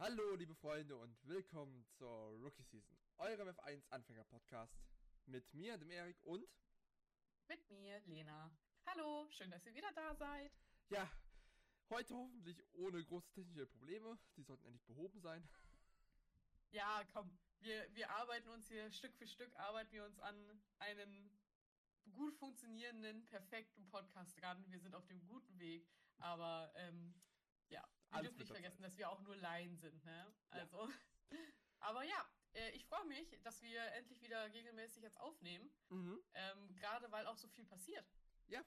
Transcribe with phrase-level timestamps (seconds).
[0.00, 4.72] Hallo, liebe Freunde, und willkommen zur Rookie Season, eurem F1 Anfänger Podcast.
[5.26, 6.46] Mit mir, dem Erik und.
[7.48, 8.56] Mit mir, Lena.
[8.86, 10.52] Hallo, schön, dass ihr wieder da seid.
[10.90, 11.10] Ja,
[11.90, 14.16] heute hoffentlich ohne große technische Probleme.
[14.36, 15.42] Die sollten endlich behoben sein.
[16.70, 21.36] Ja, komm, wir, wir arbeiten uns hier Stück für Stück, arbeiten wir uns an einen
[22.12, 24.64] gut funktionierenden, perfekten Podcast ran.
[24.70, 25.88] Wir sind auf dem guten Weg,
[26.18, 27.14] aber ähm,
[27.70, 30.34] ja, wir dürfen nicht vergessen, dass wir auch nur Laien sind, ne?
[30.50, 30.88] Also,
[31.80, 36.22] aber ja, äh, ich freue mich, dass wir endlich wieder regelmäßig jetzt aufnehmen, Mhm.
[36.34, 38.06] ähm, gerade weil auch so viel passiert.
[38.46, 38.64] Ja,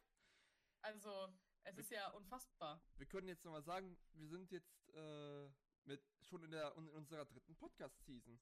[0.82, 2.82] Also, es ist ja unfassbar.
[2.96, 5.50] wir können jetzt nochmal sagen, wir sind jetzt äh,
[5.86, 8.40] mit schon in, der, in unserer dritten Podcast-Season.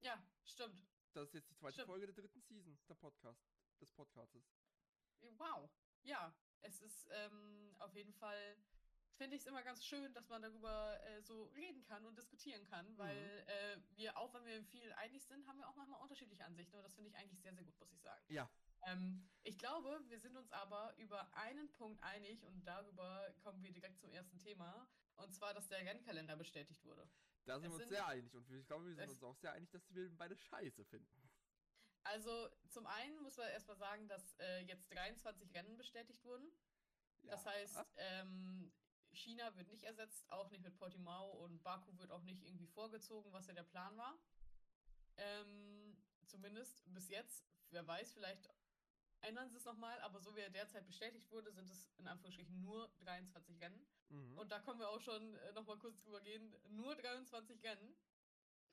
[0.00, 0.86] Ja, stimmt.
[1.12, 1.86] Das ist jetzt die zweite Stimmt.
[1.88, 3.40] Folge der dritten Season der Podcast,
[3.80, 4.44] des Podcastes.
[5.38, 5.70] Wow.
[6.02, 8.56] Ja, es ist ähm, auf jeden Fall,
[9.16, 12.64] finde ich es immer ganz schön, dass man darüber äh, so reden kann und diskutieren
[12.64, 16.44] kann, weil äh, wir, auch wenn wir viel einig sind, haben wir auch manchmal unterschiedliche
[16.44, 18.24] Ansichten und das finde ich eigentlich sehr, sehr gut, muss ich sagen.
[18.28, 18.50] Ja,
[18.86, 23.72] Ähm, ich glaube, wir sind uns aber über einen Punkt einig und darüber kommen wir
[23.72, 27.08] direkt zum ersten Thema, und zwar, dass der Rennkalender bestätigt wurde.
[27.46, 29.36] da sind Es wir uns sind- sehr einig und ich glaube, wir sind uns auch
[29.36, 31.30] sehr einig, dass wir beide scheiße finden.
[32.02, 36.50] Also zum einen muss man erstmal sagen, dass äh, jetzt 23 Rennen bestätigt wurden.
[37.22, 37.50] Das Ja.
[37.52, 38.70] heißt, ähm,
[39.14, 43.32] China wird nicht ersetzt, auch nicht mit Portimao und Baku wird auch nicht irgendwie vorgezogen,
[43.32, 44.18] was ja der Plan war.
[45.16, 47.44] Ähm, zumindest bis jetzt.
[47.70, 48.48] Wer weiß, vielleicht
[49.20, 52.60] ändern sie es nochmal, aber so wie er derzeit bestätigt wurde, sind es in Anführungsstrichen
[52.60, 53.86] nur 23 Rennen.
[54.10, 54.38] Mhm.
[54.38, 56.54] Und da können wir auch schon äh, nochmal kurz drüber gehen.
[56.68, 57.94] Nur 23 Rennen.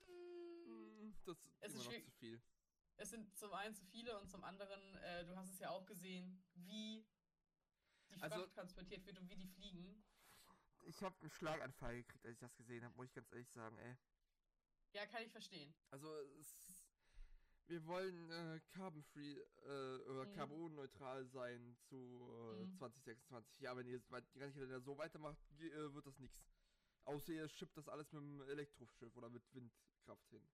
[0.06, 2.04] Mm, das ist Es ist immer noch schwierig.
[2.04, 2.42] zu viel.
[2.96, 5.86] Es sind zum einen zu viele und zum anderen, äh, du hast es ja auch
[5.86, 7.04] gesehen, wie
[8.10, 10.04] die Fracht Also- transportiert wird und wie die fliegen.
[10.84, 13.76] Ich habe einen Schlaganfall gekriegt, als ich das gesehen habe, muss ich ganz ehrlich sagen,
[13.78, 13.96] ey.
[14.94, 15.72] Ja, kann ich verstehen.
[15.90, 16.84] Also es,
[17.68, 20.34] wir wollen äh, carbon-free äh, oder Mhm.
[20.36, 22.78] carbonneutral sein zu äh, Mhm.
[22.78, 23.60] 2026.
[23.60, 26.44] Ja, wenn ihr die ganze so weitermacht, äh, wird das nichts.
[27.04, 30.46] Außer ihr schippt das alles mit dem Elektroschiff oder mit Windkraft hin.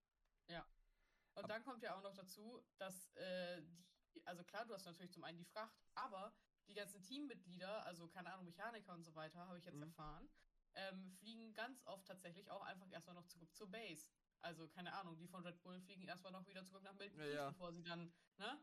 [1.38, 4.86] Und Ab- dann kommt ja auch noch dazu, dass äh, die, also klar, du hast
[4.86, 6.32] natürlich zum einen die Fracht, aber
[6.68, 9.82] die ganzen Teammitglieder, also keine Ahnung, Mechaniker und so weiter, habe ich jetzt Mhm.
[9.84, 10.28] erfahren,
[10.74, 14.10] ähm, fliegen ganz oft tatsächlich auch einfach erstmal noch zurück zur Base.
[14.40, 17.26] Also keine Ahnung, die von Red Bull fliegen erstmal noch wieder zurück nach Milton Ja,
[17.26, 17.50] ja.
[17.50, 18.60] bevor sie dann, ne?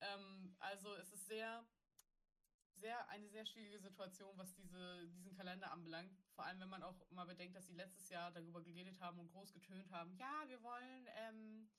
[0.00, 1.64] Ähm, also es ist sehr,
[2.74, 6.18] sehr, eine sehr schwierige Situation, was diese, diesen Kalender anbelangt.
[6.34, 9.28] Vor allem, wenn man auch mal bedenkt, dass sie letztes Jahr darüber geredet haben und
[9.30, 11.70] groß getönt haben, ja, wir wollen, ähm,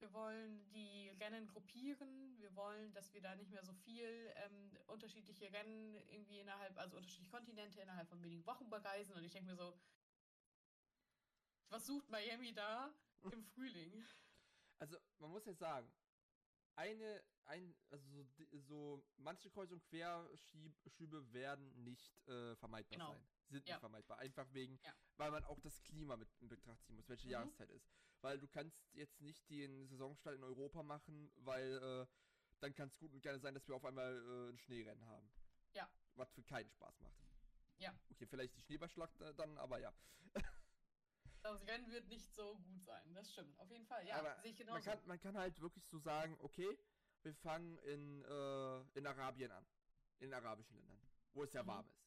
[0.00, 4.76] wir wollen die Rennen gruppieren, wir wollen, dass wir da nicht mehr so viel ähm,
[4.86, 9.14] unterschiedliche Rennen irgendwie innerhalb, also unterschiedliche Kontinente innerhalb von wenigen Wochen bereisen.
[9.14, 9.78] Und ich denke mir so,
[11.68, 12.92] was sucht Miami da
[13.30, 14.04] im Frühling?
[14.78, 15.92] Also man muss ja sagen,
[16.76, 23.12] eine, ein, also so, so manche Kreuz- und Querschübe werden nicht äh, vermeidbar Genau.
[23.12, 23.28] sein.
[23.48, 23.74] Sind Ja.
[23.74, 24.18] nicht vermeidbar.
[24.18, 24.94] Einfach wegen, Ja.
[25.16, 27.32] weil man auch das Klima mit in Betracht ziehen muss, welche Mhm.
[27.32, 27.92] Jahreszeit ist.
[28.22, 32.06] Weil du kannst jetzt nicht den Saisonstart in Europa machen, weil äh,
[32.60, 35.30] dann kann es gut und gerne sein, dass wir auf einmal äh, ein Schneerennen haben.
[35.72, 35.88] Ja.
[36.16, 37.14] Was für keinen Spaß macht.
[37.78, 37.94] Ja.
[38.10, 39.92] Okay, vielleicht die Schneeballschlacht äh, dann, aber ja.
[41.42, 43.58] Das Rennen wird nicht so gut sein, das stimmt.
[43.58, 44.84] Auf jeden Fall, ja, aber sehe ich man genauso.
[44.90, 46.78] kann, man kann halt wirklich so sagen, okay,
[47.22, 49.64] wir fangen in, äh, in Arabien an.
[50.18, 51.00] In den arabischen Ländern,
[51.32, 51.68] wo es ja Mhm.
[51.68, 52.04] warm ist.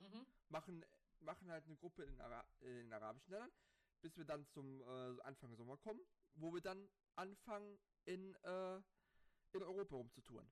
[0.00, 0.26] Mhm.
[0.48, 0.84] Machen,
[1.20, 3.52] machen halt eine Gruppe in, Ara in den arabischen Ländern,
[4.00, 6.00] bis wir dann zum äh, Anfang Sommer kommen,
[6.34, 8.76] wo wir dann anfangen, in, äh,
[9.52, 10.50] in Europa rumzutouren.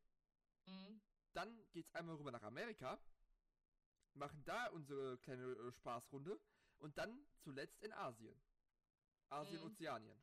[0.66, 1.00] Mhm.
[1.32, 2.98] Dann geht's einmal rüber nach Amerika,
[4.14, 6.40] machen da unsere kleine äh, Spaßrunde
[6.78, 8.40] und dann zuletzt in Asien.
[9.28, 9.66] Asien, Mhm.
[9.66, 10.22] Ozeanien.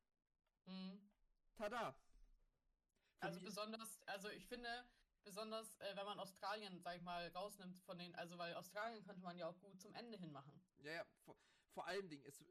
[0.66, 1.10] Mhm.
[1.56, 1.94] Tada!
[1.94, 4.86] Für Also besonders, also ich finde,
[5.24, 9.22] besonders äh, wenn man Australien, sag ich mal, rausnimmt von den, also weil Australien könnte
[9.24, 10.62] man ja auch gut zum Ende hin machen.
[10.84, 11.38] Ja, ja, vor,
[11.74, 12.44] vor allen Dingen, es,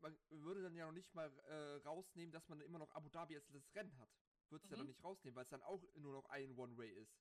[0.00, 3.36] man würde dann ja noch nicht mal äh, rausnehmen, dass man immer noch Abu Dhabi
[3.36, 4.10] als das Rennen hat.
[4.50, 4.90] Würde es ja noch Mhm.
[4.90, 7.18] nicht rausnehmen, weil es dann auch nur noch ein One-Way ist.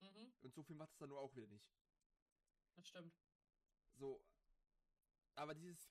[0.00, 0.32] Mhm.
[0.42, 1.70] Und so viel macht es dann nur auch wieder nicht.
[2.76, 3.14] Das stimmt.
[3.94, 4.22] So.
[5.34, 5.90] Aber dieses.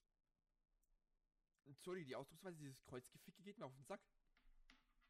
[1.65, 4.01] Entschuldige, die Ausdrucksweise, dieses Kreuzgeficke geht mir auf den Sack.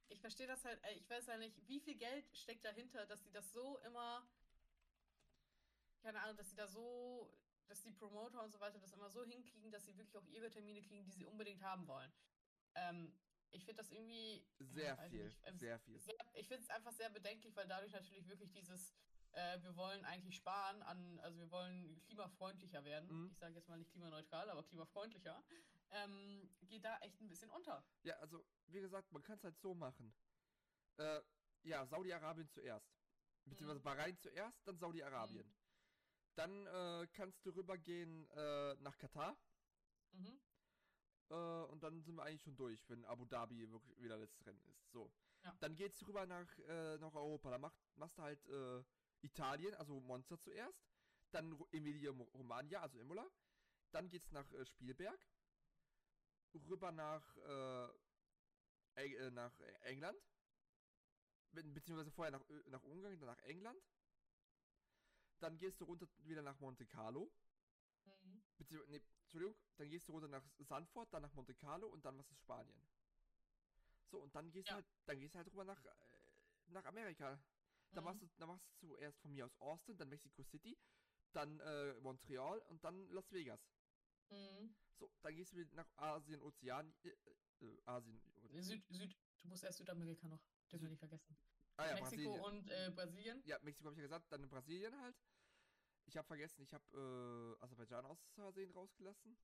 [0.10, 3.24] Ich verstehe das halt, äh, ich weiß ja nicht, wie viel Geld steckt dahinter, dass
[3.24, 4.28] sie das so immer,
[6.02, 7.32] keine Ahnung, dass sie da so,
[7.68, 10.50] dass die Promoter und so weiter das immer so hinkriegen, dass sie wirklich auch ihre
[10.50, 12.12] Termine kriegen, die sie unbedingt haben wollen.
[12.76, 13.14] Ähm,
[13.52, 14.46] ich finde das irgendwie.
[14.60, 15.24] Sehr viel.
[15.26, 16.00] nicht, ähm, Sehr viel.
[16.00, 18.94] sehr, ich finde es einfach sehr bedenklich, weil dadurch natürlich wirklich dieses,
[19.32, 23.10] äh, wir wollen eigentlich sparen an, also wir wollen klimafreundlicher werden.
[23.10, 23.30] Mhm.
[23.32, 25.44] Ich sage jetzt mal nicht klimaneutral, aber klimafreundlicher.
[25.92, 27.82] Ähm, geht da echt ein bisschen unter.
[28.04, 30.14] Ja, also, wie gesagt, man kann es halt so machen.
[30.98, 31.22] Äh,
[31.64, 32.92] ja, Saudi-Arabien zuerst.
[33.46, 33.84] Beziehungsweise Mhm.
[33.84, 35.50] Bahrain zuerst, dann Saudi-Arabien.
[36.38, 39.36] Dann äh, kannst du rübergehen äh, nach Katar.
[40.12, 40.40] Mhm.
[41.30, 44.64] Äh, und dann sind wir eigentlich schon durch, wenn Abu Dhabi wirklich wieder letztes Rennen
[44.70, 44.92] ist.
[44.92, 45.12] So.
[45.44, 45.56] Ja.
[45.60, 47.50] Dann geht's rüber nach, äh, nach Europa.
[47.50, 48.84] Da macht, machst du halt äh,
[49.22, 50.80] Italien, also Monza zuerst.
[51.32, 53.28] Dann Emilia Romagna, also Imola.
[53.90, 55.20] Dann geht's nach äh, Spielberg.
[56.54, 57.36] Rüber nach,
[59.32, 60.18] nach England.
[61.52, 63.80] Be beziehungsweise vorher nach, nach Ungarn, dann nach England.
[65.40, 67.32] Dann gehst du runter wieder nach Monte Carlo.
[68.06, 68.42] Mhm.
[68.58, 72.18] Beziehungsweise, nee, Entschuldigung, dann gehst du runter nach Sanford, dann nach Monte Carlo und dann
[72.18, 72.82] was ist Spanien.
[74.10, 74.74] So, und dann gehst Ja.
[74.74, 75.90] du halt, dann gehst du halt rüber nach, äh,
[76.68, 77.40] nach Amerika.
[77.94, 78.06] Da Mhm.
[78.06, 80.78] machst du, da machst du zuerst von mir aus Austin, dann Mexico City,
[81.34, 83.60] dann äh, Montreal und dann Las Vegas.
[84.30, 84.76] Mhm.
[85.00, 87.10] So, dann gehst du wieder nach Asien, Ozean, äh,
[87.66, 88.20] äh, Asien,
[88.62, 90.42] Süd, Süd, du musst erst Südamerika noch,
[90.72, 91.38] dürfen wir nicht vergessen.
[91.78, 92.42] Ah ja, Mexiko Brasilien.
[92.44, 93.42] und äh, Brasilien.
[93.46, 95.16] Ja, Mexiko habe ich ja gesagt, dann in Brasilien halt.
[96.06, 96.86] Ich habe vergessen, ich habe
[97.60, 99.38] äh, Aserbaidschan aus Versehen rausgelassen.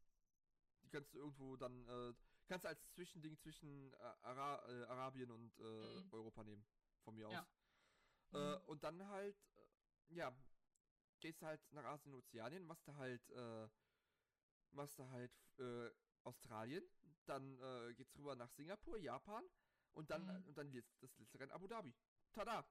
[0.83, 2.13] Die kannst du irgendwo dann, äh,
[2.47, 6.13] kannst du als Zwischending zwischen äh, Ara äh, Arabien und äh, Mhm.
[6.13, 6.65] Europa nehmen,
[7.03, 7.33] von mir aus.
[7.33, 7.47] Ja.
[8.31, 8.63] Mhm.
[8.65, 9.37] und dann halt,
[10.09, 10.35] ja,
[11.19, 13.67] gehst du halt nach Asien, Ozeanien, machst du halt, äh,
[14.71, 15.91] machst du halt äh,
[16.23, 16.83] Australien,
[17.25, 17.57] dann
[17.95, 19.43] geht's rüber nach Singapur, Japan
[19.93, 20.47] und dann, Mhm.
[20.47, 21.93] und dann das letzte Rennen Abu Dhabi.
[22.33, 22.65] Tada!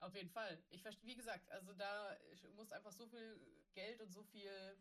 [0.00, 0.62] Auf jeden Fall.
[0.70, 2.16] Ich verstehe, wie gesagt, also da
[2.54, 3.40] muss einfach so viel
[3.72, 4.76] Geld und so viel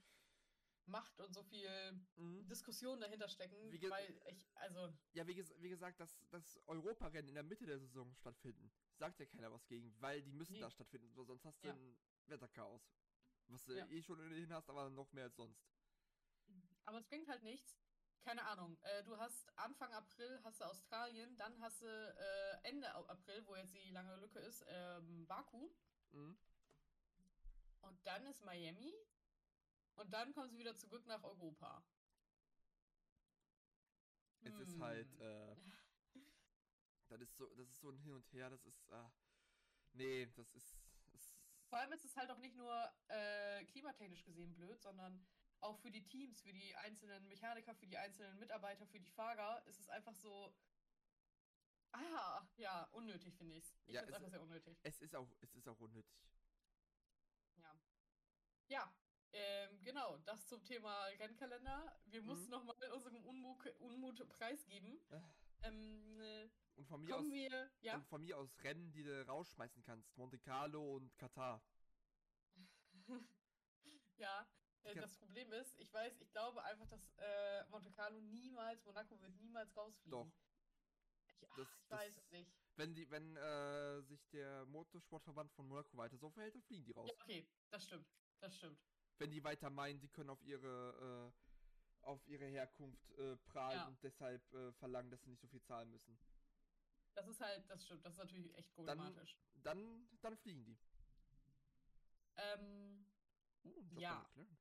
[0.86, 1.70] Macht und so viel
[2.18, 2.46] Mhm.
[2.50, 7.30] Diskussion dahinter stecken, Wie weil ich, also, Ja, wie, ges wie gesagt, dass das Europarennen
[7.30, 10.60] in der Mitte der Saison stattfinden, sagt ja keiner was gegen, weil die müssen Nee.
[10.60, 11.74] da stattfinden, so- sonst hast du Ja.
[11.74, 12.92] ein Wetterchaos.
[13.48, 13.88] Was du Ja.
[13.88, 15.64] eh schon ohnehin hast, aber noch mehr als sonst.
[16.86, 17.78] aber es bringt halt nichts.
[18.24, 18.78] Keine Ahnung.
[18.84, 23.56] Äh, du hast Anfang April hast du Australien, dann hast du äh, Ende April, wo
[23.56, 25.70] jetzt die lange Lücke ist, ähm, Baku.
[26.12, 26.38] Mhm.
[27.82, 28.94] Und dann ist Miami.
[29.96, 31.84] Und dann kommen sie wieder zurück nach Europa.
[34.42, 35.22] Es ist halt, Hm.
[35.22, 35.56] äh,
[37.08, 39.10] das ist so, das ist so ein Hin und Her, das ist, äh,
[39.94, 40.76] nee, das ist,
[41.12, 41.36] das,
[41.70, 45.26] Vor allem ist es halt auch nicht nur äh, klimatechnisch gesehen blöd, sondern
[45.64, 49.66] auch für die Teams, für die einzelnen Mechaniker, für die einzelnen Mitarbeiter, für die Fahrer
[49.68, 50.54] ist es einfach so.
[51.92, 53.58] Ah, ja, unnötig finde.
[53.58, 54.78] Ich Ja, finde es es- einfach sehr unnötig.
[54.84, 56.16] es ist auch, es ist auch unnötig.
[57.58, 57.80] Ja.
[58.68, 58.94] Ja,
[59.32, 62.00] ähm, genau, das zum Thema Rennkalender.
[62.06, 62.28] Wir Mhm.
[62.28, 65.00] mussten nochmal unserem Unmut, Unmut preisgeben.
[65.10, 65.22] Äh,
[65.66, 67.72] Ähm, äh, Und von mir aus, wir.
[67.82, 67.96] Ja.
[67.96, 71.62] und von mir aus Rennen, die du rausschmeißen kannst, Monte Carlo und Katar.
[74.18, 74.48] Ja,
[74.84, 79.20] äh, das Problem ist, ich weiß, ich glaube einfach, dass äh, Monte Carlo niemals, Monaco
[79.22, 80.12] wird niemals rausfliegen.
[80.20, 80.32] Doch.
[81.42, 82.52] Ich, ach, Das- ich weiß das- es nicht.
[82.76, 86.92] Wenn die, wenn äh, sich der Motorsportverband von Monaco weiter so verhält, dann fliegen die
[86.92, 87.08] raus.
[87.08, 88.08] Ja, okay, das stimmt.
[88.40, 88.80] Das stimmt.
[89.20, 91.44] wenn die weiter meinen, die können auf ihre äh,
[92.06, 93.88] auf ihre Herkunft äh, prahlen Ja.
[93.88, 96.20] und deshalb äh, verlangen, dass sie nicht so viel zahlen müssen.
[97.14, 98.04] Das ist halt, das stimmt.
[98.04, 99.38] Das ist natürlich echt Dann, problematisch.
[99.64, 100.78] dann, dann fliegen die.
[102.38, 103.06] Ähm,
[103.66, 104.16] Uh, Ja.
[104.34, 104.58] McLaren.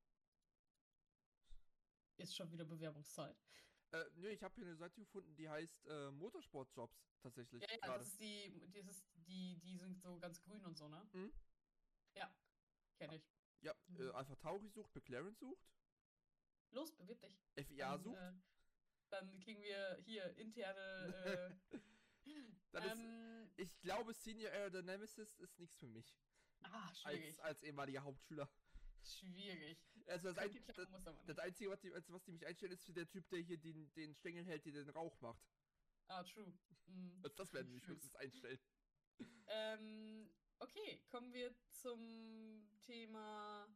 [2.16, 3.36] Ist schon wieder Bewerbungszeit.
[3.90, 7.62] Äh, nö, ich habe hier eine Seite gefunden, die heißt äh, Motorsportjobs tatsächlich.
[7.62, 10.88] Ja, ja, das ist die, das ist die, die sind so ganz grün und so,
[10.88, 11.06] ne?
[11.12, 11.32] Mhm.
[12.14, 12.34] Ja,
[12.96, 13.30] kenne ich.
[13.60, 14.10] ja, äh, Mhm.
[14.12, 15.66] Alpha Tauri sucht, McLaren sucht,
[16.70, 17.38] Los, bewirb dich.
[17.66, 18.16] FIA sucht.
[18.16, 18.32] Äh,
[19.10, 21.60] dann kriegen wir hier interne.
[22.24, 26.16] Äh, Dann ist, ähm, ich glaube, Senior Aerodynamicist ist nichts für mich.
[26.62, 27.24] ah, schwierig.
[27.26, 28.48] Als, als ehemaliger Hauptschüler.
[29.04, 29.78] Schwierig.
[30.06, 30.88] Also das, ein, das,
[31.26, 31.38] das.
[31.38, 33.92] Einzige, was die, als was die mich einstellen, ist für der Typ, der hier den,
[33.94, 35.42] den Stängel hält, der den Rauch macht.
[36.08, 36.52] Ah, true.
[37.22, 38.58] Also das werden die mich höchstens einstellen.
[39.46, 43.66] Ähm, okay, kommen wir zum Thema.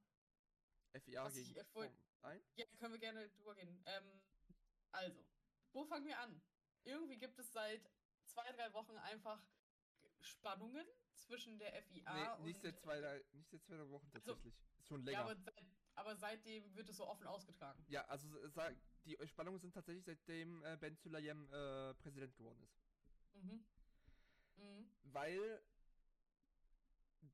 [0.92, 2.45] FIA ich, gegen vorhin- Formel 1?
[2.56, 3.83] Ja, können wir gerne drüber gehen.
[3.87, 4.21] Ähm,
[4.90, 5.25] also,
[5.73, 6.42] wo fangen wir an?
[6.85, 7.90] Irgendwie gibt es seit
[8.25, 9.40] zwei, drei Wochen einfach
[10.21, 10.87] Spannungen
[11.26, 12.45] zwischen der FIA nee, und.
[12.47, 14.54] nicht seit zwei, drei, nicht seit zwei drei Wochen Also, tatsächlich.
[14.78, 15.21] ist schon Ja, länger.
[15.23, 15.64] aber, seit,
[15.95, 17.85] aber seitdem wird es so offen ausgetragen.
[17.88, 18.28] Ja, also
[19.04, 22.78] die Spannungen sind tatsächlich seitdem äh, Ben Sulayem äh, Präsident geworden ist.
[23.35, 23.64] Mhm.
[24.56, 24.90] Mhm.
[25.04, 25.62] Weil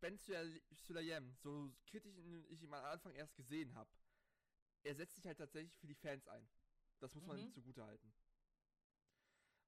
[0.00, 2.16] Ben Sulay- Sulayem, so kritisch
[2.48, 3.90] ich ihn am Anfang erst gesehen habe,
[4.84, 6.48] er setzt sich halt tatsächlich für die Fans ein.
[6.98, 7.44] Das muss man Mhm.
[7.44, 8.12] ihm zugute halten.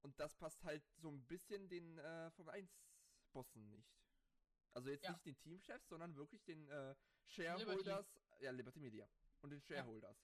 [0.03, 2.71] Und das passt halt so ein bisschen den äh, Formel 1
[3.33, 4.04] Bossen nicht.
[4.75, 5.13] Also jetzt Ja.
[5.13, 6.95] nicht den Teamchefs, sondern wirklich den äh,
[7.27, 8.07] Shareholders,
[8.41, 9.09] ja, Liberty Media
[9.41, 10.17] und den Shareholders.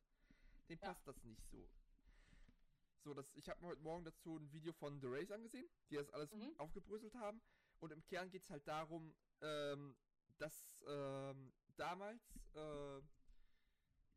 [0.69, 0.89] Den Ja.
[0.89, 1.69] passt das nicht so.
[3.03, 5.95] So, das, ich habe mir heute Morgen dazu ein Video von The Race angesehen, die
[5.95, 6.55] das alles Mhm.
[6.59, 7.41] aufgebröselt haben.
[7.79, 9.97] Und im Kern geht es halt darum, ähm,
[10.37, 12.21] dass ähm, damals
[12.55, 13.01] äh,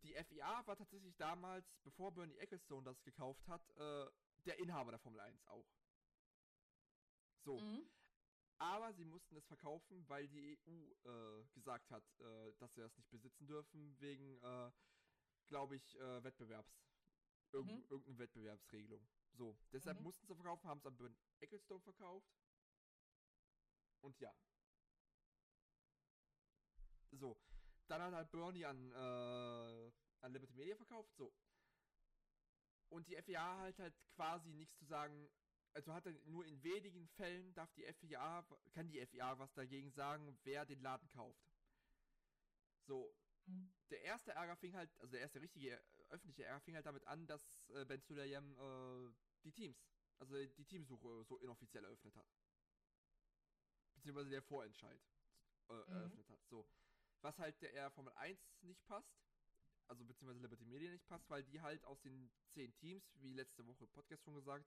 [0.01, 4.09] die FIA war tatsächlich damals, bevor Bernie Ecclestone das gekauft hat, äh,
[4.45, 5.65] der Inhaber der Formel 1 auch.
[7.45, 7.87] So, Mhm.
[8.63, 12.96] Aber sie mussten es verkaufen, weil die EU äh, gesagt hat, äh, dass sie das
[12.96, 14.72] nicht besitzen dürfen, wegen, äh,
[15.48, 16.72] glaube ich, äh, Wettbewerbs.
[17.51, 17.86] Irgend, Mhm.
[17.89, 19.05] Irgendeine Wettbewerbsregelung.
[19.34, 20.03] So, deshalb Mhm.
[20.03, 22.27] mussten sie verkaufen, haben es an Bernie Ecclestone verkauft.
[24.01, 24.34] Und ja.
[27.12, 27.38] So,
[27.88, 29.91] dann hat halt Bernie an, äh,
[30.22, 31.34] an Liberty Media verkauft, so.
[32.89, 35.29] Und die FIA hat halt quasi nichts zu sagen,
[35.73, 39.91] also hat er nur in wenigen Fällen darf die FIA, kann die FIA was dagegen
[39.91, 41.43] sagen, wer den Laden kauft.
[42.85, 43.15] So,
[43.89, 47.25] der erste Ärger fing halt, also der erste richtige öffentliche Ärger fing halt damit an,
[47.27, 49.13] dass äh, Ben Sulayem äh,
[49.43, 49.77] die Teams,
[50.19, 52.27] also die Teamsuche so inoffiziell eröffnet hat.
[53.95, 55.01] Beziehungsweise der Vorentscheid
[55.69, 55.93] äh, Mhm.
[55.93, 56.45] eröffnet hat.
[56.49, 56.67] So.
[57.21, 59.15] Was halt der Formel 1 nicht passt,
[59.87, 63.65] also beziehungsweise Liberty Media nicht passt, weil die halt aus den zehn Teams, wie letzte
[63.65, 64.65] Woche im Podcast schon gesagt,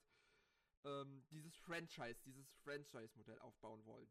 [0.86, 4.08] ähm, dieses Franchise, dieses Franchise-Modell aufbauen wollen.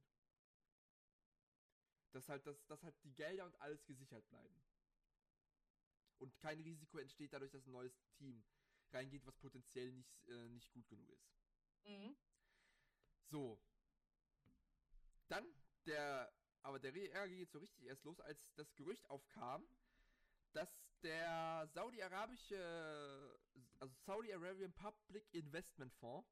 [2.12, 4.62] Dass halt, dass, dass halt die Gelder und alles gesichert bleiben.
[6.18, 8.44] Und kein Risiko entsteht dadurch, dass ein neues Team
[8.92, 11.30] reingeht, was potenziell nicht, äh, nicht gut genug ist.
[11.86, 12.16] Mhm.
[13.30, 13.60] So.
[15.28, 15.46] Dann
[15.86, 19.68] der, aber der Ärger geht so richtig erst los, als das Gerücht aufkam,
[20.54, 20.70] dass
[21.04, 23.40] der saudi-arabische,
[23.80, 26.28] also Saudi Arabian Public Investment Fonds,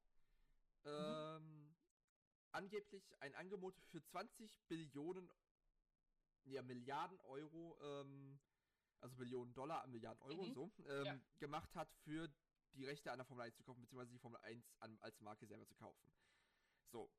[0.85, 1.75] ähm,
[2.51, 5.29] angeblich ein Angebot für 20 Billionen,
[6.45, 8.39] ja, Milliarden Euro, ähm,
[8.99, 10.53] also Billionen Dollar, Milliarden Euro, Mhm.
[10.53, 11.19] so, ähm, Ja.
[11.39, 12.29] gemacht hat, für
[12.73, 15.45] die Rechte an der Formel 1 zu kaufen, beziehungsweise die Formel 1 an, als Marke
[15.45, 16.11] selber zu kaufen.
[16.91, 17.09] So.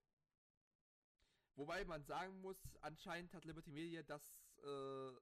[1.56, 4.22] Wobei man sagen muss, anscheinend hat Liberty Media das
[4.58, 5.12] äh,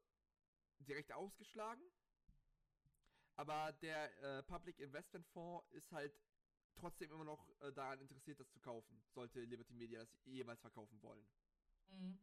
[0.81, 1.83] direkt ausgeschlagen.
[3.37, 6.15] Aber der äh, Public Investment Fonds ist halt
[6.75, 11.01] trotzdem immer noch äh, daran interessiert, das zu kaufen, sollte Liberty Media das jemals verkaufen
[11.03, 11.27] wollen.
[11.89, 12.19] Mhm.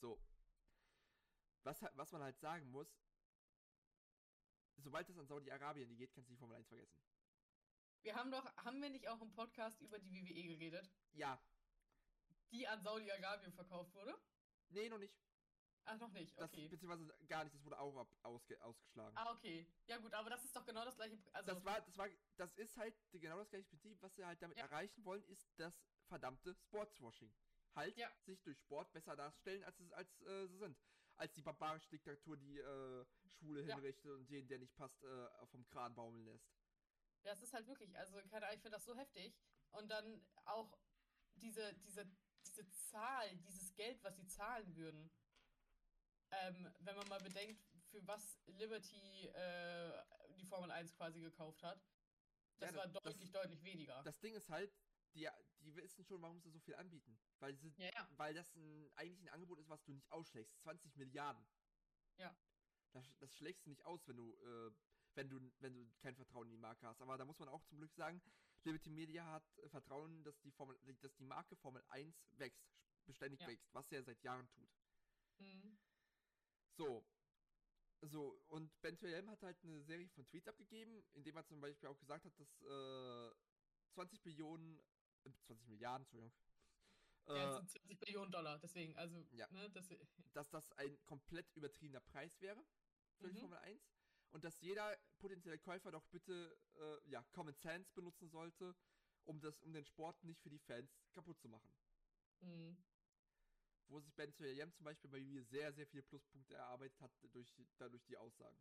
[0.00, 0.20] So.
[1.62, 2.88] Was, was man halt sagen muss,
[4.76, 6.98] sobald es an Saudi-Arabien geht, kannst du die Formel 1 vergessen.
[8.02, 11.40] Wir haben doch, haben wir nicht auch im Podcast über die WWE geredet, Ja,
[12.50, 14.14] die an Saudi-Arabien verkauft wurde?
[14.68, 15.14] nee, noch nicht.
[15.86, 16.68] Ach, noch nicht, Das, okay.
[16.68, 19.16] Beziehungsweise gar nicht, das wurde auch ab, ausge, ausgeschlagen.
[19.16, 19.66] Ah, okay.
[19.86, 21.18] Ja gut, aber das ist doch genau das gleiche.
[21.32, 24.40] Also, das war, das war, das ist halt genau das gleiche Prinzip, was sie halt
[24.40, 24.64] damit Ja.
[24.64, 25.74] erreichen wollen, ist das
[26.06, 27.34] verdammte Sportswashing.
[27.74, 28.10] Halt Ja.
[28.24, 30.78] sich durch Sport besser darstellen, als es als äh, sie sind.
[31.16, 33.74] Als die barbarische Diktatur, die äh, Schwule Ja.
[33.76, 36.48] hinrichtet und den, der nicht passt, äh, vom Kran baumeln lässt.
[37.22, 39.34] das ist halt wirklich, also keine Ahnung, ich finde das so heftig.
[39.70, 40.78] Und dann auch
[41.36, 42.06] diese, diese,
[42.46, 45.10] diese Zahl, dieses Geld, was sie zahlen würden.
[46.42, 49.92] Ähm, wenn man mal bedenkt, für was Liberty äh,
[50.36, 51.80] die Formel 1 quasi gekauft hat.
[52.58, 54.02] Das Ja, war das- deutlich, deutlich weniger.
[54.02, 54.72] Das Ding ist halt,
[55.14, 55.28] die,
[55.60, 57.18] die wissen schon, warum sie so viel anbieten.
[57.38, 58.08] Weil, sie, ja, ja.
[58.16, 60.58] weil das ein, eigentlich ein Angebot ist, was du nicht ausschlägst.
[60.62, 61.44] 20 Milliarden.
[62.18, 62.36] Ja.
[62.92, 64.70] Das, das schlägst du nicht aus, wenn du, äh,
[65.14, 67.00] wenn du, wenn du kein Vertrauen in die Marke hast.
[67.00, 68.20] Aber da muss man auch zum Glück sagen,
[68.64, 72.66] Liberty Media hat Vertrauen, dass die Formel, dass die Marke Formel 1 wächst,
[73.04, 74.70] beständig wächst, was sie ja seit Jahren tut.
[75.38, 75.76] Mhm.
[76.76, 77.04] So.
[78.02, 81.88] So, und Ben Helm hat halt eine Serie von Tweets abgegeben, indem er zum Beispiel
[81.88, 83.34] auch gesagt hat, dass äh,
[83.88, 84.80] 20 Billionen,
[85.24, 86.34] äh, 20 Milliarden, Entschuldigung,
[87.32, 89.48] Ja, äh, es sind 20 Billionen Dollar, deswegen, also, Ja.
[89.50, 89.88] ne, das,
[90.32, 92.66] dass das ein komplett übertriebener Preis wäre
[93.16, 93.38] für die Mhm.
[93.38, 93.94] Formel 1
[94.30, 98.76] und dass jeder potenzielle Käufer doch bitte äh, ja, Common Sense benutzen sollte,
[99.24, 101.74] um, das, um den Sport nicht für die Fans kaputt zu machen.
[102.40, 102.84] mhm.
[103.88, 107.54] Wo sich Ben Yam zum Beispiel bei mir sehr, sehr viele Pluspunkte erarbeitet hat durch,
[107.78, 108.58] dadurch die Aussagen.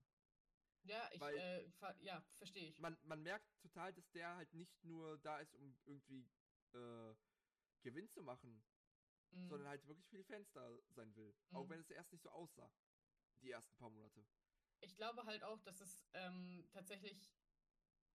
[0.86, 2.80] Ja, ich, Weil- äh, ver ja, verstehe ich.
[2.80, 6.26] Man, man merkt total, dass der halt nicht nur da ist, um irgendwie
[6.74, 7.16] äh,
[7.82, 8.62] Gewinn zu machen,
[9.32, 9.50] Mhm.
[9.50, 11.34] sondern halt wirklich für die Fans da sein will.
[11.54, 11.70] Auch Mhm.
[11.70, 12.70] wenn es erst nicht so aussah.
[13.42, 14.26] Die ersten paar Monate.
[14.82, 17.16] Ich glaube halt auch, dass es ähm, tatsächlich,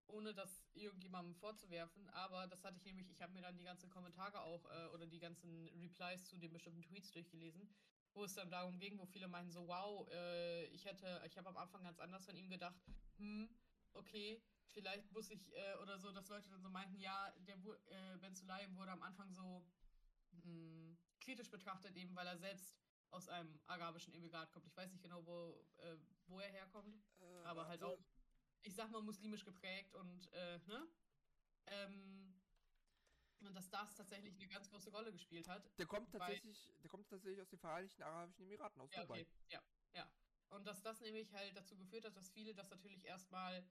[0.09, 3.91] ohne das irgendjemandem vorzuwerfen, aber das hatte ich nämlich, ich habe mir dann die ganzen
[3.91, 7.69] Kommentare auch äh, oder die ganzen Replies zu den bestimmten Tweets durchgelesen,
[8.15, 11.49] wo es dann darum ging, wo viele meinen so, wow, äh, ich hätte, ich habe
[11.49, 12.77] am Anfang ganz anders von ihm gedacht,
[13.17, 13.49] hm,
[13.93, 18.17] okay, vielleicht muss ich, äh, oder so, dass Leute dann so meinten, ja, der äh,
[18.19, 19.65] Ben Sulayem wurde am Anfang so
[20.43, 22.79] hm, kritisch betrachtet, eben weil er selbst
[23.11, 24.67] aus einem arabischen Emirat kommt.
[24.67, 25.97] Ich weiß nicht genau, wo, äh,
[26.27, 27.99] wo er herkommt, Äh, aber halt auch,
[28.62, 30.88] ich sag mal, muslimisch geprägt und, äh, ne?
[31.67, 32.41] Ähm,
[33.41, 35.71] und dass das tatsächlich eine ganz große Rolle gespielt hat.
[35.79, 39.21] Der kommt Weil- tatsächlich, der kommt tatsächlich aus den Vereinigten Arabischen Emiraten, aus Ja, Dubai.
[39.23, 39.62] okay, ja,
[39.93, 40.11] ja.
[40.49, 43.62] Und dass das nämlich halt dazu geführt hat, dass viele das natürlich erstmal,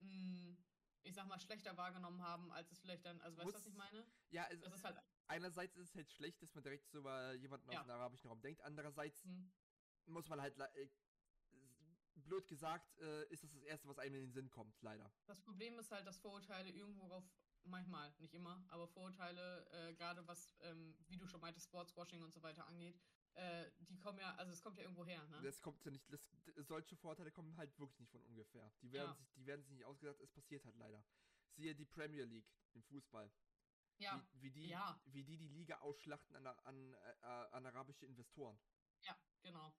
[0.00, 0.56] mh,
[1.02, 3.66] ich sag mal, schlechter wahrgenommen haben, als es vielleicht dann, also weißt du, was Muss-
[3.72, 4.06] ich meine?
[4.30, 4.98] Ja, es Das ist halt,
[5.28, 7.80] einerseits ist es halt schlecht, dass man direkt so über jemanden Ja.
[7.80, 8.62] aus dem arabischen Raum denkt.
[8.62, 9.48] Andererseits mh,
[10.06, 10.88] muss man halt, äh,
[12.28, 15.10] blöd gesagt, äh, ist das das Erste, was einem in den Sinn kommt, leider.
[15.26, 17.24] das Problem ist halt, dass Vorurteile irgendwo rauf,
[17.64, 22.32] manchmal, nicht immer, aber Vorurteile, äh, gerade was, ähm, wie du schon meintest, Sportswashing und
[22.32, 23.00] so weiter angeht,
[23.34, 25.40] äh, die kommen ja, also es kommt ja irgendwo her, ne?
[25.42, 26.20] Das kommt ja nicht, das,
[26.66, 28.70] solche Vorteile kommen halt wirklich nicht von ungefähr.
[28.82, 29.14] Die werden, Ja.
[29.16, 31.04] sich, die werden sich nicht ausgedacht, es passiert halt leider.
[31.56, 33.30] Siehe die Premier League im Fußball.
[33.98, 35.00] ja, Wie, wie, die, ja.
[35.06, 38.58] wie die die Liga ausschlachten an, an, äh, äh, an arabische Investoren.
[39.02, 39.72] ja, genau.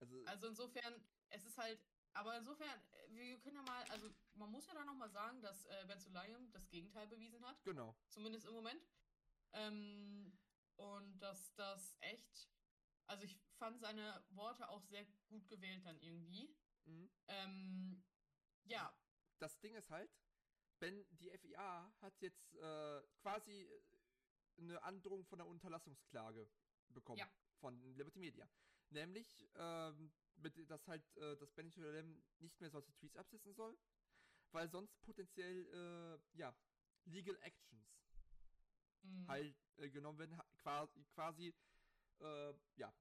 [0.00, 1.78] Also, Also insofern, es ist halt,
[2.14, 5.66] aber insofern, äh, wir können ja mal, also man muss ja dann nochmal sagen, dass
[5.66, 7.94] äh, Ben Sulayem das Gegenteil bewiesen hat, genau.
[8.08, 8.82] zumindest im Moment.
[9.52, 10.38] Ähm,
[10.76, 12.48] und dass das echt,
[13.06, 16.56] also ich fand seine Worte auch sehr gut gewählt dann irgendwie.
[16.84, 17.10] Mhm.
[17.28, 18.04] Ähm,
[18.64, 18.94] ja,
[19.38, 20.10] das Ding ist halt,
[20.78, 23.82] wenn die FIA hat jetzt äh, quasi äh,
[24.56, 26.48] eine Androhung von einer Unterlassungsklage
[26.88, 27.30] bekommen Ja.
[27.58, 28.48] von Liberty Media.
[28.90, 33.78] Nämlich, ähm, mit, dass halt äh, das Benjamin nicht mehr solche Tweets absetzen soll,
[34.52, 35.66] weil sonst potenziell
[36.34, 36.54] äh, ja
[37.04, 37.86] Legal Actions
[39.02, 41.54] mh, halt äh, genommen werden, quasi, quasi
[42.20, 42.92] äh, ja,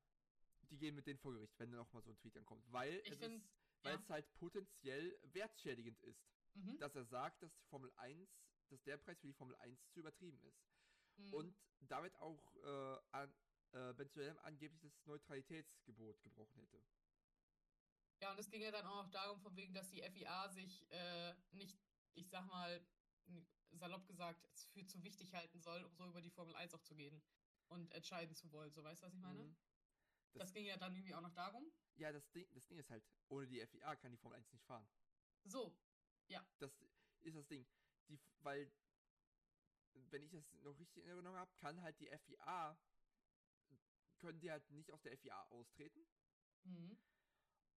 [0.70, 3.12] die gehen mit denen vor Gericht, wenn noch mal so ein Tweet ankommt, weil Ich
[3.12, 3.50] es find, ist,
[3.84, 4.00] weil ja.
[4.00, 6.22] es halt potenziell wertschädigend ist
[6.56, 8.30] mhm, dass er sagt, dass die Formel 1,
[8.70, 10.62] dass der Preis für die Formel 1 zu übertrieben ist.
[11.18, 13.34] mh, Und damit auch äh, an,
[13.74, 16.84] äh, Ben angeblich das Neutralitätsgebot gebrochen hätte.
[18.22, 20.90] Ja, und es ging ja dann auch noch darum, von wegen, dass die FIA sich
[20.92, 21.80] äh, nicht,
[22.14, 22.80] ich sag mal,
[23.72, 26.82] salopp gesagt, es für zu wichtig halten soll, um so über die Formel 1 auch
[26.82, 27.22] zu gehen
[27.70, 28.74] und entscheiden zu wollen.
[28.74, 29.44] So, weißt du, was ich meine?
[29.44, 29.56] Mhm.
[30.34, 31.72] Das, Das- ging ja dann irgendwie auch noch darum.
[31.96, 34.66] Ja, das Ding, das Ding ist halt, ohne die FIA kann die Formel 1 nicht
[34.66, 34.88] fahren.
[35.46, 35.72] So,
[36.60, 36.72] Das
[37.22, 37.66] ist das Ding.
[38.10, 38.72] Die, weil,
[39.94, 42.78] wenn ich das noch richtig in Erinnerung habe, kann halt die FIA,
[44.20, 46.08] können die halt nicht aus der FIA austreten.
[46.64, 46.98] mhm.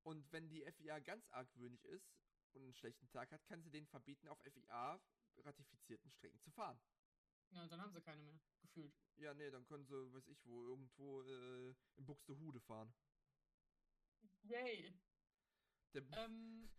[0.05, 2.12] Und wenn die FIA ganz argwöhnig ist
[2.52, 5.00] und einen schlechten Tag hat, kann sie denen verbieten, auf FIA
[5.38, 6.81] ratifizierten Strecken zu fahren.
[7.50, 8.94] ja, und dann haben sie keine mehr gefühlt.
[9.16, 12.92] Ja, nee, dann können sie, weiß ich wo, irgendwo äh, in Buxtehude fahren.
[14.42, 14.92] Yay.
[15.94, 16.70] Der Ähm,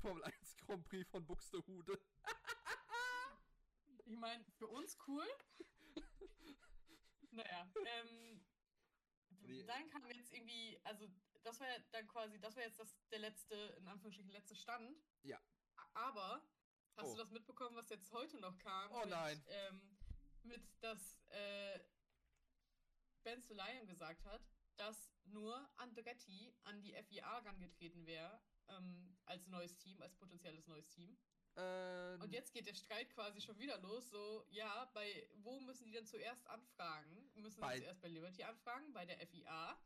[0.00, 1.98] Formel 1 Grand Prix von Buxtehude.
[4.04, 5.26] ich meine, für uns cool.
[7.30, 8.45] naja, ähm,
[9.48, 9.64] Nee.
[9.64, 11.08] dann kam jetzt irgendwie, also
[11.42, 14.96] das war ja dann quasi, das war jetzt das, der letzte, in Anführungsstrichen, letzte Stand.
[15.22, 15.40] Ja.
[15.94, 16.42] Aber,
[16.96, 17.12] hast Oh.
[17.12, 18.90] du das mitbekommen, was jetzt heute noch kam?
[18.92, 19.44] Oh mit, nein.
[19.48, 19.96] Ähm,
[20.42, 21.80] mit, dass äh,
[23.22, 24.42] Ben Sulayem gesagt hat,
[24.76, 30.88] dass nur Andretti an die FIA rangetreten wäre, ähm, als neues Team, als potenzielles neues
[30.88, 31.16] Team.
[31.56, 34.10] Äh, Und jetzt geht der Streit quasi schon wieder los.
[34.10, 37.30] So, ja, bei wo müssen die denn zuerst anfragen?
[37.34, 39.80] Müssen Bei- sie zuerst bei Liberty anfragen, bei der FIA?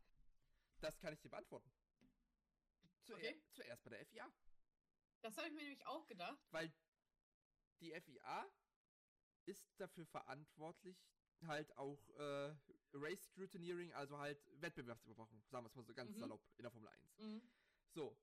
[0.81, 1.71] das kann ich dir beantworten.
[3.03, 3.41] Zuer Okay.
[3.53, 4.31] Zuerst bei der FIA.
[5.21, 6.39] Das habe ich mir nämlich auch gedacht.
[6.51, 6.73] Weil
[7.79, 8.51] die FIA
[9.45, 10.97] ist dafür verantwortlich,
[11.43, 12.55] halt auch äh,
[12.93, 16.19] Race Scrutineering, also halt Wettbewerbsüberwachung, sagen wir es mal so ganz Mhm.
[16.19, 17.17] salopp, in der Formel 1.
[17.19, 17.41] Mhm.
[17.93, 18.17] So.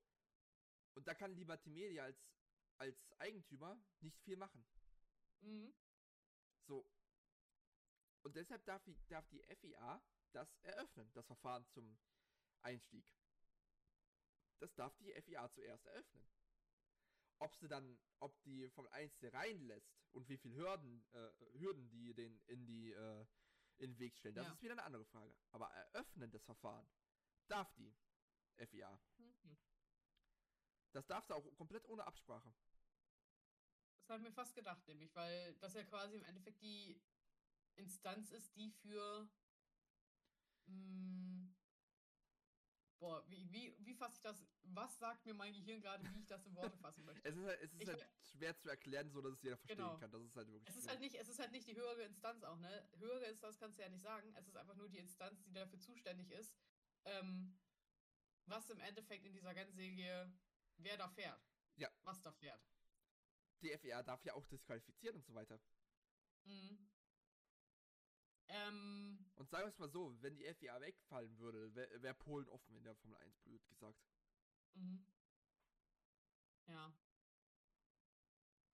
[0.95, 2.21] Und da kann Liberty Media als,
[2.79, 4.65] als Eigentümer nicht viel machen.
[5.41, 5.73] Mhm.
[6.67, 6.89] So.
[8.23, 11.97] Und deshalb darf die, darf die FIA das eröffnen, das Verfahren zum
[12.61, 13.13] Einstieg.
[14.59, 16.27] Das darf die FIA zuerst eröffnen.
[17.39, 21.89] Ob sie dann, ob die Formel 1 sie reinlässt und wie viel Hürden, äh, Hürden
[21.89, 23.25] die den in die äh,
[23.77, 24.51] in den Weg stellen, das Ja.
[24.53, 25.33] ist wieder eine andere Frage.
[25.51, 26.85] Aber eröffnen das Verfahren
[27.47, 27.95] darf die
[28.57, 28.99] FIA.
[29.17, 29.57] Mhm.
[30.91, 32.53] Das darf sie auch komplett ohne Absprache.
[34.09, 36.99] Das habe ich mir fast gedacht, nämlich, weil das ja quasi im Endeffekt die
[37.75, 39.29] Instanz ist, die für.
[40.65, 41.53] Mh,
[42.97, 44.43] boah, wie, wie, wie fasse ich das?
[44.63, 47.21] Was sagt mir mein Gehirn gerade, wie ich das in Worte fassen möchte?
[47.29, 49.57] Es ist halt, es ist Ich halt we- schwer zu erklären, so dass es jeder
[49.57, 49.99] verstehen Genau.
[49.99, 50.09] kann.
[50.09, 50.91] Das ist halt wirklich Es ist schwer.
[50.93, 52.89] halt nicht, es ist halt nicht die höhere Instanz auch, ne?
[52.97, 54.33] Höhere Instanz kannst du ja nicht sagen.
[54.35, 56.55] Es ist einfach nur die Instanz, die dafür zuständig ist,
[57.05, 57.59] ähm,
[58.47, 60.33] was im Endeffekt in dieser Rennserie,
[60.77, 61.47] wer da fährt.
[61.75, 61.91] Ja.
[62.01, 62.59] Was da fährt.
[63.59, 65.59] Die FIA darf ja auch disqualifizieren und so weiter.
[66.45, 66.89] Mhm.
[68.47, 72.49] Ähm, Und sagen wir es mal so, wenn die FIA wegfallen würde, wäre wär Polen
[72.49, 74.03] offen in der Formel 1, blöd gesagt.
[74.73, 75.05] mhm.
[76.67, 76.93] Ja.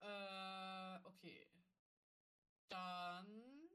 [0.00, 1.46] Äh, okay.
[2.68, 3.68] Dann.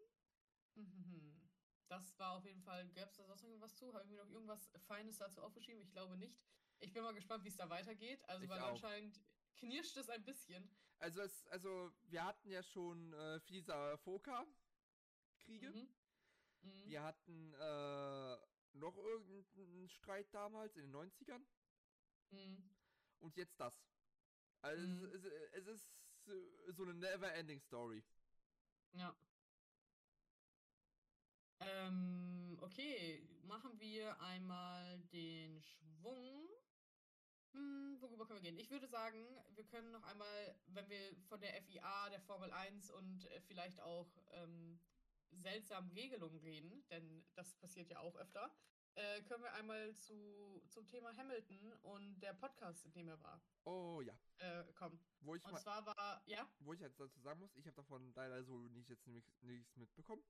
[0.75, 1.37] Mhm.
[1.87, 2.87] Das war auf jeden Fall.
[2.87, 3.93] Gäbe es da sonst noch irgendwas zu?
[3.93, 5.81] Habe ich mir noch irgendwas Feines dazu aufgeschrieben?
[5.81, 6.39] Ich glaube nicht.
[6.79, 8.23] Ich bin mal gespannt, wie es da weitergeht.
[8.29, 8.69] Also, Ich weil auch.
[8.69, 9.19] anscheinend
[9.57, 10.73] knirscht es ein bisschen.
[11.01, 15.71] Also, es, also wir hatten ja schon äh, Fisa Foka-Kriege.
[15.71, 15.87] Mhm.
[16.61, 16.89] Mhm.
[16.89, 18.37] Wir hatten äh,
[18.77, 21.41] noch irgendeinen Streit damals in den 90ern.
[22.29, 22.69] Mhm.
[23.19, 23.73] Und jetzt das.
[24.61, 25.05] Also, Mhm.
[25.05, 28.03] es, es, es ist äh, so eine never-ending Story.
[28.93, 29.15] Ja.
[31.61, 36.47] Ähm, okay, machen wir einmal den Schwung.
[37.53, 38.59] Hm, worüber können wir gehen?
[38.59, 39.17] Ich würde sagen,
[39.55, 43.81] wir können noch einmal, wenn wir von der FIA, der Formel 1 und äh, vielleicht
[43.81, 44.79] auch ähm,
[45.31, 48.55] seltsamen Regelungen reden, denn das passiert ja auch öfter,
[48.95, 53.41] äh, können wir einmal zu, zum Thema Hamilton und der Podcast, in dem er war,
[53.63, 54.13] Oh ja.
[54.39, 54.99] äh, kommen.
[55.21, 57.75] Wo ich, Und mal, zwar war, ja, wo ich jetzt dazu sagen muss, ich habe
[57.75, 60.23] davon leider so nicht jetzt nichts nichts mitbekommen.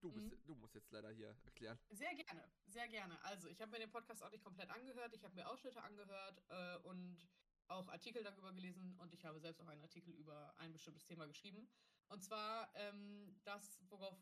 [0.00, 0.44] Du, bist, Mhm.
[0.46, 1.78] du musst jetzt leider hier erklären.
[1.90, 3.22] Sehr gerne, sehr gerne.
[3.24, 5.14] Also, ich habe mir den Podcast auch nicht komplett angehört.
[5.14, 7.26] Ich habe mir Ausschnitte angehört äh, und
[7.68, 11.26] auch Artikel darüber gelesen und ich habe selbst auch einen Artikel über ein bestimmtes Thema
[11.26, 11.66] geschrieben.
[12.08, 14.18] Und zwar ähm, das, worauf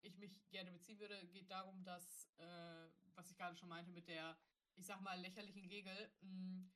[0.00, 4.08] ich mich gerne beziehen würde, geht darum, dass, äh, was ich gerade schon meinte mit
[4.08, 4.38] der,
[4.76, 6.70] ich sag mal, lächerlichen Regel, mh,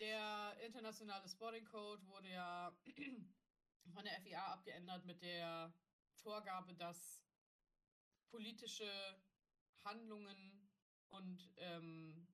[0.00, 2.76] der internationale Sporting Code wurde ja
[3.94, 5.72] von der FIA abgeändert mit der
[6.12, 7.22] Vorgabe, dass
[8.30, 8.90] politische
[9.84, 10.68] Handlungen
[11.08, 12.26] und ähm,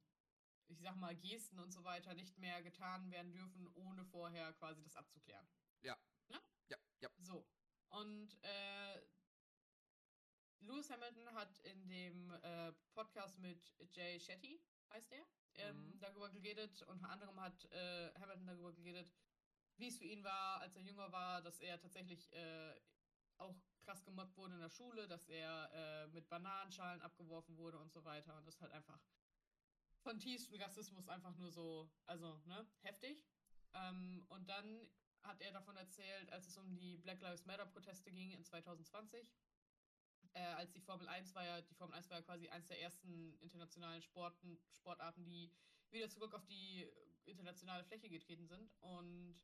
[0.68, 4.82] ich sag mal Gesten und so weiter nicht mehr getan werden dürfen, ohne vorher quasi
[4.82, 5.46] das abzuklären.
[5.82, 5.96] Ja,
[7.00, 7.08] ja.
[7.18, 7.46] So.
[7.90, 9.00] Und äh,
[10.60, 16.00] Lewis Hamilton hat in dem äh, Podcast mit Jay Shetty, heißt er, ähm, Mhm.
[16.00, 16.82] darüber geredet.
[16.82, 19.12] Unter anderem hat äh, Hamilton darüber geredet,
[19.76, 22.74] wie es für ihn war, als er jünger war, dass er tatsächlich äh,
[23.38, 23.54] auch
[23.86, 28.04] krass gemobbt wurde in der Schule, dass er äh, mit Bananenschalen abgeworfen wurde und so
[28.04, 28.36] weiter.
[28.36, 29.00] Und das ist halt einfach
[30.02, 33.24] von tiefstem Rassismus einfach nur so, also, ne, heftig.
[33.74, 34.88] Ähm, und dann
[35.22, 39.32] hat er davon erzählt, als es um die Black Lives Matter Proteste ging in 2020,
[40.34, 42.80] äh, als die Formel 1 war ja, die Formel 1 war ja quasi eines der
[42.80, 45.52] ersten internationalen Sporten, Sportarten, die
[45.90, 46.88] wieder zurück auf die
[47.24, 48.70] internationale Fläche getreten sind.
[48.80, 49.40] Und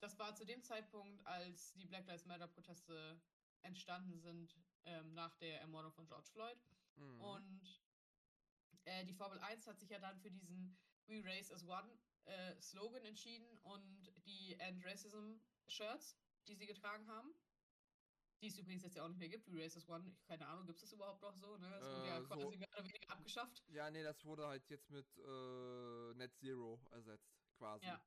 [0.00, 3.20] das war zu dem Zeitpunkt, als die Black Lives Matter Proteste
[3.62, 6.58] entstanden sind, ähm, nach der Ermordung von George Floyd.
[6.96, 7.20] Mhm.
[7.20, 7.82] Und
[8.84, 12.60] äh, die Formel 1 hat sich ja dann für diesen We Race as One äh,
[12.60, 17.34] Slogan entschieden und die End Racism Shirts, die sie getragen haben,
[18.40, 20.66] die es übrigens jetzt ja auch nicht mehr gibt, We Race as One, keine Ahnung,
[20.66, 21.56] gibt es das überhaupt noch so?
[21.58, 21.68] Ne?
[21.70, 23.64] Das wurde ja Äh, so- quasi mehr oder weniger abgeschafft.
[23.68, 27.86] ja, nee, das wurde halt jetzt mit äh, Net Zero ersetzt, quasi.
[27.86, 28.00] Ja.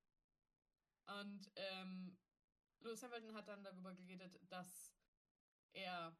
[1.20, 2.18] Und ähm,
[2.80, 4.94] Lewis Hamilton hat dann darüber geredet, dass
[5.74, 6.16] er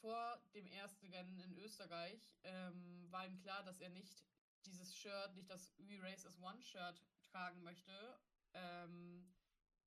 [0.00, 4.24] vor dem ersten Rennen in Österreich ähm, war ihm klar, dass er nicht
[4.64, 8.18] dieses Shirt, nicht das We Race as One Shirt tragen möchte,
[8.54, 9.32] ähm,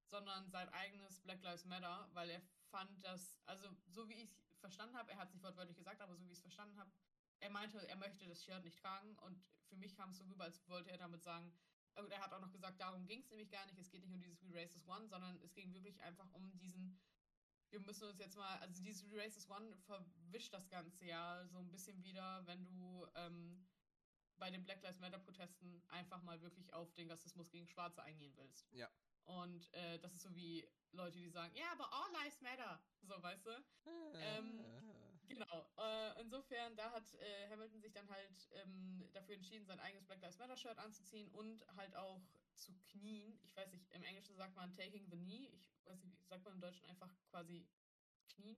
[0.05, 4.59] sondern sein eigenes Black Lives Matter, weil er fand, dass, also so wie ich es
[4.59, 6.91] verstanden habe, er hat es nicht wortwörtlich gesagt, aber so wie ich es verstanden habe,
[7.39, 10.45] er meinte, er möchte das Shirt nicht tragen und für mich kam es so rüber,
[10.45, 11.51] als wollte er damit sagen,
[11.95, 13.77] und er hat auch noch gesagt, darum ging es nämlich gar nicht.
[13.79, 16.57] Es geht nicht um dieses We Race as One, sondern es ging wirklich einfach um
[16.59, 16.99] diesen.
[17.75, 21.45] Wir müssen uns jetzt mal, also dieses We Race as One verwischt das Ganze ja
[21.45, 23.67] so ein bisschen wieder, wenn du ähm,
[24.37, 28.31] bei den Black Lives Matter Protesten einfach mal wirklich auf den Rassismus gegen Schwarze eingehen
[28.37, 28.71] willst.
[28.71, 28.89] Ja.
[29.25, 32.81] Und äh, das ist so wie Leute, die sagen, ja, aber all lives matter.
[33.01, 33.51] So, weißt du?
[34.13, 34.63] Ähm,
[35.27, 35.67] Genau.
[35.77, 40.21] Äh, insofern, da hat äh, Hamilton sich dann halt ähm, dafür entschieden, sein eigenes Black
[40.21, 42.21] Lives Matter Shirt anzuziehen und halt auch
[42.55, 43.39] zu knien.
[43.43, 45.49] Ich weiß nicht, im Englischen sagt man taking the knee.
[45.53, 47.67] Ich weiß nicht, sagt man im Deutschen einfach quasi
[48.29, 48.57] knien.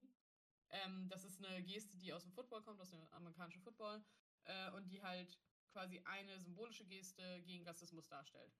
[0.70, 4.04] Ähm, das ist eine Geste, die aus dem Football kommt, aus dem amerikanischen Football
[4.44, 5.38] äh, und die halt
[5.70, 8.54] quasi eine symbolische Geste gegen Rassismus darstellt.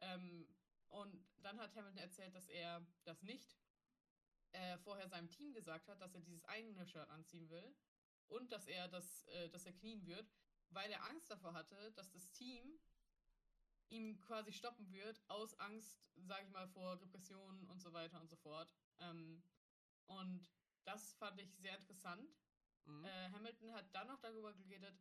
[0.00, 0.48] Ähm,
[0.88, 3.56] und dann hat Hamilton erzählt, dass er das nicht
[4.52, 7.74] äh, vorher seinem Team gesagt hat, dass er dieses eigene Shirt anziehen will
[8.28, 10.30] und dass er das, äh, dass er knien wird,
[10.70, 12.78] weil er Angst davor hatte, dass das Team
[13.92, 18.28] ihm quasi stoppen wird, aus Angst, sage ich mal, vor Repressionen und so weiter und
[18.28, 18.72] so fort.
[18.98, 19.42] Ähm,
[20.06, 20.50] und
[20.84, 22.28] das fand ich sehr interessant.
[22.84, 23.04] Mhm.
[23.04, 24.98] Äh, Hamilton hat dann noch darüber geredet,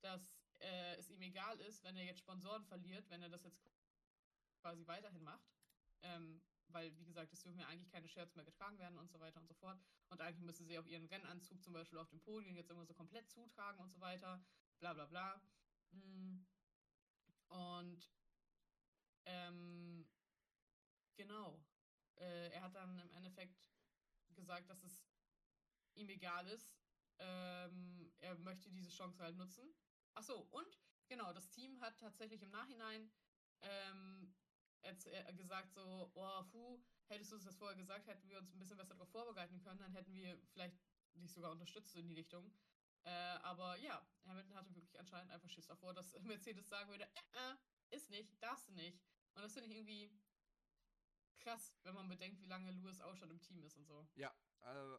[0.00, 3.70] dass äh, es ihm egal ist, wenn er jetzt Sponsoren verliert, wenn er das jetzt
[4.60, 5.52] quasi weiterhin macht.
[6.02, 9.20] Ähm, weil, wie gesagt, es dürfen ja eigentlich keine Shirts mehr getragen werden und so
[9.20, 9.78] weiter und so fort.
[10.08, 12.94] Und eigentlich müssen sie auch ihren Rennanzug zum Beispiel auf dem Podium jetzt immer so
[12.94, 14.42] komplett zutragen und so weiter.
[14.78, 15.42] Bla bla bla.
[15.90, 16.46] Mm.
[17.48, 18.10] Und
[19.24, 20.08] ähm,
[21.16, 21.64] genau.
[22.16, 23.58] Äh, er hat dann im Endeffekt
[24.34, 25.04] gesagt, dass es
[25.94, 26.74] ihm egal ist.
[27.18, 29.74] Ähm, er möchte diese Chance halt nutzen.
[30.14, 33.10] Ach so, und genau, das Team hat tatsächlich im Nachhinein
[33.60, 34.34] ähm,
[34.82, 38.58] äh, gesagt so, oh, puh, hättest du uns das vorher gesagt, hätten wir uns ein
[38.58, 40.76] bisschen besser darauf vorbereiten können, dann hätten wir vielleicht
[41.14, 42.52] dich sogar unterstützt in die Richtung.
[43.04, 47.52] Äh, aber ja, Hamilton hatte wirklich anscheinend einfach Schiss davor, dass Mercedes sagen würde, äh,
[47.52, 49.00] äh, ist nicht, darfst du nicht.
[49.34, 50.10] Und das finde ich irgendwie
[51.40, 54.06] krass, wenn man bedenkt, wie lange Lewis auch schon im Team ist und so.
[54.14, 54.98] Ja, äh,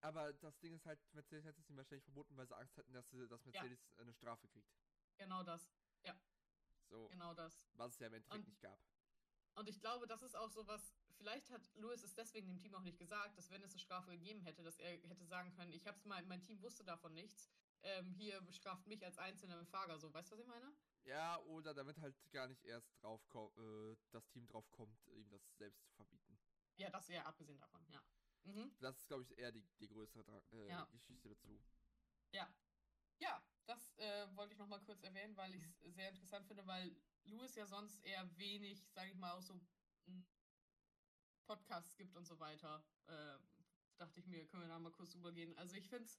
[0.00, 2.92] aber das Ding ist halt, Mercedes hätte es ihm wahrscheinlich verboten, weil sie Angst hätten,
[2.92, 4.02] dass, sie, dass Mercedes ja.
[4.02, 4.68] eine Strafe kriegt.
[5.16, 5.70] Genau das,
[6.02, 6.18] ja.
[6.88, 7.08] So.
[7.08, 7.68] Genau das.
[7.74, 8.80] Was es ja im Endeffekt und, nicht gab.
[9.54, 12.74] Und ich glaube, das ist auch so was, vielleicht hat Lewis es deswegen dem Team
[12.74, 15.72] auch nicht gesagt, dass wenn es eine Strafe gegeben hätte, dass er hätte sagen können,
[15.72, 17.48] ich hab's mal, mein Team wusste davon nichts,
[17.82, 20.12] ähm, hier bestraft mich als einzelner Fahrer so.
[20.12, 20.72] Weißt du, was ich meine?
[21.04, 25.42] Ja, oder damit halt gar nicht erst drauf äh, das Team drauf kommt, ihm das
[25.56, 26.38] selbst zu verbieten.
[26.76, 28.02] Ja, das wäre abgesehen davon, ja.
[28.44, 28.74] Mhm.
[28.80, 30.84] Das ist, glaube ich, eher die, die größere äh, ja.
[30.92, 31.60] Geschichte dazu.
[32.32, 32.52] Ja.
[33.18, 36.66] Ja, das äh, wollte ich noch mal kurz erwähnen, weil ich es sehr interessant finde,
[36.66, 39.60] weil Louis ja sonst eher wenig, sage ich mal, auch so
[40.06, 40.24] hm,
[41.46, 42.84] Podcasts gibt und so weiter.
[43.06, 43.38] Äh,
[43.96, 45.56] dachte ich mir, können wir da mal kurz übergehen.
[45.58, 46.18] Also ich finde es,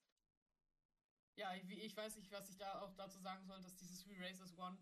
[1.35, 4.19] ja, ich, ich weiß nicht, was ich da auch dazu sagen soll, dass dieses Three
[4.19, 4.77] Races One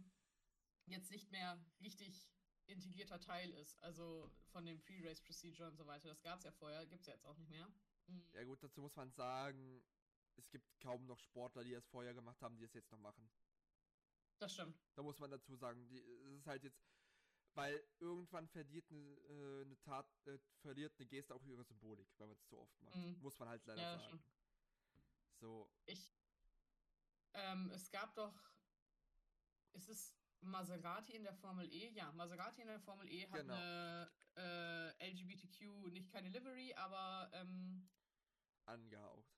[0.85, 2.27] jetzt nicht mehr richtig
[2.65, 3.81] integrierter Teil ist.
[3.81, 6.09] Also von dem Pre-Race Procedure und so weiter.
[6.09, 7.67] Das gab es ja vorher, gibt es ja jetzt auch nicht mehr.
[8.07, 8.27] Mhm.
[8.33, 9.83] Ja gut, dazu muss man sagen,
[10.35, 13.29] es gibt kaum noch Sportler, die das vorher gemacht haben, die es jetzt noch machen.
[14.39, 14.79] Das stimmt.
[14.95, 16.81] Da muss man dazu sagen, die, es ist halt jetzt,
[17.53, 22.27] weil irgendwann verliert eine, äh, eine Tat, äh, verliert eine Geste auch ihre Symbolik, wenn
[22.27, 22.95] man es zu oft macht.
[22.95, 23.17] Mhm.
[23.21, 24.23] Muss man halt leider ja, sagen.
[25.39, 25.69] So.
[25.85, 26.13] Ich.
[27.33, 28.33] Ähm, es gab doch.
[29.73, 31.89] Ist es Maserati in der Formel E?
[31.91, 33.53] Ja, Maserati in der Formel E hat genau.
[33.53, 37.89] eine äh, LGBTQ, nicht keine Livery, aber ähm,
[38.65, 39.31] angehaucht.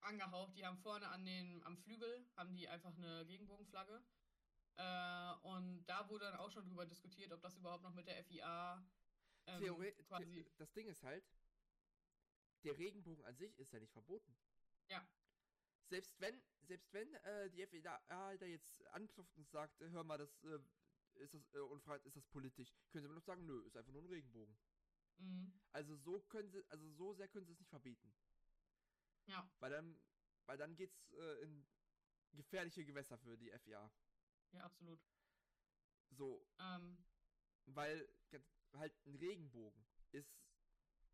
[0.00, 0.56] Angehaucht.
[0.56, 4.02] Die haben vorne an den, am Flügel haben die einfach eine Regenbogenflagge.
[4.76, 8.22] Äh, und da wurde dann auch schon drüber diskutiert, ob das überhaupt noch mit der
[8.24, 8.84] FIA
[9.46, 10.46] ähm, Theorie quasi.
[10.56, 11.24] Das Ding ist halt,
[12.64, 14.36] der Regenbogen an sich ist ja nicht verboten.
[14.88, 15.06] Ja.
[15.88, 20.42] Selbst wenn, selbst wenn äh, die FIA da jetzt anklopft und sagt, hör mal, das
[20.44, 20.58] äh,
[21.14, 23.92] ist das äh, unfrei, ist das politisch, können sie immer noch sagen, nö, ist einfach
[23.92, 24.56] nur ein Regenbogen.
[25.18, 25.52] Mhm.
[25.72, 28.14] Also so können sie, also so sehr können sie es nicht verbieten.
[29.26, 29.50] Ja.
[29.58, 30.00] Weil dann,
[30.46, 31.66] weil dann geht's äh, in
[32.32, 33.90] gefährliche Gewässer für die FIA.
[34.52, 35.00] Ja, absolut.
[36.10, 36.46] So.
[36.58, 37.04] Ähm.
[37.66, 38.08] Weil
[38.72, 40.32] halt ein Regenbogen ist,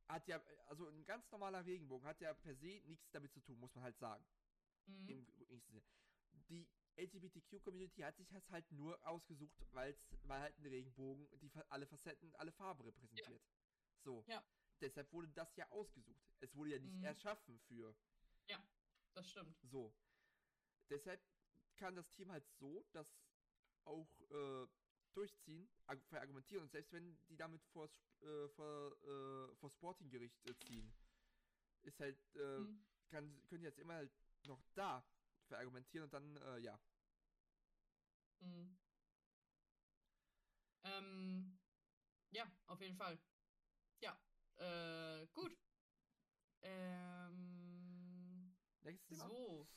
[0.08, 3.58] hat ja, also ein ganz normaler Regenbogen hat ja per se nichts damit zu tun,
[3.58, 4.24] muss man halt sagen.
[4.86, 5.08] Mhm.
[5.08, 5.26] Im,
[6.48, 11.86] die LGBTQ-Community hat sich das halt nur ausgesucht, weil's, weil halt ein Regenbogen die alle
[11.86, 13.28] Facetten, alle Farben repräsentiert.
[13.28, 14.02] Ja.
[14.04, 14.24] So.
[14.28, 14.44] Ja.
[14.80, 16.22] Deshalb wurde das ja ausgesucht.
[16.40, 17.04] Es wurde ja nicht mhm.
[17.04, 17.94] erschaffen für.
[18.48, 18.62] Ja,
[19.14, 19.56] das stimmt.
[19.62, 19.94] So.
[20.90, 21.20] Deshalb
[21.76, 23.06] kann das Team halt so das
[23.84, 24.66] auch äh,
[25.14, 25.68] durchziehen,
[26.08, 27.88] verargumentieren und selbst wenn die damit vor,
[28.22, 30.92] äh, vor, äh, vor Sportinggericht ziehen,
[31.82, 32.84] ist halt, äh, mhm.
[33.08, 34.12] kann, können die jetzt immer halt
[34.46, 35.04] noch da
[35.46, 36.80] verargumentieren und dann, äh, ja.
[38.40, 38.78] Mhm.
[40.84, 41.58] Ähm,
[42.30, 43.18] ja, auf jeden Fall.
[44.00, 44.18] Ja,
[44.56, 45.56] äh, gut.
[46.62, 47.54] Ähm,
[48.82, 49.28] Nächstes Thema.
[49.28, 49.68] So.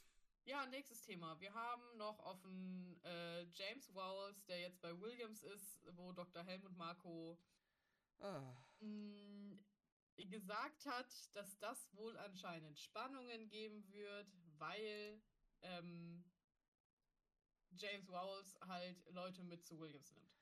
[0.44, 1.40] Ja, nächstes Thema.
[1.40, 6.44] Wir haben noch offen äh, James Walls, der jetzt bei Williams ist, wo Dr.
[6.44, 7.38] Helmut Marco
[8.20, 8.54] ah.
[8.80, 9.58] mh,
[10.18, 14.28] gesagt hat, dass das wohl anscheinend Spannungen geben wird,
[14.60, 15.22] weil
[15.62, 16.24] ähm,
[17.72, 20.38] James Walls halt Leute mit zu Williams nimmt.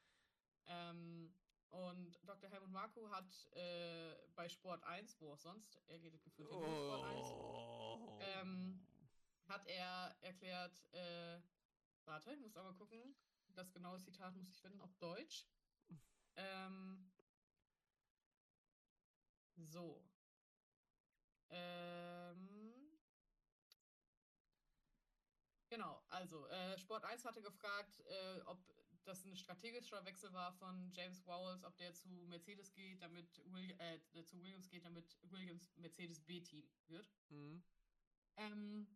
[0.68, 1.34] Ähm,
[1.70, 2.50] und Dr.
[2.50, 6.62] Helmut Marco hat äh, bei Sport 1, wo auch sonst, er geht gefühlt oh.
[6.62, 8.88] Sport 1, ähm,
[9.48, 11.40] hat er erklärt, äh,
[12.06, 13.16] warte, ich muss aber gucken,
[13.50, 15.46] das genaue Zitat muss ich finden, auf Deutsch.
[16.38, 17.12] Ähm,
[19.56, 20.04] so.
[21.50, 22.65] Ähm,
[25.76, 28.60] genau, also äh, Sport 1 hatte gefragt, äh, ob
[29.04, 33.76] das ein strategischer Wechsel war von James Wowles, ob der zu Mercedes geht, damit Will,
[33.80, 37.14] äh, zu Williams geht, damit Williams Mercedes B-Team wird.
[37.30, 37.64] Mhm.
[38.38, 38.88] Ähm,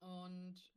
[0.00, 0.72] und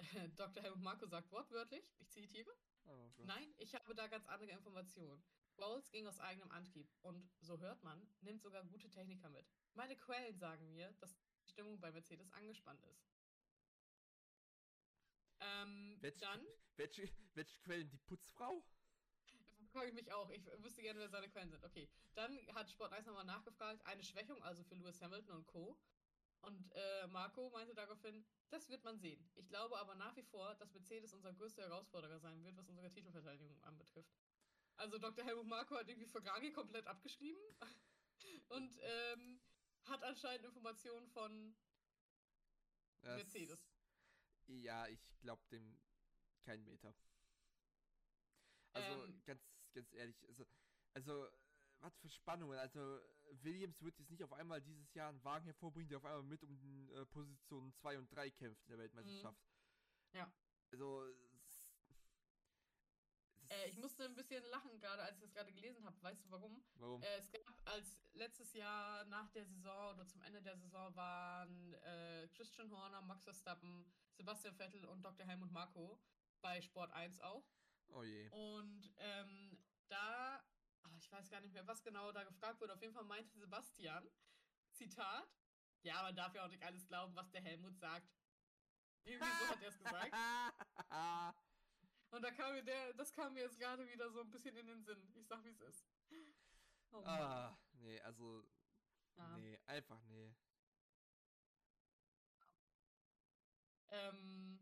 [0.36, 0.62] Dr.
[0.62, 2.50] Helmut Marco sagt wortwörtlich, ich zitiere,
[2.84, 5.22] oh, Nein, ich habe da ganz andere Informationen.
[5.56, 9.46] Bowles ging aus eigenem Antrieb und, so hört man, nimmt sogar gute Techniker mit.
[9.74, 13.17] Meine Quellen sagen mir, dass die Stimmung bei Mercedes angespannt ist.
[15.40, 16.46] Ähm, Welche, dann
[16.76, 17.88] welche, welche Quellen?
[17.90, 18.64] Die Putzfrau?
[19.72, 20.30] frage ich mich auch.
[20.30, 21.62] Ich wüsste gerne, wer seine Quellen sind.
[21.64, 21.88] Okay.
[22.14, 23.84] Dann hat Sport 1 nochmal nachgefragt.
[23.86, 25.78] Eine Schwächung also für Lewis Hamilton und Co.
[26.40, 29.28] Und äh, Marco meinte daraufhin, das wird man sehen.
[29.34, 32.90] Ich glaube aber nach wie vor, dass Mercedes unser größter Herausforderer sein wird, was unsere
[32.90, 34.16] Titelverteidigung anbetrifft.
[34.76, 35.24] Also Dr.
[35.24, 37.40] Helmut Marco hat irgendwie Ferrari komplett abgeschrieben
[38.48, 39.40] und ähm,
[39.84, 41.56] hat anscheinend Informationen von
[43.02, 43.67] Das- Mercedes.
[44.48, 45.78] Ja, ich glaube dem
[46.42, 46.94] keinen Meter.
[48.72, 49.22] Also Ähm.
[49.24, 49.42] ganz,
[49.74, 50.46] ganz ehrlich, also,
[50.94, 51.28] also
[51.80, 52.58] was für Spannungen.
[52.58, 53.00] Also
[53.42, 56.42] Williams wird jetzt nicht auf einmal dieses Jahr einen Wagen hervorbringen, der auf einmal mit
[56.42, 59.38] um äh, Positionen 2 und 3 kämpft in der Weltmeisterschaft.
[60.12, 60.18] Mhm.
[60.18, 60.32] Ja.
[60.72, 61.04] Also
[63.48, 65.96] Äh, ich musste ein bisschen lachen, gerade als ich das gerade gelesen habe.
[66.02, 66.62] Weißt du warum?
[66.74, 67.02] Warum?
[67.02, 71.74] Äh, es gab als letztes Jahr nach der Saison oder zum Ende der Saison waren
[71.74, 75.26] äh, Christian Horner, Max Verstappen, Sebastian Vettel und Dr.
[75.26, 75.98] Helmut Marko
[76.40, 77.44] bei Sport 1 auch.
[77.88, 78.28] oh je.
[78.30, 79.58] Und ähm,
[79.88, 80.42] da,
[80.82, 82.74] ah, ich weiß gar nicht mehr, was genau da gefragt wurde.
[82.74, 84.08] Auf jeden Fall meinte Sebastian,
[84.72, 85.28] Zitat,
[85.82, 88.12] ja, man darf ja auch nicht alles glauben, was der Helmut sagt.
[89.04, 90.12] Irgendwie so hat er es gesagt.
[92.10, 94.66] Und da kam mir der, das kam mir jetzt gerade wieder so ein bisschen in
[94.66, 95.12] den Sinn.
[95.14, 95.84] Ich sag, wie es ist.
[96.90, 98.42] Oh ah, nee, also
[99.16, 99.36] Ja.
[99.36, 100.34] nee, einfach nee.
[103.90, 104.58] Ähm,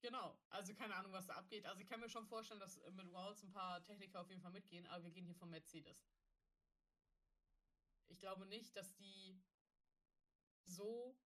[0.00, 1.66] genau, also keine Ahnung, was da abgeht.
[1.66, 4.40] Also ich kann mir schon vorstellen, dass äh, mit Rawls ein paar Techniker auf jeden
[4.40, 6.08] Fall mitgehen, aber wir gehen hier von Mercedes.
[8.08, 9.42] Ich glaube nicht, dass die
[10.64, 11.16] so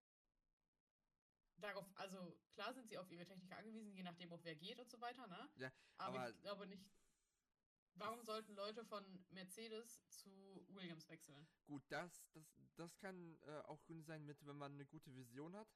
[1.61, 4.91] darauf, also klar sind sie auf ihre Techniker angewiesen, je nachdem auch wer geht und
[4.91, 5.49] so weiter, ne?
[5.57, 6.85] Ja, aber, aber- ich glaube nicht.
[7.95, 11.47] Warum sollten Leute von Mercedes zu Williams wechseln?
[11.67, 12.45] Gut, das, das,
[12.77, 15.69] das kann äh, auch Gründe sein mit, wenn man eine gute Vision hat.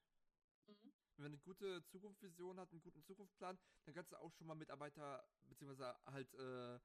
[0.66, 0.92] Mhm.
[1.16, 4.54] Wenn man eine gute Zukunftsvision hat, einen guten Zukunftsplan, dann kannst du auch schon mal
[4.54, 6.76] Mitarbeiter, beziehungsweise halt äh,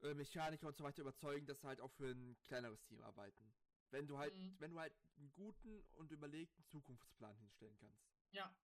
[0.00, 3.54] äh, Mechaniker und so weiter überzeugen, dass sie halt auch für ein kleineres Team arbeiten.
[3.90, 4.56] Wenn du halt, Mhm.
[4.58, 8.02] wenn du halt einen guten und überlegten Zukunftsplan hinstellen kannst.
[8.32, 8.54] Ja,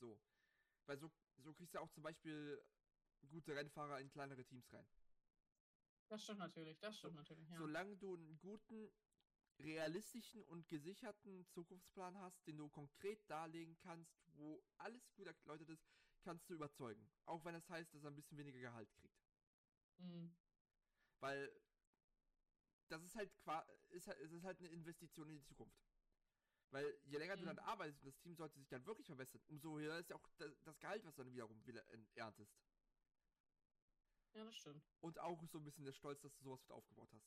[0.00, 0.18] So.
[0.86, 2.62] Weil so, so kriegst du auch zum Beispiel
[3.28, 4.86] gute Rennfahrer in kleinere Teams rein.
[6.08, 7.58] das stimmt natürlich, das stimmt natürlich, ja.
[7.58, 8.90] Solange du einen guten,
[9.60, 15.84] realistischen und gesicherten Zukunftsplan hast, den du konkret darlegen kannst, wo alles gut erläutert ist,
[16.22, 17.10] kannst du überzeugen.
[17.26, 19.18] Auch wenn das heißt, dass er ein bisschen weniger Gehalt kriegt.
[19.98, 20.36] Mhm.
[21.20, 21.50] Weil
[22.88, 23.30] das ist halt
[23.90, 25.78] ist halt, ist halt eine Investition in die Zukunft.
[26.70, 27.46] Weil je länger du Mhm.
[27.46, 30.28] dann arbeitest und das Team sollte sich dann wirklich verbessern, umso höher ist ja auch
[30.38, 31.82] da- das Gehalt, was du dann wiederum wieder
[32.14, 32.52] erntest.
[34.34, 34.84] Ja, das stimmt.
[35.00, 37.26] Und auch so ein bisschen der Stolz, dass du sowas mit aufgebaut hast.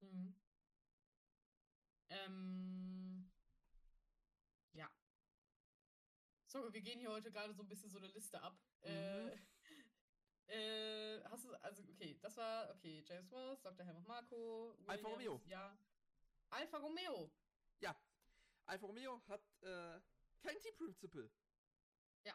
[0.00, 0.34] Mhm.
[2.08, 3.30] Ähm,
[4.72, 4.90] ja.
[6.46, 8.56] So, wir gehen hier heute gerade so ein bisschen so eine Liste ab.
[8.82, 9.36] Äh,
[10.46, 13.84] äh, hast du, also, okay, das war, okay, James Wells, Dr.
[13.84, 15.40] Helmut Marko, Alfa Romeo.
[15.46, 15.76] Ja.
[16.50, 17.30] Alfa Romeo.
[17.80, 17.96] Ja,
[18.66, 20.00] Alfa Romeo hat äh,
[20.40, 21.30] kein Team Principal.
[22.24, 22.34] Ja.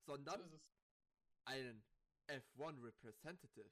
[0.00, 0.74] So Sondern es.
[1.44, 1.84] einen
[2.28, 3.70] F1 Representative.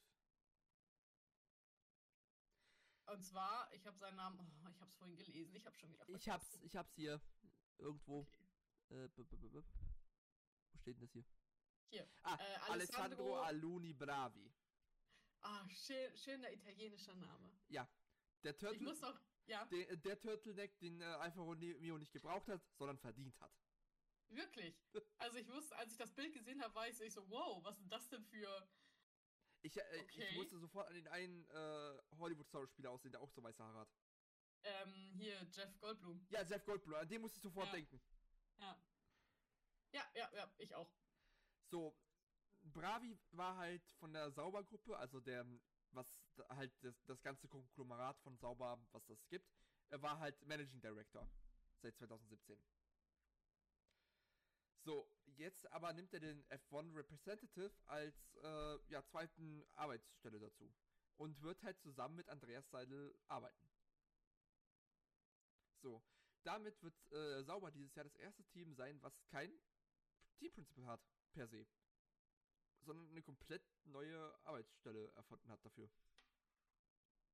[3.07, 5.93] Und zwar, ich habe seinen Namen, oh, ich habe es vorhin gelesen, ich habe schon
[5.93, 7.21] wieder Ich hab's, ich hab's hier
[7.79, 8.21] irgendwo.
[8.21, 8.49] Okay.
[8.91, 9.65] Äh, -b -b -b
[10.73, 11.25] Wo steht denn das hier?
[11.93, 12.09] Hier.
[12.23, 14.51] Ah, Äh, Alessandro Alessandro- Aluni Bravi.
[15.43, 17.53] Ah, schön, schöner italienischer Name.
[17.69, 17.87] Ja,
[18.43, 22.49] der Ich Turtle, muss noch, ja, der, der Turtleneck, den äh, Alfa Romeo nicht gebraucht
[22.49, 23.53] hat, sondern verdient hat.
[24.29, 24.75] Wirklich.
[25.19, 27.63] Also ich wusste, als ich das Bild gesehen habe, war ich so, ich so, wow,
[27.63, 28.69] was ist das denn für.
[29.61, 30.35] Ich, äh, ich Okay.
[30.37, 33.89] musste sofort an den einen äh, Hollywood-Schauspieler aussehen, der auch so weiße Haare hat.
[34.65, 36.25] Ähm, hier, Jeff Goldblum.
[36.31, 37.73] Ja, Jeff Goldblum, an den musste ich sofort Ja.
[37.73, 38.01] denken.
[38.57, 38.83] Ja.
[39.93, 40.91] Ja, ja, ja, ich auch.
[41.73, 41.97] So,
[42.75, 45.47] Bravi war halt von der Saubergruppe, also der,
[45.93, 49.51] was halt das, das ganze Konglomerat von Sauber, was das gibt,
[49.89, 51.27] er war halt Managing Director
[51.81, 52.63] seit 2017.
[54.85, 55.09] So,
[55.39, 60.71] jetzt aber nimmt er den F1 Representative als äh, ja, zweiten Arbeitsstelle dazu
[61.17, 63.67] und wird halt zusammen mit Andreas Seidel arbeiten.
[65.81, 66.03] So,
[66.43, 69.51] damit wird äh, Sauber dieses Jahr das erste Team sein, was kein
[70.37, 71.01] Team Principal hat,
[71.33, 71.67] per se.
[72.81, 75.91] Sondern eine komplett neue Arbeitsstelle erfunden hat dafür.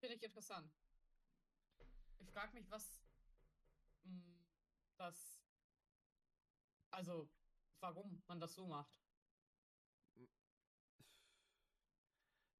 [0.00, 0.72] Finde ich interessant.
[2.18, 3.00] Ich frage mich, was
[4.04, 4.44] mh,
[4.96, 5.40] das.
[6.90, 7.30] Also,
[7.80, 8.98] warum man das so macht.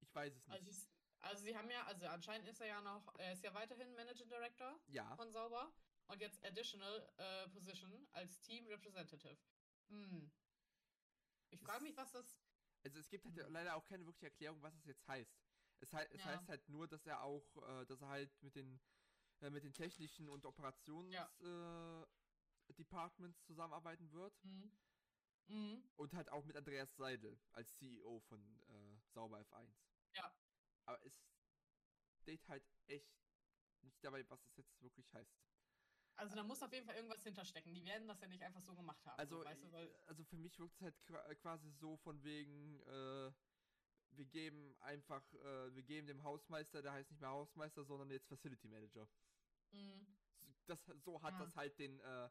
[0.00, 0.54] Ich weiß es nicht.
[0.54, 0.88] Also,
[1.20, 4.28] also sie haben ja, also anscheinend ist er ja noch, er ist ja weiterhin Managing
[4.28, 5.16] Director ja.
[5.16, 5.72] von Sauber
[6.06, 9.38] und jetzt Additional äh, Position als Team Representative.
[9.88, 10.30] Hm.
[11.50, 12.26] Ich frage mich, was das.
[12.84, 13.52] Also es gibt halt Hm.
[13.52, 15.42] leider auch keine wirkliche Erklärung, was es jetzt heißt.
[15.80, 16.26] Es, hei es Ja.
[16.26, 18.80] heißt halt nur, dass er auch, äh, dass er halt mit den,
[19.40, 22.06] äh, mit den technischen und Operations äh,
[22.74, 24.42] Departments zusammenarbeiten wird.
[24.42, 24.70] Hm.
[25.48, 25.82] Mhm.
[25.96, 29.88] Und halt auch mit Andreas Seidel als CEO von äh, Sauber F1.
[30.14, 30.32] Ja.
[30.84, 31.12] Aber es
[32.22, 33.32] steht halt echt
[33.82, 35.47] nicht dabei, was es jetzt wirklich heißt.
[36.18, 37.72] Also da muss auf jeden Fall irgendwas hinterstecken.
[37.74, 39.18] Die werden das ja nicht einfach so gemacht haben.
[39.18, 42.22] Also, so, weißt du, weil, also für mich wirkt es halt qua- quasi so von
[42.24, 43.32] wegen, äh,
[44.10, 48.26] wir geben einfach, äh, wir geben dem Hausmeister, der heißt nicht mehr Hausmeister, sondern jetzt
[48.26, 49.08] Facility Manager.
[49.72, 50.06] mh,
[50.40, 51.44] So- Das, so hat Ja.
[51.44, 52.30] das halt den, äh,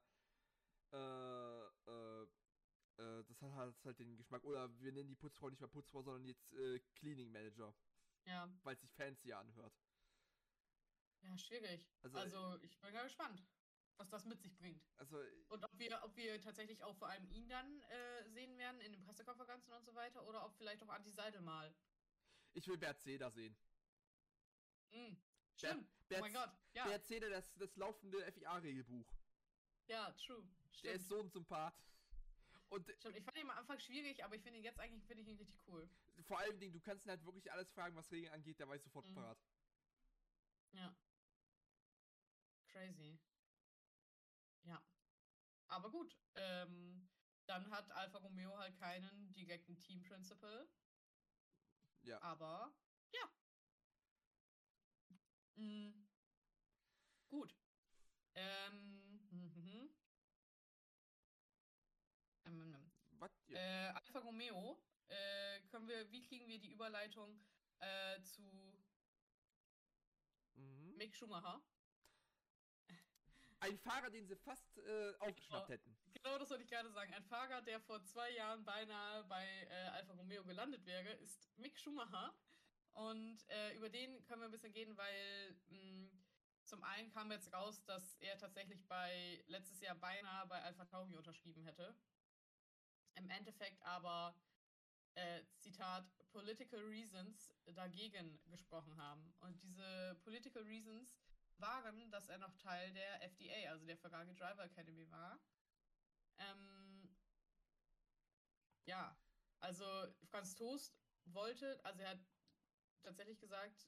[0.91, 2.23] äh, äh,
[2.97, 4.43] äh, das hat halt halt den Geschmack.
[4.43, 7.73] Oder wir nennen die Putzfrau nicht mehr Putzfrau, sondern jetzt äh, Cleaning Manager,
[8.25, 9.73] ja, weil es sich fancy anhört.
[11.21, 11.81] ja, schwierig.
[12.01, 13.41] Also, Also, ich bin ja gespannt,
[13.97, 14.81] was das mit sich bringt.
[14.97, 15.17] Also,
[15.49, 18.91] Und ob wir, ob wir tatsächlich auch vor allem ihn dann äh, sehen werden in
[18.93, 21.73] den Pressekonferenzen und so weiter oder ob vielleicht auch Anti Seidel mal.
[22.53, 23.55] ich will Bert Zeder sehen.
[24.91, 25.17] Mhm.
[25.55, 25.87] Stimmt.
[26.07, 26.51] Bert, oh mein Gott.
[26.73, 29.11] Ja, Bert Zeder, das, das laufende FIA-Regelbuch.
[29.87, 30.43] ja, true.
[30.63, 30.95] Der Stimmt.
[30.95, 31.83] ist so ein Sympath.
[32.69, 33.15] Und Stimmt.
[33.17, 35.37] Ich fand ihn am Anfang schwierig, aber ich finde ihn jetzt eigentlich finde ich ihn
[35.37, 35.89] richtig cool.
[36.27, 38.83] vor allen Dingen, du kannst ihn halt wirklich alles fragen, was Regeln angeht, der weiß
[38.83, 39.15] sofort Mhm.
[39.15, 39.37] parat.
[40.73, 40.95] Ja.
[42.67, 43.17] Crazy.
[44.67, 44.81] Ja.
[45.67, 46.15] Aber gut.
[46.35, 47.09] Ähm,
[47.45, 50.67] dann hat Alfa Romeo halt keinen direkten Team Principal.
[52.03, 52.21] Ja.
[52.21, 52.73] Aber
[53.11, 53.31] ja.
[55.55, 56.07] Mm,
[57.29, 57.55] gut.
[58.35, 59.89] Ähm, mhm.
[62.45, 63.31] Ähm, ähm, Was?
[63.47, 63.57] Ja.
[63.57, 67.41] äh, Alfa Romeo, äh, können wir, wie kriegen wir die Überleitung
[67.79, 68.77] äh, zu
[70.55, 70.97] mhm.
[70.97, 71.61] Mick Schumacher?
[73.59, 75.97] Ein Fahrer, den sie fast äh, aufgeschnappt hätten.
[76.13, 77.13] Genau das wollte ich gerade sagen.
[77.13, 81.79] Ein Fahrer, der vor zwei Jahren beinahe bei äh, Alfa Romeo gelandet wäre, ist Mick
[81.79, 82.33] Schumacher.
[82.93, 86.09] Und äh, über den können wir ein bisschen gehen, weil mh,
[86.63, 91.15] zum einen kam jetzt raus, dass er tatsächlich bei letztes Jahr beinahe bei Alfa Tauri
[91.15, 91.95] unterschrieben hätte.
[93.15, 94.35] Im Endeffekt aber,
[95.15, 99.33] äh, Zitat, Political Reasons dagegen gesprochen haben.
[99.39, 101.17] Und diese Political Reasons
[101.59, 105.39] waren, dass er noch Teil der FDA, also der Ferrari Driver Academy war.
[106.37, 107.17] Ähm,
[108.85, 109.17] ja,
[109.59, 109.85] also
[110.29, 112.25] Franz Toast wollte, also er hat
[113.01, 113.87] tatsächlich gesagt,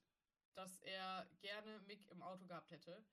[0.56, 3.06] dass er gerne Mick im Auto gehabt hätte.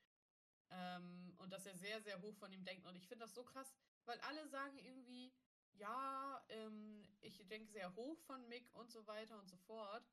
[0.70, 2.86] Ähm, und dass er sehr, sehr hoch von ihm denkt.
[2.86, 3.72] Und ich finde das so krass,
[4.04, 5.32] weil alle sagen irgendwie,
[5.74, 10.10] ja, ähm, ich denke sehr hoch von Mick und so weiter und so fort.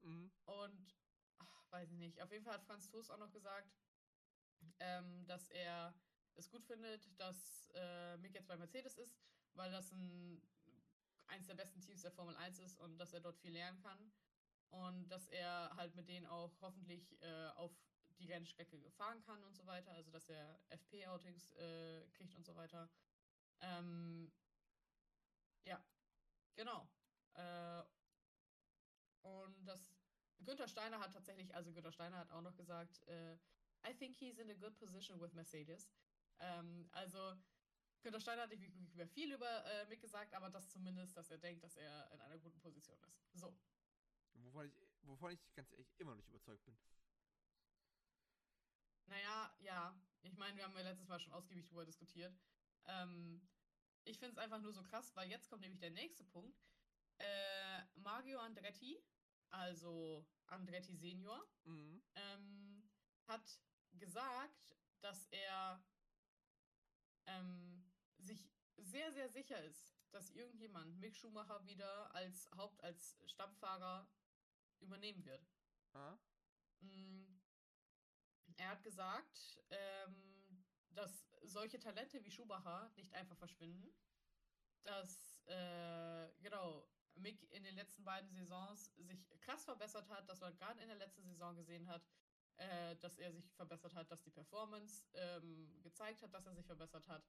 [0.00, 0.32] Mhm.
[0.46, 0.96] Und
[1.70, 2.20] weiß ich nicht.
[2.20, 3.72] Auf jeden Fall hat Franz Toast auch noch gesagt,
[4.78, 5.94] ähm, dass er
[6.34, 9.20] es gut findet, dass äh, Mick jetzt bei Mercedes ist,
[9.54, 10.42] weil das ein,
[11.26, 14.12] eins der besten Teams der Formel 1 ist und dass er dort viel lernen kann.
[14.70, 17.72] Und dass er halt mit denen auch hoffentlich äh, auf
[18.20, 19.92] die Rennstrecke fahren kann und so weiter.
[19.92, 22.88] Also dass er FP-Outings äh, kriegt und so weiter.
[23.60, 24.32] Ähm,
[25.64, 25.84] ja,
[26.54, 26.88] genau.
[27.34, 27.82] Äh,
[29.22, 29.99] und das
[30.44, 33.34] Günther Steiner hat tatsächlich, also Günther Steiner hat auch noch gesagt, äh,
[33.86, 35.90] I think he's in a good position with Mercedes.
[36.38, 37.34] Ähm, also
[38.02, 41.30] Günther Steiner hat nicht wirklich über viel über äh, Mick gesagt, aber das zumindest, dass
[41.30, 43.20] er denkt, dass er in einer guten Position ist.
[43.32, 43.54] So.
[44.34, 46.78] Wovon ich, wovon ich ganz ehrlich immer noch nicht überzeugt bin.
[49.06, 50.00] Naja, ja.
[50.22, 52.38] Ich meine, wir haben ja letztes Mal schon ausgiebig darüber diskutiert.
[52.86, 53.46] Ähm,
[54.04, 56.58] ich finde es einfach nur so krass, weil jetzt kommt nämlich der nächste Punkt.
[57.18, 59.02] Äh, Mario Andretti,
[59.50, 62.02] also Andretti Senior, Mhm.
[62.14, 62.90] ähm,
[63.26, 63.60] hat
[63.92, 65.84] gesagt, dass er
[67.26, 74.08] ähm, sich sehr, sehr sicher ist, dass irgendjemand Mick Schumacher wieder als Haupt, als Stammfahrer
[74.80, 75.46] übernehmen wird.
[75.92, 76.18] Ah?
[78.56, 83.94] Er hat gesagt, ähm, dass solche Talente wie Schumacher nicht einfach verschwinden.
[84.82, 90.54] Dass, äh, genau, Mick in den letzten beiden Saisons sich krass verbessert hat, dass man
[90.56, 92.02] gerade in der letzten Saison gesehen hat,
[92.56, 96.66] äh, dass er sich verbessert hat, dass die Performance ähm, gezeigt hat, dass er sich
[96.66, 97.26] verbessert hat.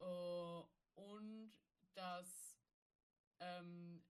[0.00, 0.62] Äh,
[0.94, 1.52] und
[1.94, 2.58] dass
[3.40, 4.04] ähm,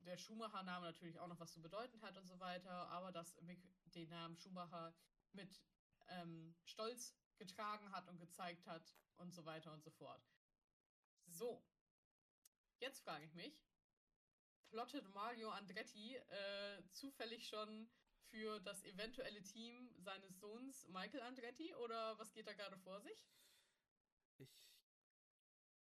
[0.00, 3.60] der Schumacher-Name natürlich auch noch was zu bedeuten hat und so weiter, aber dass Mick
[3.92, 4.94] den Namen Schumacher
[5.32, 5.60] mit
[6.08, 10.22] ähm, Stolz getragen hat und gezeigt hat und so weiter und so fort.
[11.26, 11.64] So,
[12.78, 13.54] jetzt frage ich mich,
[14.70, 17.90] plottet Mario Andretti äh, zufällig schon
[18.30, 23.28] für das eventuelle Team seines Sohns Michael Andretti oder was geht da gerade vor sich?
[24.38, 24.48] Ich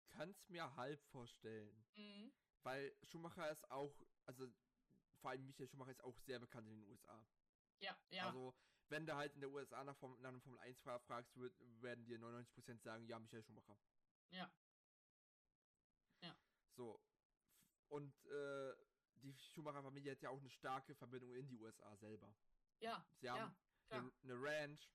[0.09, 1.85] kann es mir halb vorstellen.
[1.95, 2.33] Mhm.
[2.63, 4.49] Weil Schumacher ist auch, also
[5.21, 7.25] vor allem Michael Schumacher ist auch sehr bekannt in den USA.
[7.81, 8.27] Ja, ja.
[8.27, 8.55] Also,
[8.89, 11.55] wenn du halt in der USA nach, Form, nach einem Formel 1 Fahrer fragst, wird,
[11.83, 13.79] werden dir 99% sagen, ja, Michael Schumacher.
[14.31, 14.51] ja.
[16.79, 17.01] So.
[17.89, 18.75] Und äh,
[19.23, 22.35] die Schumacher-Familie hat ja auch eine starke Verbindung in die USA selber.
[22.81, 23.55] Ja, Sie haben
[23.91, 24.93] ja, eine, eine Ranch.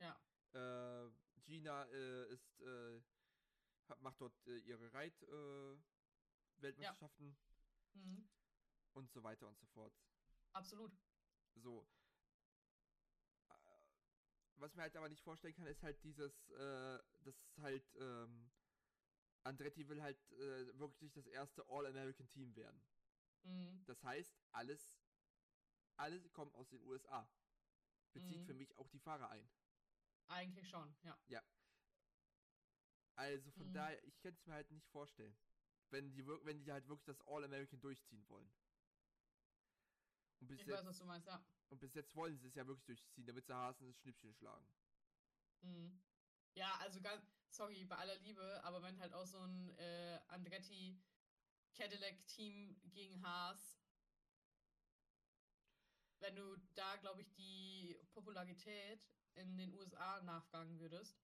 [0.00, 0.20] Ja.
[0.52, 1.10] Äh,
[1.44, 3.00] Gina äh, ist, äh,
[3.88, 7.36] hat, macht dort äh, ihre Reit-Weltmeisterschaften
[7.94, 8.28] Mhm.
[8.92, 9.94] und so weiter und so fort.
[10.52, 10.92] Absolut.
[11.54, 11.88] So.
[13.48, 13.54] Äh,
[14.56, 18.50] Was mir halt aber nicht vorstellen kann, ist halt dieses, äh, das halt, ähm,
[19.46, 22.80] Andretti will halt äh, wirklich das erste All-American-Team werden.
[23.44, 23.84] Mhm.
[23.86, 24.98] Das heißt, alles,
[25.96, 27.26] alles kommt aus den USA.
[28.12, 28.46] Bezieht Mhm.
[28.46, 29.48] für mich auch die Fahrer ein.
[30.28, 31.16] Eigentlich schon, ja.
[33.14, 33.74] Also von Mhm.
[33.74, 35.34] daher, ich kann es mir halt nicht vorstellen.
[35.90, 38.50] Wenn die, wenn die halt wirklich das All-American durchziehen wollen.
[40.40, 41.38] Und bis, Ich weiß, jetzt, was du meinst, ja.
[41.70, 44.66] und bis jetzt wollen sie es ja wirklich durchziehen, damit sie Hasen das Schnippchen schlagen.
[45.62, 46.15] Mhm.
[46.56, 50.98] Ja, also ganz, sorry, bei aller Liebe, aber wenn halt auch so ein äh, Andretti
[51.74, 53.78] Cadillac-Team gegen Haas,
[56.20, 61.22] wenn du da, glaube ich, die Popularität in den USA nachfragen würdest,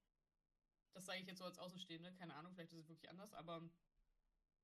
[0.92, 3.62] das sage ich jetzt so als Außenstehende, keine Ahnung, vielleicht ist es wirklich anders, aber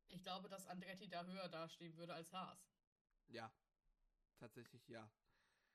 [0.09, 2.71] ich glaube, dass Andretti da höher dastehen würde als Haas.
[3.29, 3.51] Ja.
[4.37, 5.11] Tatsächlich ja.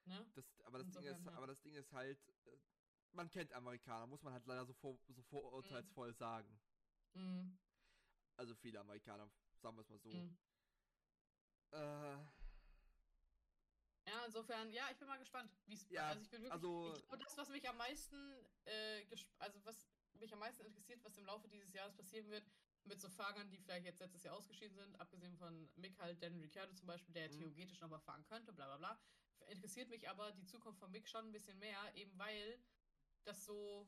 [0.05, 0.31] Ne?
[0.35, 1.31] Das, aber, das Ding ist, ja.
[1.33, 2.57] aber das Ding ist halt, äh,
[3.13, 6.59] man kennt Amerikaner, muss man halt leider so, vor, so vorurteilsvoll sagen.
[7.13, 7.57] Mhm.
[8.35, 9.29] Also viele Amerikaner,
[9.61, 10.09] sagen wir es mal so.
[10.09, 10.37] Mhm.
[11.71, 12.17] Äh,
[14.05, 16.93] Ja, insofern, ja, ich bin mal gespannt, wie es Ja, Also ich bin wirklich, also-
[16.97, 18.35] ich glaube, das, was mich am meisten,
[18.65, 19.05] äh,
[19.39, 19.87] also was
[20.19, 22.45] mich am meisten interessiert, was im Laufe dieses Jahres passieren wird,
[22.83, 26.37] mit so Fahrern, die vielleicht jetzt letztes Jahr ausgeschieden sind, abgesehen von Mick halt, Dan
[26.41, 27.37] Ricciardo zum Beispiel, der Mhm.
[27.37, 29.01] theoretisch noch mal fahren könnte, bla bla bla,
[29.47, 32.59] interessiert mich aber die Zukunft von Mick schon ein bisschen mehr, eben weil
[33.27, 33.87] das so,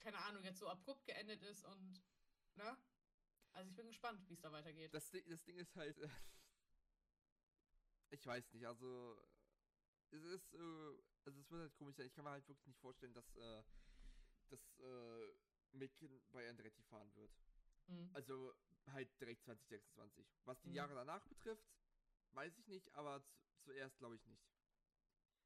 [0.00, 2.02] keine Ahnung, jetzt so abrupt geendet ist und,
[2.56, 2.76] ne?
[3.52, 4.94] Also ich bin gespannt, wie es da weitergeht.
[4.94, 6.08] das, Ding, das Ding ist halt, äh,
[8.10, 9.22] ich weiß nicht, also
[10.10, 10.58] es ist, äh,
[11.24, 12.06] also es wird halt komisch sein.
[12.06, 13.62] Ich kann mir halt wirklich nicht vorstellen, dass, äh,
[14.48, 15.32] dass äh,
[15.72, 15.92] Mick
[16.30, 17.30] bei Andretti fahren wird.
[17.86, 18.10] Mhm.
[18.14, 18.54] Also
[18.88, 20.26] halt direkt 2026.
[20.44, 20.74] Was die Mhm.
[20.74, 21.64] Jahre danach betrifft,
[22.32, 23.34] weiß ich nicht, aber zu,
[23.64, 24.42] zuerst glaube ich nicht.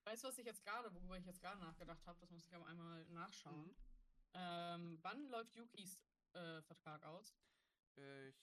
[0.07, 2.55] Weißt du, was ich jetzt gerade, worüber ich jetzt gerade nachgedacht habe, das muss ich
[2.55, 3.67] aber einmal nachschauen.
[3.67, 3.77] Mhm.
[4.35, 6.01] Ähm, wann läuft Yukis
[6.33, 7.37] äh, Vertrag aus?
[7.97, 8.37] Ich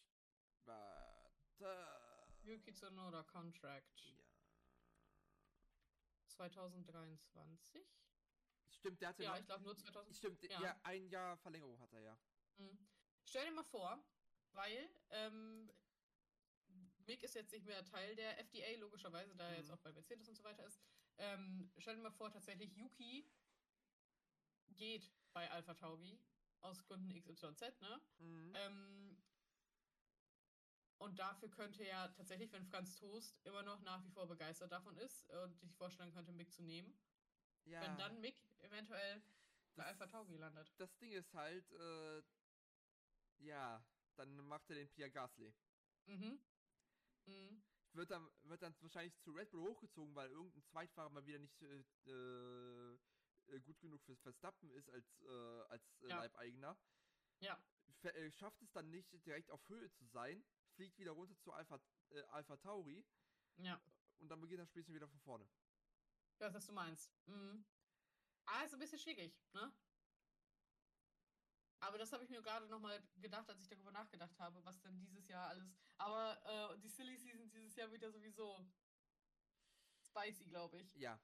[0.65, 2.27] warte.
[2.43, 4.11] Yuki Tsunoda Contract Ja.
[6.27, 7.87] 2023?
[8.69, 10.17] Stimmt, der hatte Ja, noch, ich glaube nur 2000.
[10.17, 10.61] Stimmt, ja.
[10.61, 10.79] ja.
[10.83, 12.19] ein Jahr Verlängerung hat er ja.
[12.57, 12.77] Mhm.
[13.23, 14.03] Stell dir mal vor,
[14.51, 15.71] weil ähm,
[17.05, 19.75] Mick ist jetzt nicht mehr Teil der FDA, logischerweise, da er jetzt Mhm.
[19.75, 20.81] auch bei Mercedes und so weiter ist.
[21.17, 23.23] Ähm, stell dir mal vor, tatsächlich Yuki
[24.69, 26.17] geht bei Alpha Tauri
[26.61, 28.01] aus Gründen XYZ, ne?
[28.19, 28.53] Mhm.
[28.55, 29.17] Ähm,
[30.97, 34.95] und dafür könnte ja tatsächlich, wenn Franz Toast immer noch nach wie vor begeistert davon
[34.97, 36.93] ist und sich vorstellen könnte, Mick zu nehmen,
[37.65, 37.81] ja.
[37.81, 39.21] wenn dann Mick eventuell
[39.75, 40.67] bei das- Alpha Tauri landet.
[40.77, 42.23] Das Ding ist halt, äh,
[43.39, 43.83] ja,
[44.15, 45.53] dann macht er den Pierre Gasly.
[46.05, 46.39] Mhm.
[47.25, 47.72] Mhm.
[47.93, 51.61] Wird dann, wird dann wahrscheinlich zu Red Bull hochgezogen, weil irgendein Zweitfahrer mal wieder nicht
[51.61, 52.93] äh,
[53.55, 56.17] äh, gut genug für Verstappen ist als, äh, als äh, Ja.
[56.19, 56.75] Leibeigener.
[57.39, 57.63] Ja.
[58.01, 60.43] Ver äh, schafft es dann nicht direkt auf Höhe zu sein,
[60.75, 61.79] fliegt wieder runter zu Alpha,
[62.29, 63.05] Alpha Tauri
[63.57, 63.79] Ja.
[64.19, 65.45] und dann beginnt das Spielchen wieder von vorne.
[66.35, 67.11] Ich weiß, was du meinst.
[67.27, 67.63] Mhm.
[68.45, 69.71] Ah, ist ein bisschen schwierig, ne?
[71.83, 74.97] Aber das habe ich mir gerade nochmal gedacht, als ich darüber nachgedacht habe, was denn
[74.99, 75.69] dieses Jahr alles.
[75.97, 78.65] Aber äh, die Silly Season dieses Jahr wieder sowieso
[80.01, 80.95] spicy, glaube ich.
[80.95, 81.19] Ja,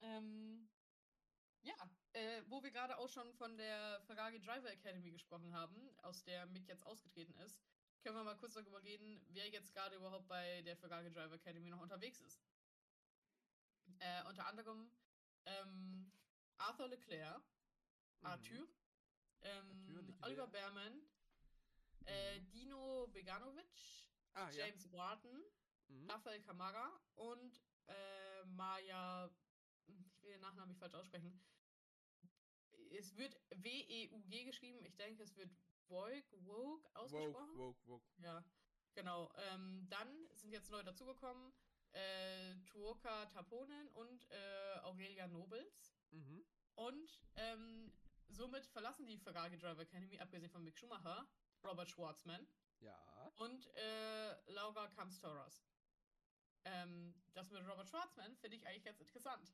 [0.00, 0.68] Ähm,
[1.62, 1.74] ja,
[2.12, 6.46] äh, wo wir gerade auch schon von der Ferrari Driver Academy gesprochen haben, aus der
[6.46, 7.60] Mick jetzt ausgetreten ist,
[8.02, 11.70] können wir mal kurz darüber reden, wer jetzt gerade überhaupt bei der Ferrari Driver Academy
[11.70, 12.42] noch unterwegs ist.
[14.00, 14.90] Äh, unter anderem
[15.46, 16.12] ähm,
[16.58, 17.42] Arthur Leclerc,
[18.20, 18.26] Mhm.
[18.26, 18.68] Arthur,
[19.44, 20.16] ähm.
[20.22, 21.02] Oliver Behrman,
[22.06, 22.50] äh, Mhm.
[22.50, 23.66] Dino Beganovic,
[24.34, 24.66] Ah, ja.
[24.66, 25.42] James Wharton,
[25.88, 26.10] Mhm.
[26.10, 29.30] Rafael Camara und äh, Maya,
[29.86, 31.40] ich will den Nachnamen nicht falsch aussprechen.
[32.90, 34.84] Es wird W-E-U-G geschrieben.
[34.84, 35.50] Ich denke, es wird
[35.88, 37.56] Vogue, Vogue ausgesprochen.
[37.58, 38.22] Woke, woke, woke.
[38.22, 38.44] Ja.
[38.94, 39.32] Genau.
[39.36, 41.52] Ähm, dann sind jetzt neu dazugekommen
[41.92, 45.94] äh, Tuoka Taponen und äh, Aurelia Nobles.
[46.10, 46.44] Mhm.
[46.74, 47.92] Und ähm,
[48.32, 51.26] somit verlassen die Ferrari Driver Academy, abgesehen von Mick Schumacher,
[51.64, 52.46] Robert Schwartzman
[52.80, 53.28] Ja.
[53.38, 55.62] und äh, Laura Kamstoras.
[56.64, 59.48] Ähm, das mit Robert Schwartzman finde ich eigentlich ganz interessant.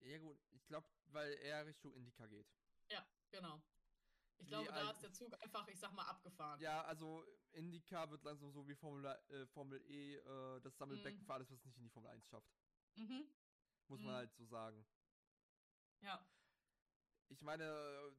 [0.00, 2.46] Ja gut, ich glaube, weil er Richtung Indica geht.
[2.90, 3.62] Ja, genau.
[4.38, 6.60] Ich glaube, da ist der Zug einfach, ich sag mal, abgefahren.
[6.60, 11.26] Ja, also Indica wird langsam so wie Formel, äh, Formel E äh, das Sammelbecken Mhm.
[11.26, 12.48] für alles, was es nicht in die Formel 1 schafft.
[12.96, 13.28] Mhm.
[13.88, 14.16] Muss man Mhm.
[14.16, 14.84] halt so sagen.
[16.02, 16.26] Ja.
[17.28, 18.14] Ich meine,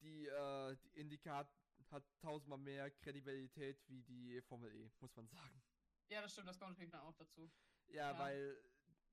[0.00, 1.48] die, äh, die Indica
[1.90, 5.62] hat, tausendmal mehr Kredibilität wie die Formel E, muss man sagen.
[6.08, 7.50] Ja, das stimmt, das kommt natürlich dann auch dazu.
[7.86, 8.18] Ja, Ja.
[8.18, 8.58] weil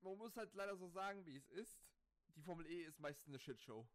[0.01, 1.85] man muss halt leider so sagen, wie es ist.
[2.35, 3.87] Die Formel E ist meistens eine Shitshow.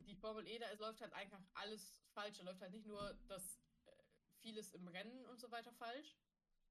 [0.00, 2.38] die Formel E, da läuft halt einfach alles falsch.
[2.38, 3.90] Da läuft halt nicht nur das äh,
[4.40, 6.16] vieles im Rennen und so weiter falsch,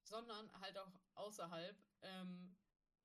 [0.02, 1.78] sondern halt auch außerhalb.
[2.02, 2.56] Ähm,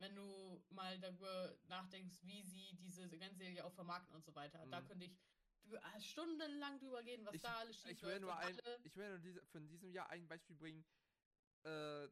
[0.03, 4.67] wenn du mal darüber nachdenkst, wie sie diese Rennserie auch vermarkten und so weiter.
[4.67, 4.87] Da Mhm.
[4.89, 5.17] könnte ich
[5.73, 9.09] äh, stundenlang drüber gehen, was Ich, da alles schief ich will nur ein, ich will
[9.11, 10.85] nur diese, von diesem Jahr ein Beispiel bringen.
[11.63, 12.09] Äh,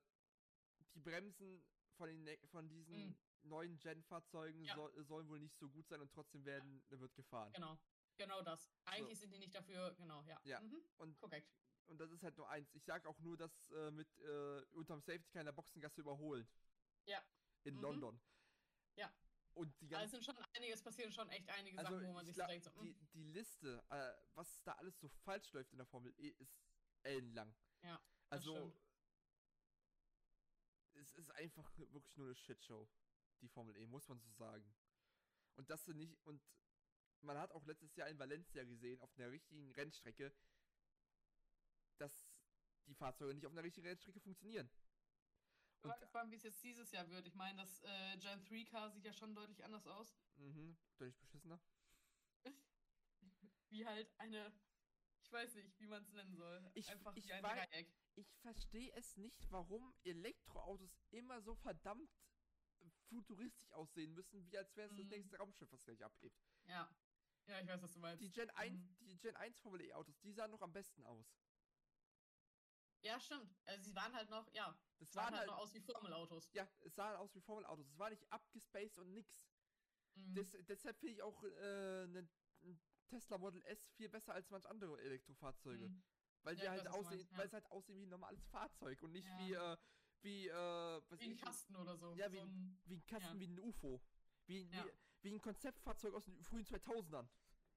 [0.94, 1.62] die Bremsen
[1.96, 3.16] von, den, ne- von diesen Mhm.
[3.42, 4.74] neuen Gen-Fahrzeugen Ja.
[4.76, 7.52] soll, sollen wohl nicht so gut sein und trotzdem werden, wird gefahren.
[7.52, 7.76] Genau,
[8.16, 8.72] genau das.
[8.84, 10.40] Eigentlich sind die nicht dafür, genau, ja.
[10.44, 10.60] Ja.
[10.60, 10.80] Mhm.
[10.98, 11.52] Und, Korrekt.
[11.86, 12.72] und das ist halt nur eins.
[12.72, 16.46] Ich sag auch nur, dass äh, mit äh, unterm Safety Car in der Boxengasse überholen.
[17.06, 17.20] Ja.
[17.64, 17.80] In Mhm.
[17.82, 18.20] London.
[18.96, 19.12] Ja.
[19.54, 22.06] Und die Also ganzen es sind schon einige, es passieren schon echt einige Also, Sachen,
[22.08, 24.98] wo man ich sich glaub, denkt, so, mm, die, die Liste, äh, was da alles
[24.98, 26.56] so falsch läuft in der Formel E, ist
[27.02, 27.54] ellenlang.
[27.82, 28.00] Ja,
[28.30, 28.72] Also,
[30.94, 32.88] es ist einfach wirklich nur eine Shitshow,
[33.40, 34.74] die Formel E, muss man so sagen.
[35.56, 36.42] Und das sind nicht, und
[37.22, 40.32] man hat auch letztes Jahr in Valencia gesehen, auf einer richtigen Rennstrecke,
[41.98, 42.30] dass
[42.86, 44.70] die Fahrzeuge nicht auf einer richtigen Rennstrecke funktionieren.
[45.82, 47.26] Mal gespannt, wie es jetzt dieses Jahr wird.
[47.26, 50.14] Ich meine, das äh, Gen 3 Car sieht ja schon deutlich anders aus.
[50.36, 51.58] Mhm, deutlich beschissener.
[53.70, 54.52] Wie halt eine,
[55.22, 56.70] ich weiß nicht, wie man es nennen soll.
[56.74, 57.94] Ich- Einfach ich wie ein Dreieck.
[58.16, 62.10] Ich verstehe es nicht, warum Elektroautos immer so verdammt
[63.08, 65.10] futuristisch aussehen müssen, wie als wäre es das Mhm.
[65.10, 66.36] nächste Raumschiff, was gleich abhebt.
[66.64, 66.90] Ja.
[67.46, 68.22] Ja, ich weiß, was du meinst.
[68.22, 68.96] Die Gen 1, Mhm.
[69.06, 71.32] die Gen 1 Formel E Autos, die sahen noch am besten aus.
[73.02, 73.54] Ja, stimmt.
[73.66, 76.50] Also sie waren halt noch, ja, Das sahen waren halt halt, noch aus wie Formelautos.
[76.52, 77.86] ja, es sah aus wie Formel Autos.
[77.88, 79.48] Es war nicht abgespaced und nix.
[80.14, 80.34] Mhm.
[80.34, 82.28] Des, deshalb finde ich auch äh, ne-
[82.62, 86.02] ein Tesla Model S viel besser als manch andere Elektrofahrzeuge, Mhm.
[86.42, 87.38] weil Ja, die halt aussehen, ja.
[87.38, 89.38] weil es halt aussehen wie ein normales Fahrzeug und nicht Ja.
[89.38, 89.76] wie äh,
[90.22, 90.52] wie äh,
[91.08, 92.14] was Wie ein ich- Kasten oder so.
[92.14, 94.02] Ja, so wie- ein, wie ein Kasten, wie ein UFO,
[94.46, 94.92] wie, wie,
[95.22, 97.26] wie ein Konzeptfahrzeug aus den frühen 2000ern.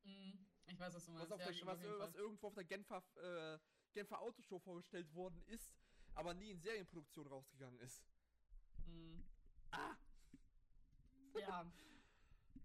[0.03, 0.45] Mhm.
[0.65, 1.29] Ich weiß, was du meinst.
[1.29, 3.59] was, der, was, was irgendwo auf der Genfer, äh,
[3.93, 5.73] Genfer Autoshow vorgestellt worden ist,
[6.15, 8.03] aber nie in Serienproduktion rausgegangen ist.
[8.85, 9.23] Mhm.
[9.71, 9.95] Ah!
[11.39, 11.65] Ja.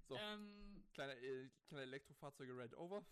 [0.09, 0.17] So.
[0.17, 3.05] Ähm, Kleine, äh, kleine Elektrofahrzeuge ran over.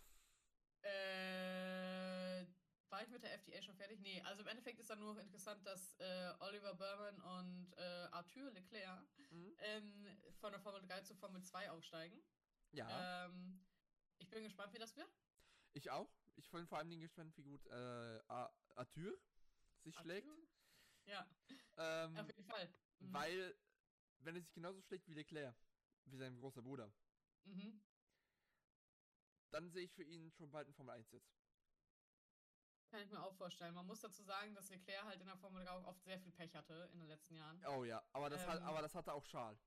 [0.81, 2.45] Äh,
[2.89, 3.99] war ich mit der FDA schon fertig?
[3.99, 8.49] Nee, also im Endeffekt ist dann nur interessant, dass äh, Oliver Berman und äh, Arthur
[8.51, 9.55] Leclerc Mhm.
[9.59, 10.07] ähm,
[10.39, 12.19] von der Formel 3 zur Formel 2 aufsteigen.
[12.71, 13.63] Ja, Ähm,
[14.17, 15.09] ich bin gespannt, wie das wird.
[15.73, 16.09] ich auch.
[16.37, 19.17] Ich bin vor allem gespannt, wie gut äh, Arthur
[19.83, 20.27] sich schlägt.
[20.29, 20.47] Arthur?
[21.05, 21.27] Ja,
[21.77, 22.73] Ähm, auf jeden Fall.
[22.99, 23.13] Mhm.
[23.13, 23.55] weil,
[24.19, 25.55] wenn er sich genauso schlägt wie Leclerc,
[26.05, 26.91] wie sein großer Bruder,
[27.45, 27.81] Mhm.
[29.51, 31.25] dann sehe ich für ihn schon bald einen Formel 1 Sitz.
[32.89, 33.73] Kann ich mir auch vorstellen.
[33.73, 36.31] Man muss dazu sagen, dass Leclerc halt in der Formel 3 auch oft sehr viel
[36.31, 37.63] Pech hatte in den letzten Jahren.
[37.65, 38.65] Oh ja, aber das, hat, Ähm.
[38.67, 39.59] aber das hatte auch Charles.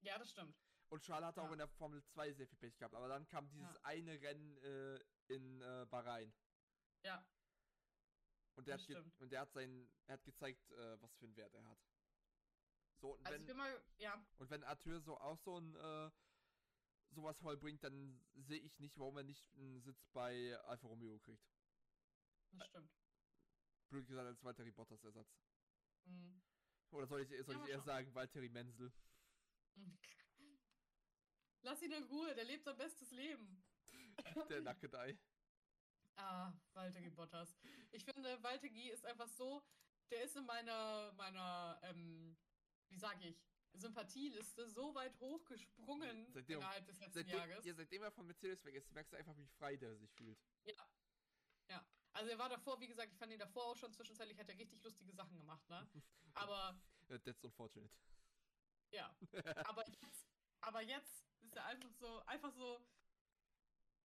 [0.00, 0.56] Ja, das stimmt.
[0.88, 1.46] Und Charles hatte Ja.
[1.48, 2.94] auch in der Formel 2 sehr viel Pech gehabt.
[2.94, 3.80] Aber dann kam dieses Ja.
[3.82, 6.32] eine Rennen äh, in äh, Bahrain.
[7.02, 7.24] Ja,
[8.56, 11.36] Und der, Das hat und der hat seinen, er hat gezeigt, äh, was für einen
[11.36, 11.78] Wert er hat.
[13.00, 15.76] So, und also wenn, ich bin mal, ja, und wenn Arthur so auch so ein
[15.76, 16.10] äh,
[17.10, 21.46] sowas vollbringt, dann sehe ich nicht, warum er nicht einen Sitz bei Alfa Romeo kriegt.
[22.52, 22.90] das stimmt.
[23.90, 25.28] Blöd gesagt als Valtteri Bottas Ersatz.
[26.06, 26.42] Mhm.
[26.92, 28.92] Oder soll ich, soll Ja, ich eher sagen, Valtteri Menzel?
[31.62, 33.65] Lass ihn in Ruhe, der lebt sein bestes Leben.
[34.50, 35.18] Der Nackedei.
[36.16, 37.54] Ah, Walter Bottas.
[37.92, 39.62] Ich finde, Walter G ist einfach so,
[40.10, 42.36] der ist in meiner, meiner, ähm,
[42.88, 43.36] wie sag ich,
[43.74, 47.64] Sympathieliste so weit hochgesprungen Seitdem- innerhalb des letzten Seitdem, Jahres.
[47.66, 50.38] ja, seitdem er von Mercedes weg ist, merkst du einfach, wie frei der sich fühlt.
[52.12, 54.56] Also er war davor, wie gesagt, ich fand ihn davor auch schon zwischenzeitlich, hat er
[54.56, 55.86] richtig lustige Sachen gemacht, ne?
[56.32, 57.90] Aber That's unfortunate.
[58.90, 59.14] ja,
[59.68, 60.26] aber jetzt,
[60.62, 62.80] aber jetzt ist er einfach so, einfach so,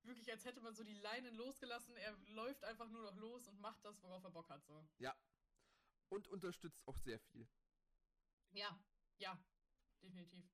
[0.03, 1.95] wirklich, als hätte man so die Leinen losgelassen.
[1.97, 4.65] Er läuft einfach nur noch los und macht das, worauf er Bock hat.
[4.65, 4.87] So.
[4.99, 5.15] Ja.
[6.09, 7.47] Und unterstützt auch sehr viel.
[8.51, 8.77] Ja,
[9.17, 9.41] ja,
[10.01, 10.45] definitiv.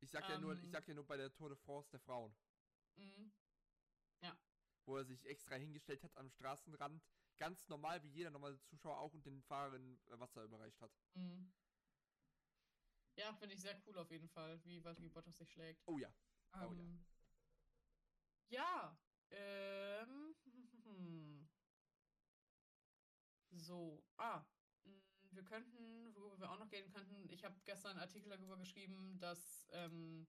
[0.00, 0.70] Ich sag ja nur, ich Ähm.
[0.70, 2.36] sag ja nur bei der Tour de France der Frauen,
[2.96, 3.32] Mhm.
[4.84, 7.02] wo er sich extra hingestellt hat am Straßenrand,
[7.38, 10.92] ganz normal wie jeder normale Zuschauer auch und den Fahrerinnen Wasser überreicht hat.
[11.14, 11.52] Mhm.
[13.16, 15.82] Ja, finde ich sehr cool auf jeden Fall, wie Valtteri Bottas sich schlägt.
[15.88, 16.08] Oh ja.
[16.52, 16.66] Oh ja.
[16.66, 17.15] Ähm, ja.
[19.30, 20.34] Ähm.
[23.50, 24.08] So.
[24.16, 24.44] Ah.
[24.84, 28.56] mh, Wir könnten, worüber wir auch noch gehen könnten, ich habe gestern einen Artikel darüber
[28.56, 30.26] geschrieben, dass ähm,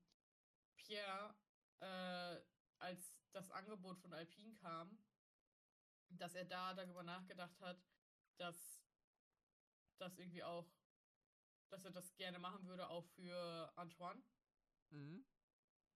[0.77, 1.35] Pierre,
[1.79, 2.41] äh,
[2.79, 5.05] als das Angebot von Alpine kam,
[6.09, 7.85] dass er da darüber nachgedacht hat,
[8.37, 8.87] dass
[9.97, 10.73] das irgendwie auch,
[11.69, 14.23] dass er das gerne machen würde, auch für Antoine.
[14.89, 15.36] Mhm.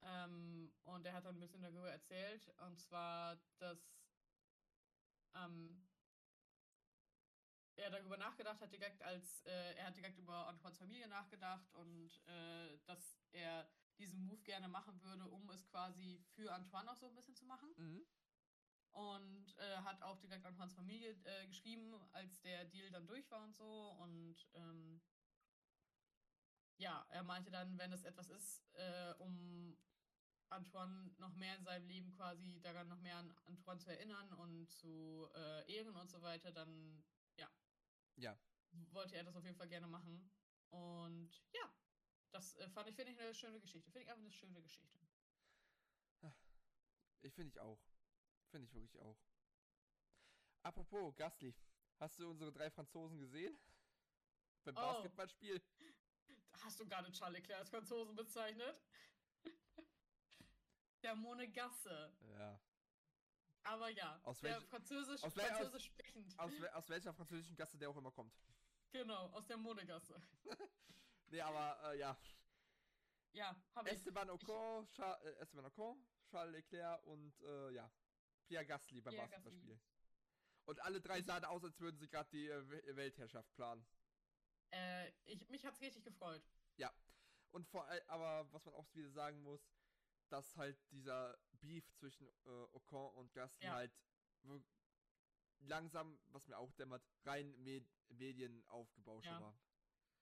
[0.04, 2.52] Ähm, und er hat dann ein bisschen darüber erzählt.
[2.66, 3.80] Und zwar, dass
[5.36, 5.88] ähm,
[7.76, 12.12] er darüber nachgedacht hat, direkt als äh, er hat direkt über Antoines Familie nachgedacht und
[12.28, 17.08] äh, dass er diesen Move gerne machen würde, um es quasi für Antoine auch so
[17.08, 17.70] ein bisschen zu machen.
[17.78, 18.06] Mhm.
[18.92, 23.44] Und äh, hat auch direkt Antoines Familie äh, geschrieben, als der Deal dann durch war
[23.44, 23.92] und so.
[24.00, 25.02] Und ähm,
[26.78, 29.78] ja, er meinte dann, wenn es etwas ist, äh, um
[30.52, 34.70] Antoine noch mehr in seinem Leben quasi daran noch mehr an Antoine zu erinnern und
[34.72, 37.04] zu äh, ehren und so weiter, dann
[37.38, 37.50] ja,
[38.18, 38.38] Ja.
[38.92, 40.30] wollte er das auf jeden Fall gerne machen.
[40.70, 41.74] Und ja,
[42.32, 43.92] das äh, fand ich, finde ich eine schöne Geschichte.
[43.92, 45.00] Finde ich einfach eine schöne Geschichte.
[47.24, 47.80] Ich finde ich auch.
[48.50, 49.16] Finde ich wirklich auch.
[50.64, 51.54] Apropos, Gasly,
[52.00, 53.56] hast du unsere drei Franzosen gesehen?
[54.64, 54.82] Beim Oh.
[54.82, 55.62] Basketballspiel?
[56.64, 58.82] Hast du gerade Charles Leclerc als Franzosen bezeichnet?
[61.04, 62.14] Der Monegasse.
[62.38, 62.60] Ja.
[63.64, 66.40] Aber ja, Aus der welch- Französisch, aus Französisch sprechend.
[66.40, 68.34] Aus, aus welcher französischen Gasse der auch immer kommt.
[68.92, 70.22] Genau, aus der Monegasse.
[71.28, 72.18] Nee, aber äh, ja.
[73.32, 73.96] Ja, habe ich.
[73.96, 77.90] Esteban Ocon, Char äh, Esteban Ocon, Charles Leclerc und äh, ja,
[78.48, 79.80] Pierre Gasly beim Pierre Basketballspiel.
[80.66, 83.88] Und alle drei sahen aus, als würden sie gerade die äh, We- Weltherrschaft planen.
[84.72, 86.44] Äh, ich, mich hat's richtig gefreut.
[87.54, 89.62] Und vor allem, aber was man auch wieder sagen muss,
[90.32, 93.74] dass halt dieser Beef zwischen äh, Ocon und Gasly Ja.
[93.74, 93.92] halt
[95.60, 99.40] langsam, was mir auch dämmert, rein Med Medienaufgebausche Ja.
[99.40, 99.54] war.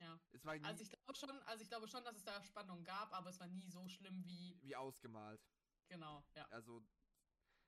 [0.01, 0.19] Ja.
[0.31, 3.13] Es war Also ich glaube schon, also ich glaube schon, dass es da Spannung gab,
[3.13, 5.41] aber es war nie so schlimm wie wie ausgemalt.
[5.87, 6.45] genau, ja.
[6.49, 6.81] Also,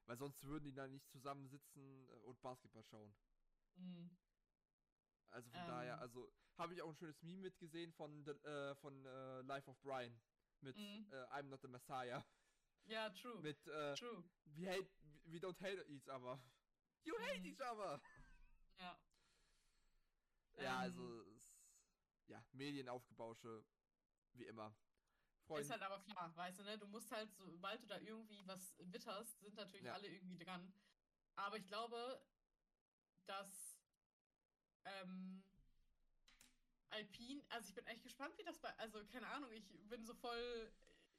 [0.06, 3.14] weil sonst würden die da nicht zusammensitzen äh, und Basketball schauen.
[3.76, 4.18] Mhm.
[5.30, 5.68] Also von Ähm.
[5.68, 9.80] daher, also habe ich auch ein schönes Meme mitgesehen von, äh, von äh, Life of
[9.82, 10.22] Brian
[10.62, 11.08] mit Mhm.
[11.12, 12.24] äh, I'm not the Messiah.
[12.86, 13.40] Ja, true.
[13.42, 14.24] Mit äh, True.
[14.46, 14.90] we hate,
[15.26, 16.40] we don't hate each other.
[17.04, 17.46] You hate Mhm.
[17.46, 18.02] each other.
[18.80, 19.00] Ja.
[20.58, 20.80] Ja, Ähm.
[20.82, 21.54] also es,
[22.28, 23.64] ja, Medienaufgebausche,
[24.34, 24.76] wie immer.
[25.46, 26.78] Freunde, Ist halt aber klar, weißt du, ne?
[26.78, 29.94] Du musst halt, sobald du da irgendwie was witterst, sind natürlich Ja.
[29.94, 30.74] alle irgendwie dran.
[31.36, 32.24] Aber ich glaube,
[33.26, 33.78] dass
[34.86, 35.44] ähm,
[36.92, 40.14] Alpine, also ich bin echt gespannt, wie das bei, also keine Ahnung, ich bin so
[40.14, 40.72] voll,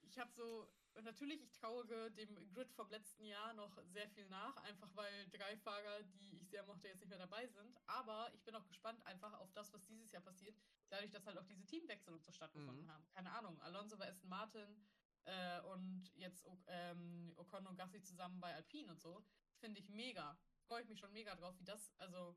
[0.03, 0.69] ich habe so,
[1.03, 5.57] natürlich, ich traue dem Grid vom letzten Jahr noch sehr viel nach, einfach weil drei
[5.57, 7.79] Fahrer, die ich sehr mochte, jetzt nicht mehr dabei sind.
[7.87, 10.55] Aber ich bin auch gespannt einfach auf das, was dieses Jahr passiert,
[10.91, 12.91] dadurch, dass halt auch diese Teamwechsel und so stattgefunden Mhm.
[12.91, 13.07] haben.
[13.15, 14.85] Keine Ahnung, Alonso bei Aston Martin
[15.25, 19.25] äh, und jetzt ähm, Ocon und Gasly zusammen bei Alpine und so,
[19.61, 20.39] finde ich mega.
[20.67, 22.37] Freue ich mich schon mega drauf, wie das, also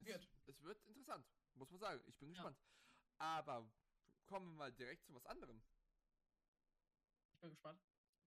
[0.00, 0.28] wird.
[0.32, 2.02] Es, es wird interessant, muss man sagen.
[2.06, 2.34] Ich bin Ja.
[2.34, 2.58] gespannt.
[3.18, 3.70] Aber
[4.26, 5.62] kommen wir mal direkt zu was anderem.
[7.32, 7.80] ich bin gespannt.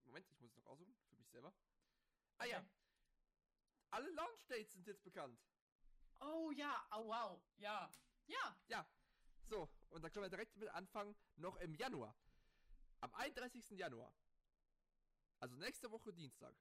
[0.06, 1.54] Moment, ich muss es noch aussuchen für mich selber.
[2.38, 2.70] Ah ja, Okay.
[3.92, 5.40] alle Launch Dates sind jetzt bekannt.
[6.20, 7.92] Oh ja, oh wow, ja.
[8.26, 8.88] Ja, Ja,
[9.46, 12.16] so, und da können wir direkt mit anfangen, noch im Januar.
[13.02, 13.70] Am 31.
[13.72, 14.14] Januar.
[15.40, 16.56] Also nächste Woche Dienstag.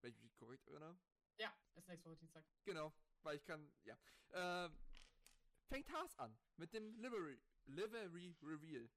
[0.00, 0.98] Wenn ich mich korrekt erinnere.
[1.36, 2.44] ja, ist nächste Woche Dienstag.
[2.64, 2.92] Genau,
[3.22, 3.98] weil ich kann, ja.
[4.32, 4.78] Ähm,
[5.68, 8.88] fängt Haas an mit dem Livery, Livery Reveal.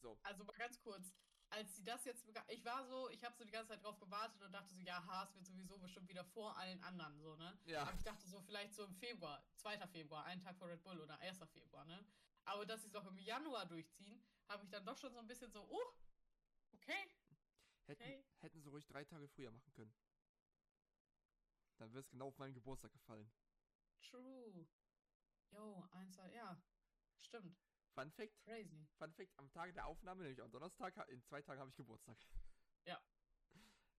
[0.00, 1.14] So, Also mal ganz kurz,
[1.50, 4.40] als sie das jetzt, ich war so, ich habe so die ganze Zeit drauf gewartet
[4.42, 7.58] und dachte so, ja, Haas wird sowieso bestimmt wieder vor allen anderen, so, ne?
[7.66, 7.82] ja.
[7.82, 9.86] Aber ich dachte so, vielleicht so im Februar, 2.
[9.88, 11.38] Februar, einen Tag vor Red Bull oder 1.
[11.52, 12.04] Februar, ne?
[12.44, 15.26] Aber dass sie es auch im Januar durchziehen, habe ich dann doch schon so ein
[15.26, 15.94] bisschen so, oh,
[16.72, 17.10] okay.
[17.86, 18.24] Hätten, okay.
[18.38, 19.94] hätten sie ruhig drei Tage früher machen können.
[21.78, 23.30] Dann wäre es genau auf meinen Geburtstag gefallen.
[24.02, 24.66] True.
[25.50, 26.60] Jo, eins, zwei, ja.
[27.18, 27.56] Stimmt.
[27.94, 28.86] Fun Fact, Crazy.
[28.98, 32.16] Fun Fact, am Tage der Aufnahme, nämlich am Donnerstag, in zwei Tagen habe ich Geburtstag.
[32.84, 33.00] Ja.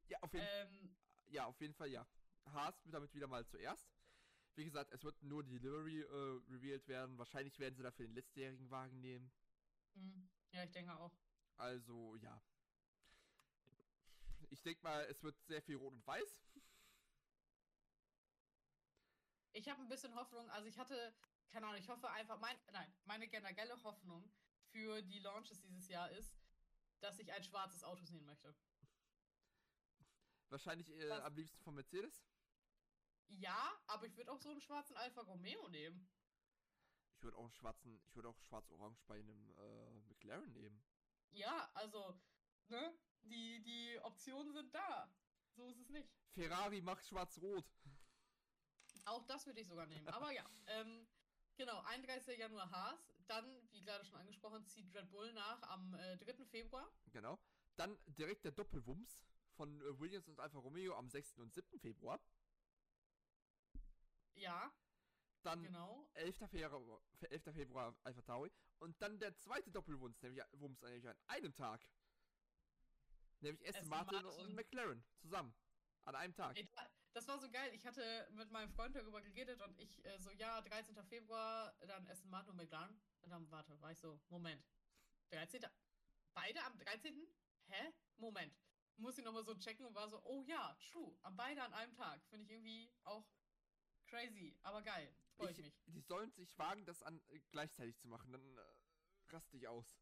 [0.08, 0.95] Ja, auf jeden, Ähm,
[1.28, 2.08] ja, auf jeden Fall ja.
[2.45, 3.88] Haas wird damit wieder mal zuerst.
[4.56, 7.18] Wie gesagt, es wird nur die Livery äh, revealed werden.
[7.18, 9.32] Wahrscheinlich werden sie dafür den letztjährigen Wagen nehmen.
[9.93, 11.12] mh, ja, ich denke auch.
[11.58, 12.41] Also, ja.
[14.49, 16.38] Ich denke mal, es wird sehr viel rot und weiß.
[19.54, 21.14] Ich habe ein bisschen Hoffnung, also ich hatte,
[21.52, 24.32] keine Ahnung, ich hoffe einfach, mein, nein, meine generelle Hoffnung
[24.72, 26.34] für die Launches dieses Jahr ist,
[27.02, 28.56] dass ich ein schwarzes Auto sehen möchte.
[30.49, 32.26] Wahrscheinlich äh, am liebsten von Mercedes.
[33.28, 36.10] Ja, aber ich würde auch so einen schwarzen Alfa Romeo nehmen.
[37.16, 40.84] Ich würde auch einen schwarzen, ich würde auch schwarz-orange bei einem äh, McLaren nehmen.
[41.32, 42.20] Ja, also,
[42.68, 42.97] ne?
[43.24, 45.14] Die, die Optionen sind da.
[45.52, 46.10] So ist es nicht.
[46.34, 47.66] Ferrari macht schwarz-rot.
[49.06, 50.08] Auch das würde ich sogar nehmen.
[50.10, 51.08] Aber ja, ähm,
[51.58, 52.38] genau, 31.
[52.38, 53.14] Januar Haas.
[53.28, 56.45] Dann, wie gerade schon angesprochen, zieht Red Bull nach am äh, 3.
[56.45, 56.91] Februar.
[57.12, 57.39] Genau.
[57.76, 59.22] Dann direkt der Doppelwumms
[59.56, 61.38] von äh, Williams und Alfa Romeo am 6.
[61.39, 61.80] und 7.
[61.80, 62.20] Februar.
[64.36, 64.72] Ja,
[65.43, 66.10] Dann genau.
[66.14, 66.38] 11.
[66.49, 67.43] Februar, 11.
[67.54, 68.52] Februar Alpha Tauri.
[68.80, 71.82] Und dann der zweite Doppelwumms, nämlich, Wumms, nämlich an einem Tag.
[73.41, 74.45] Nämlich Aston Martin, Martin.
[74.45, 75.54] und McLaren zusammen.
[76.06, 76.58] An einem Tag.
[76.58, 77.72] Ey, da- das war so geil.
[77.74, 80.95] Ich hatte mit meinem Freund darüber geredet und ich äh, so, ja, 13.
[81.05, 83.01] Februar, dann Aston Martin und McLaren.
[83.22, 84.64] Und dann, warte, war ich so, Moment.
[85.32, 85.66] 13.
[86.34, 87.28] Beide am 13.?
[87.68, 87.93] Hä?
[88.18, 88.53] Moment.
[88.97, 91.18] Muss ich nochmal so checken und war so, oh ja, true.
[91.36, 92.24] Beide an einem Tag.
[92.28, 93.26] Finde ich irgendwie auch
[94.07, 95.14] crazy, aber geil.
[95.36, 95.82] Freue ich, Ich, mich.
[95.88, 98.32] die sollen sich wagen, das an, äh, gleichzeitig zu machen.
[98.32, 98.62] Dann äh,
[99.30, 99.97] raste ich aus.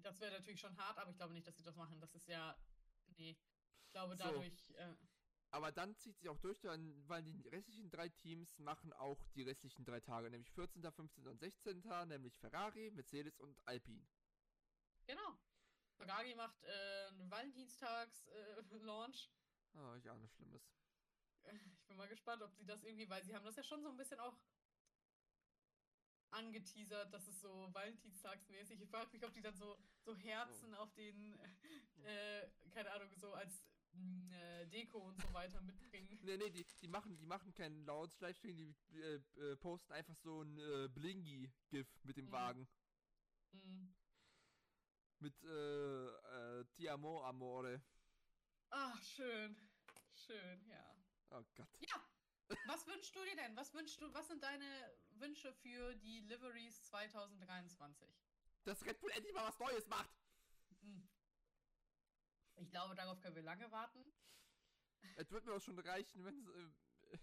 [0.00, 2.00] Das wäre natürlich schon hart, aber ich glaube nicht, dass sie das machen.
[2.00, 2.56] Das ist ja.
[3.16, 3.36] Nee.
[3.84, 4.24] Ich glaube, So.
[4.24, 4.70] dadurch.
[4.70, 4.94] Äh,
[5.50, 9.42] Aber dann zieht sich auch durch, dann, weil die restlichen drei Teams machen auch die
[9.42, 11.26] restlichen drei Tage, nämlich 14., 15.
[11.26, 14.06] und 16., nämlich Ferrari, Mercedes und Alpine.
[15.06, 15.38] genau.
[15.96, 19.30] Ferrari macht äh, einen Valentinstags-Launch.
[19.74, 20.62] Ah, ich ahne Schlimmes.
[21.52, 23.90] ich bin mal gespannt, ob sie das irgendwie, weil sie haben das ja schon so
[23.90, 24.34] ein bisschen auch
[26.30, 28.80] angeteasert, dass es so Valentinstagsmäßig.
[28.80, 31.38] Ich frage mich, ob die dann so, so Herzen auf den,
[32.04, 33.62] äh, keine Ahnung, so als
[33.94, 36.08] äh, Deko und so weiter mitbringen.
[36.22, 40.42] Nee, nee, die, die machen, die machen keinen Launch-Livestream, die äh, äh, posten einfach so
[40.42, 42.32] ein äh, Blingy-GIF mit dem Mhm.
[42.32, 42.68] Wagen.
[43.52, 43.94] Mhm.
[45.20, 46.06] Mit äh,
[46.60, 47.82] äh, Ti amo, amore.
[48.70, 49.56] Ach, schön.
[50.14, 50.94] Schön, ja.
[51.30, 51.68] Oh Gott.
[51.80, 52.04] Ja.
[52.66, 53.56] Was wünschst du dir denn?
[53.56, 58.08] Was wünschst du, was sind deine Wünsche für die Liveries 2023?
[58.64, 60.10] Dass Red Bull endlich mal was Neues macht.
[62.60, 64.04] Ich glaube, darauf können wir lange warten.
[65.16, 67.18] Es wird mir auch schon reichen, wenn sie, äh,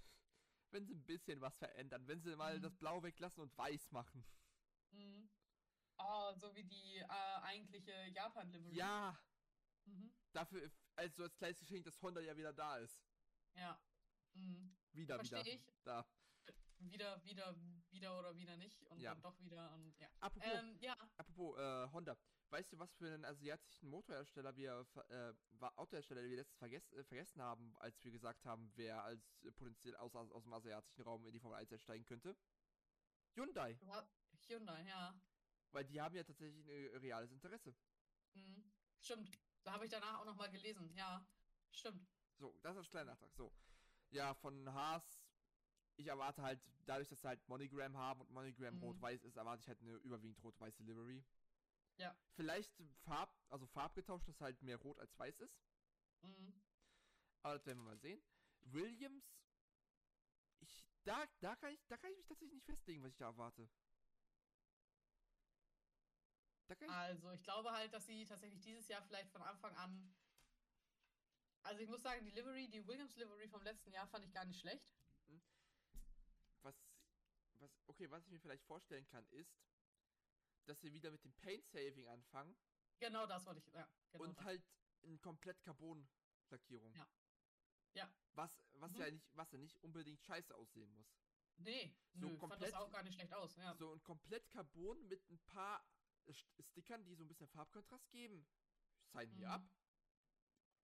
[0.72, 2.08] wenn sie ein bisschen was verändern.
[2.08, 2.62] Wenn sie mal Mhm.
[2.64, 4.26] das Blau weglassen und weiß machen.
[4.92, 5.30] Mhm.
[5.98, 7.08] Oh, so wie die äh,
[7.42, 8.76] eigentliche Japan-Livery.
[8.76, 9.18] Ja,
[9.86, 10.12] Mhm.
[10.32, 13.00] dafür, also als kleines Geschenk, dass Honda ja wieder da ist.
[13.56, 13.80] Ja.
[14.34, 14.76] Mhm.
[14.94, 15.54] Wieder, Versteh wieder.
[15.54, 15.66] ich.
[15.84, 16.06] Da.
[16.80, 17.56] Wieder, wieder,
[17.96, 18.84] wieder oder wieder nicht.
[18.86, 19.14] Und Ja.
[19.14, 20.08] dann doch wieder und ja.
[20.20, 20.96] Apropos, Ähm, ja.
[21.18, 22.18] apropos äh, Honda.
[22.50, 25.34] Weißt du, was für einen asiatischen Motorhersteller wir, äh,
[25.78, 29.96] Autohersteller wir letztens vergess äh, vergessen haben, als wir gesagt haben, wer als äh, potenziell
[29.96, 32.36] aus, aus, aus dem asiatischen Raum in die Formel 1 einsteigen könnte?
[33.36, 33.78] Hyundai.
[33.88, 34.14] Hast-
[34.48, 35.20] Hyundai, ja.
[35.72, 37.74] Weil die haben ja tatsächlich ein äh, reales Interesse.
[38.34, 38.72] Mhm.
[39.02, 39.32] Stimmt.
[39.64, 40.94] Da habe ich danach auch nochmal gelesen.
[40.96, 41.26] Ja.
[41.72, 42.08] Stimmt.
[42.38, 43.34] So, das ist ein kleiner Nachtrag.
[43.34, 43.52] So.
[44.12, 45.25] Ja, von Haas,
[45.98, 48.82] ich erwarte halt, dadurch, dass sie halt Monogram haben und Monogram Mhm.
[48.84, 51.24] rot-weiß ist, erwarte ich halt eine überwiegend rot-weiße Livery.
[51.98, 52.16] Ja.
[52.36, 52.74] Vielleicht
[53.04, 55.62] Farb, also farbgetauscht, dass halt mehr rot als weiß ist.
[56.24, 56.62] Mhm.
[57.44, 58.22] Aber das werden wir mal sehen.
[58.62, 59.24] Williams,
[60.60, 63.26] ich, da, da kann ich, da kann ich mich tatsächlich nicht festlegen, was ich da
[63.28, 63.70] erwarte.
[66.68, 70.16] Da ich, Also, ich glaube halt, dass sie tatsächlich dieses Jahr vielleicht von Anfang an.
[71.64, 74.46] Also, ich muss sagen, die Livery, die Williams Livery vom letzten Jahr fand ich gar
[74.46, 74.88] nicht schlecht.
[77.66, 79.60] Was, okay, was ich mir vielleicht vorstellen kann, ist,
[80.66, 82.56] dass sie wieder mit dem Paint Saving anfangen
[83.00, 83.74] Genau das wollte ich.
[83.74, 84.46] Ja, genau und das.
[84.46, 84.64] halt
[85.02, 86.94] in komplett Carbon-Lackierung.
[86.94, 87.08] Ja.
[87.94, 88.10] Ja.
[88.34, 89.00] Was, was Mhm.
[89.00, 91.08] ja nicht, was ja nicht unbedingt scheiße aussehen muss.
[91.58, 93.56] Nee, so nö, fand das komplett- auch gar nicht schlecht aus.
[93.58, 93.76] Ja.
[93.76, 95.86] So ein komplett Carbon mit ein paar
[96.28, 98.46] St- Stickern, die so ein bisschen Farbkontrast geben.
[99.12, 99.52] Sign me Mhm.
[99.52, 99.70] up.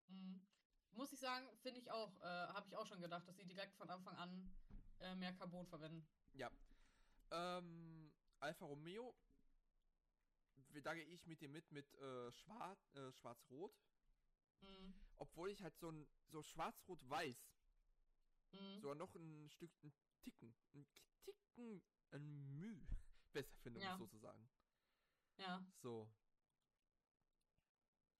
[0.07, 0.47] Mhm.
[0.91, 3.75] Muss ich sagen, finde ich auch, äh, habe ich auch schon gedacht, dass sie direkt
[3.77, 4.53] von Anfang an
[4.99, 6.05] äh, mehr Carbon verwenden.
[6.33, 6.51] Ja.
[7.31, 9.15] Ähm, Alfa Romeo.
[10.73, 13.73] wie- Da gehe ich mit dem mit mit äh, schwarz, äh, schwarz-rot.
[14.61, 14.93] Mhm.
[15.17, 17.37] Obwohl ich halt so ein so schwarz-rot-weiß
[18.53, 18.79] Mhm.
[18.81, 20.85] sogar noch ein Stück, ein Ticken, ein
[21.23, 22.85] Ticken, ein Müh
[23.33, 23.93] besser finde, um Ja.
[23.93, 24.49] es so zu sagen.
[25.37, 25.65] Ja.
[25.81, 26.09] So.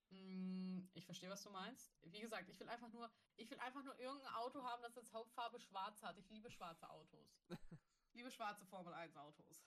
[0.10, 1.94] Mm, Ich verstehe, was du meinst.
[2.04, 5.12] Wie gesagt, ich will einfach nur, ich will einfach nur irgendein Auto haben, das als
[5.14, 6.18] Hauptfarbe schwarz hat.
[6.18, 7.30] Ich liebe schwarze Autos.
[8.14, 9.64] liebe schwarze Formel 1 Autos.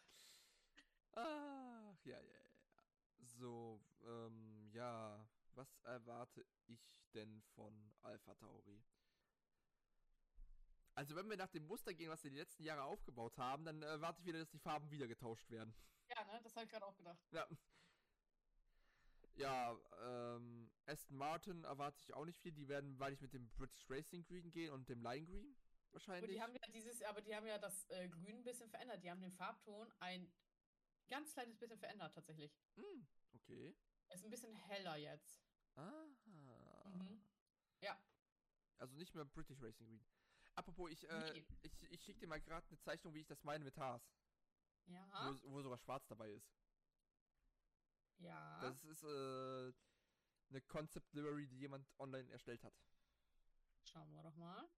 [1.13, 3.25] Ach, ja, ja, ja.
[3.39, 5.27] So, ähm, ja.
[5.57, 8.83] Was erwarte ich denn von Alpha Tauri?
[10.95, 13.83] Also, wenn wir nach dem Muster gehen, was wir die letzten Jahre aufgebaut haben, dann
[13.83, 15.73] erwarte ich wieder, dass die Farben wieder getauscht werden.
[16.09, 16.41] Ja, ne?
[16.43, 17.23] Das habe ich gerade auch gedacht.
[17.31, 17.47] Ja.
[19.37, 22.53] Ja, ähm, Aston Martin erwarte ich auch nicht viel.
[22.53, 25.57] Die werden, weil ich mit dem British Racing Green gehen und dem Lime Green
[25.95, 26.31] Aber wahrscheinlich.
[26.33, 29.03] die haben ja dieses, aber die haben ja das äh, Grün ein bisschen verändert.
[29.03, 30.33] Die haben den Farbton ein
[31.09, 32.53] ganz kleines bisschen verändert tatsächlich.
[32.75, 33.77] Hm, okay.
[34.11, 35.41] Ist ein bisschen heller jetzt.
[35.77, 36.07] Aha.
[36.25, 37.23] Mhm.
[37.81, 37.97] Ja.
[38.79, 40.05] Also nicht mehr British Racing Green.
[40.57, 41.47] Apropos, ich, äh, Nee.
[41.63, 44.03] ich, ich schicke dir mal gerade eine Zeichnung, wie ich das meine mit Haas.
[44.87, 45.09] Ja.
[45.43, 46.49] Wo, wo sogar schwarz dabei ist.
[48.19, 48.61] Ja.
[48.61, 49.73] Das ist äh,
[50.51, 52.75] eine Concept Library, die jemand online erstellt hat.
[53.85, 54.69] Schauen wir doch mal.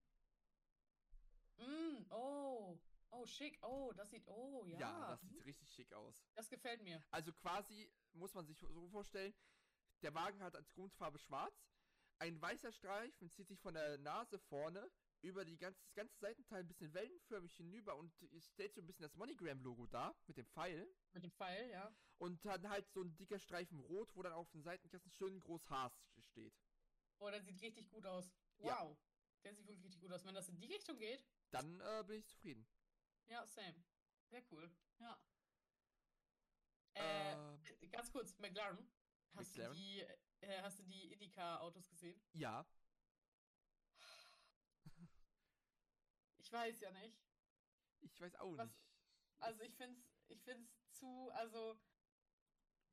[1.59, 2.79] Mm, oh.
[3.11, 3.59] Oh, schick.
[3.63, 4.27] Oh, das sieht.
[4.27, 5.11] Oh, ja.
[5.11, 5.29] das Mhm.
[5.29, 6.15] sieht richtig schick aus.
[6.35, 7.03] Das gefällt mir.
[7.11, 9.35] Also quasi muss man sich so vorstellen,
[10.03, 11.55] der Wagen hat als Grundfarbe schwarz,
[12.19, 14.91] ein weißer Streifen zieht sich von der Nase vorne
[15.23, 19.03] über die ganze, das ganze Seitenteil ein bisschen wellenförmig hinüber und stellt so ein bisschen
[19.03, 20.87] das MoneyGram-Logo dar, mit dem Pfeil.
[21.13, 21.95] Mit dem Pfeil, ja.
[22.19, 25.69] Und dann halt so ein dicker Streifen rot, wo dann auf den Seitenkasten schön groß
[25.69, 26.55] Haas steht.
[27.19, 28.31] Oh, der sieht richtig gut aus.
[28.59, 28.83] Ja.
[28.83, 28.99] Wow.
[29.45, 30.25] Der sieht wirklich richtig gut aus.
[30.25, 31.25] Wenn das in die Richtung geht,
[31.57, 32.67] Dann äh, bin ich zufrieden.
[33.27, 33.75] ja, same.
[34.29, 34.71] Sehr cool.
[34.99, 35.19] Ja.
[36.95, 38.79] Äh, Ähm, ganz kurz, McLaren.
[39.35, 39.75] Hast McLaren?
[39.77, 40.01] du die,
[40.41, 42.21] äh, hast du die IndyCar-Autos gesehen?
[42.33, 42.67] ja,
[46.39, 47.19] Ich weiß ja nicht.
[48.01, 48.79] ich weiß auch Was- nicht.
[49.39, 51.79] Also ich find's, ich find's zu, also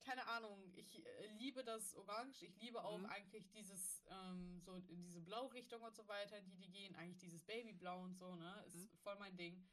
[0.03, 3.05] keine Ahnung, ich äh, liebe das Orange, ich liebe auch Mhm.
[3.07, 7.41] eigentlich dieses, ähm, so in diese Blau-Richtung und so weiter, die die gehen, eigentlich dieses
[7.43, 8.97] Babyblau und so, ne, ist Mhm.
[9.03, 9.65] voll mein Ding.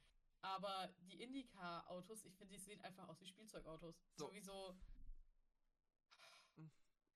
[0.42, 3.94] Aber die Indycar-Autos, ich finde, die sehen einfach aus wie Spielzeugautos.
[4.16, 4.26] So.
[4.28, 4.74] Sowieso,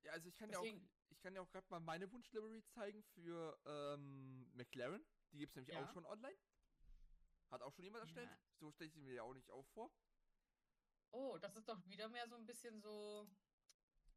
[0.03, 2.62] Ja, also ich kann ja auch, deswegen, ich kann ja auch gerade mal meine Wunschlibrary
[2.75, 5.03] zeigen für ähm, McLaren.
[5.33, 5.83] Die gibt es nämlich Ja.
[5.83, 6.37] auch schon online.
[7.51, 8.29] Hat auch schon jemand erstellt.
[8.29, 8.39] Ja.
[8.61, 9.91] So stelle ich sie mir ja auch nicht auch vor.
[11.15, 13.27] Oh, das ist doch wieder mehr so ein bisschen so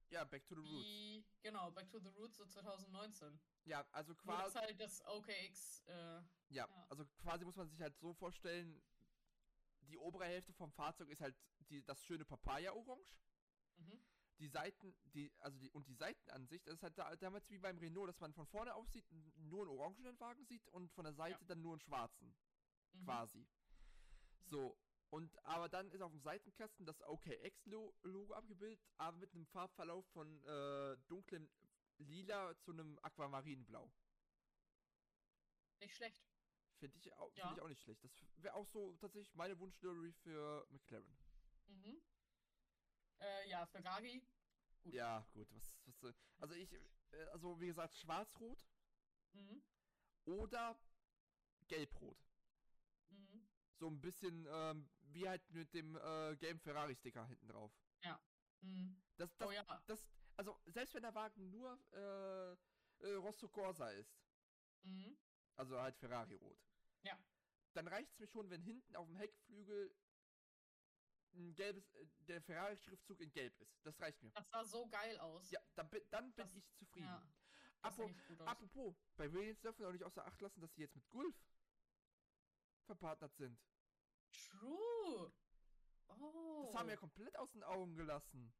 [0.10, 0.72] Ja, Back to the Roots.
[0.72, 3.39] wie, genau, Back to the Roots so 2019.
[3.66, 6.88] Ja, also Nur, dass quasi, halt das OKX, äh, ja, ja.
[6.89, 8.82] also quasi muss man sich halt so vorstellen,
[9.82, 11.36] die obere Hälfte vom Fahrzeug ist halt
[11.70, 13.20] die, das schöne Papaya-Orange.
[13.78, 14.02] mhm.
[14.39, 17.78] Die Seiten, die, also die, und die Seitenansicht, das ist halt da, damals wie beim
[17.80, 21.06] Renault, dass man von vorne aus sieht, n- nur einen orangenen Wagen sieht und von
[21.06, 22.36] der Seite dann nur einen schwarzen.
[22.93, 23.04] Mhm.
[23.04, 23.48] quasi.
[24.43, 24.78] So,
[25.10, 30.43] und aber dann ist auf dem Seitenkasten das OKX-Logo abgebildet, aber mit einem Farbverlauf von
[30.45, 31.49] äh, dunklem
[31.97, 33.91] Lila zu einem Aquamarinblau.
[35.80, 36.24] Nicht schlecht.
[36.80, 37.47] Finde ich, au- Ja.
[37.47, 38.03] find ich auch nicht schlecht.
[38.03, 41.18] Das wäre auch so tatsächlich meine Wunschlibrary für McLaren.
[41.68, 42.01] Mhm.
[43.20, 44.22] Äh, ja, Ferrari.
[44.84, 44.93] Gut.
[44.93, 45.47] Ja, gut.
[45.55, 46.72] Was, was, soll- also ich,
[47.12, 48.64] äh, also wie gesagt, schwarz-rot
[49.34, 49.64] Mhm.
[50.26, 50.80] oder
[51.68, 52.27] gelb-rot.
[53.80, 57.72] So ein bisschen ähm, wie halt mit dem äh, gelben Ferrari-Sticker hinten drauf.
[58.62, 59.00] Mhm.
[59.18, 59.64] Das, das, oh ja.
[59.86, 60.04] das,
[60.36, 64.12] also selbst wenn der Wagen nur äh, äh, Rosso Corsa ist,
[64.84, 65.16] Mhm.
[65.56, 66.58] also halt Ferrari rot,
[67.04, 67.20] Ja.
[67.74, 69.94] dann reicht es mir schon, wenn hinten auf dem Heckflügel
[71.34, 73.78] ein gelbes, äh, der Ferrari-Schriftzug in gelb ist.
[73.86, 74.32] Das reicht mir.
[74.32, 75.52] Das sah so geil aus.
[75.52, 77.06] Ja, dann, bin- dann bin Das- ich zufrieden.
[77.06, 77.28] Ja.
[77.82, 78.10] Apo,
[78.46, 81.36] apropos, bei Williams dürfen wir auch nicht außer Acht lassen, dass sie jetzt mit Gulf
[82.88, 83.60] verpartnert sind.
[84.32, 85.32] True.
[86.08, 86.64] Oh.
[86.66, 88.54] Das haben wir ja komplett aus den Augen gelassen.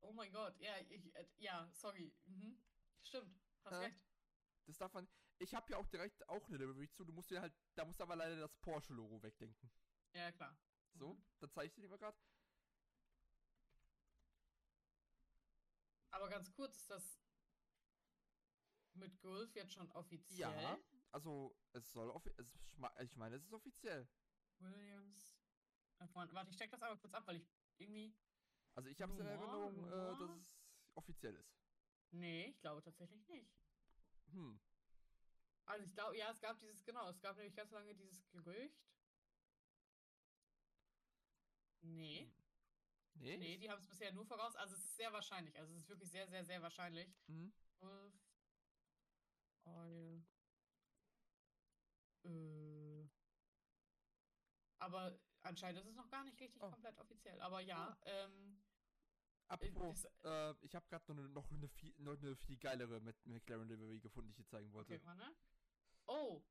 [0.00, 0.58] Oh mein Gott.
[0.60, 2.14] Ja, ich, äh, ja, sorry.
[2.26, 2.62] Mhm.
[3.02, 3.40] Stimmt.
[3.64, 4.00] Hast Äh, recht.
[4.66, 5.08] Das darf man.
[5.38, 7.04] Ich habe ja auch direkt auch eine Library zu.
[7.04, 9.70] Du musst dir halt, da musst du aber leider das Porsche-Logo wegdenken.
[10.12, 10.56] Ja, klar.
[10.94, 11.24] So, Mhm.
[11.40, 12.16] dann zeige ich dir mal gerade.
[16.10, 17.20] Aber ganz kurz, ist das
[18.94, 20.62] mit Gulf jetzt schon offiziell?
[20.62, 20.78] Ja,
[21.12, 24.08] also es soll offi es schma- ich meine, es ist offiziell.
[24.58, 25.36] Williams.
[25.98, 26.32] F1.
[26.34, 27.48] Warte, ich check das aber kurz ab, weil ich
[27.78, 28.14] irgendwie.
[28.74, 30.58] Also ich habe es in Ja, Erinnerung, äh, dass es
[30.94, 31.58] offiziell ist.
[32.12, 33.50] Nee, ich glaube tatsächlich nicht.
[34.32, 34.60] Hm.
[35.66, 38.80] Also ich glaube, ja, es gab dieses, genau, es gab nämlich ganz lange dieses Gerücht.
[41.82, 42.30] Nee,
[43.14, 43.36] Nee?
[43.36, 44.54] nee, die haben es bisher nur voraus.
[44.56, 45.58] Also es ist sehr wahrscheinlich.
[45.58, 47.12] Also es ist wirklich sehr, sehr, sehr wahrscheinlich.
[47.26, 47.52] Hm.
[47.80, 48.14] Wolf
[49.64, 50.24] Oil.
[52.24, 53.08] Äh.
[54.78, 56.70] Aber anscheinend ist es noch gar nicht richtig Oh.
[56.70, 57.40] komplett offiziell.
[57.40, 58.60] Aber ja, ähm,
[59.48, 63.16] Apropos, äh, ich habe gerade noch, eine- noch, eine viel, noch eine viel geilere mit
[63.26, 64.94] McLaren Livery gefunden, die ich dir zeigen wollte.
[64.94, 65.34] Okay, warte.
[66.06, 66.42] Oh.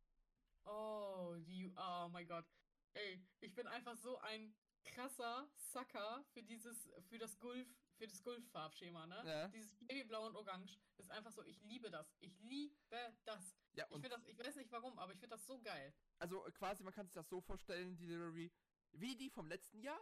[0.66, 1.72] Oh, die.
[1.78, 2.46] Oh mein Gott.
[2.94, 4.54] Ey, ich bin einfach so ein
[4.84, 7.68] krasser Sucker für dieses, für das Gulf,
[7.98, 9.24] für das Gulf-Farbschema, ne?
[9.26, 9.48] Ja.
[9.48, 10.78] Dieses Babyblau und Orange.
[10.98, 12.14] Ist einfach so, ich liebe das.
[12.20, 12.76] Ich liebe
[13.24, 13.56] das.
[13.74, 15.94] Ja, Ich das, ich weiß nicht warum, aber ich finde das so geil.
[16.18, 18.52] also quasi, man kann sich das so vorstellen, die Livery,
[18.94, 20.00] wie die vom letzten Jahr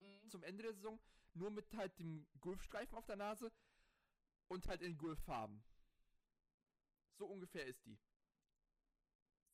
[0.00, 0.28] Mhm.
[0.30, 0.98] zum Ende der Saison,
[1.34, 3.52] nur mit halt dem Gulfstreifen auf der Nase
[4.48, 5.62] und halt in Gulffarben.
[7.18, 7.98] So ungefähr ist die.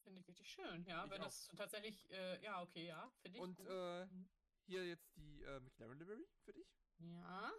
[0.05, 1.05] Finde ich richtig schön, ja.
[1.05, 1.27] Ich wenn auch.
[1.27, 3.11] das tatsächlich, äh, ja, okay, ja.
[3.21, 3.43] Finde ich.
[3.43, 3.67] Und gut.
[3.69, 4.29] äh, Mhm.
[4.65, 6.67] hier jetzt die äh, McLaren Livery für dich.
[6.99, 7.53] ja.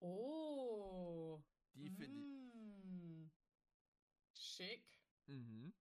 [0.00, 1.42] Oh.
[1.74, 2.75] Die finde ich.
[4.56, 4.82] Schick.
[5.26, 5.74] Mhm.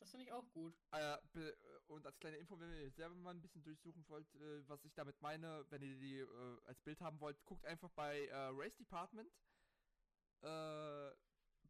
[0.00, 0.74] Das finde ich auch gut.
[0.92, 1.52] Äh, äh,
[1.88, 4.94] und als kleine Info, wenn ihr selber mal ein bisschen durchsuchen wollt, äh, was ich
[4.94, 8.76] damit meine, wenn ihr die äh, als Bild haben wollt, guckt einfach bei äh, Race
[8.76, 9.30] Department,
[10.42, 11.10] äh,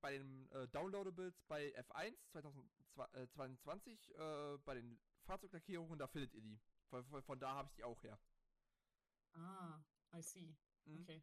[0.00, 6.58] bei den äh, Downloadables bei F1 2022, äh, bei den Fahrzeuglackierungen, da findet ihr die.
[6.88, 8.18] Von, von, von da habe ich die auch her.
[9.34, 9.82] Ah,
[10.14, 10.56] I see.
[10.86, 11.02] Mhm.
[11.02, 11.22] Okay.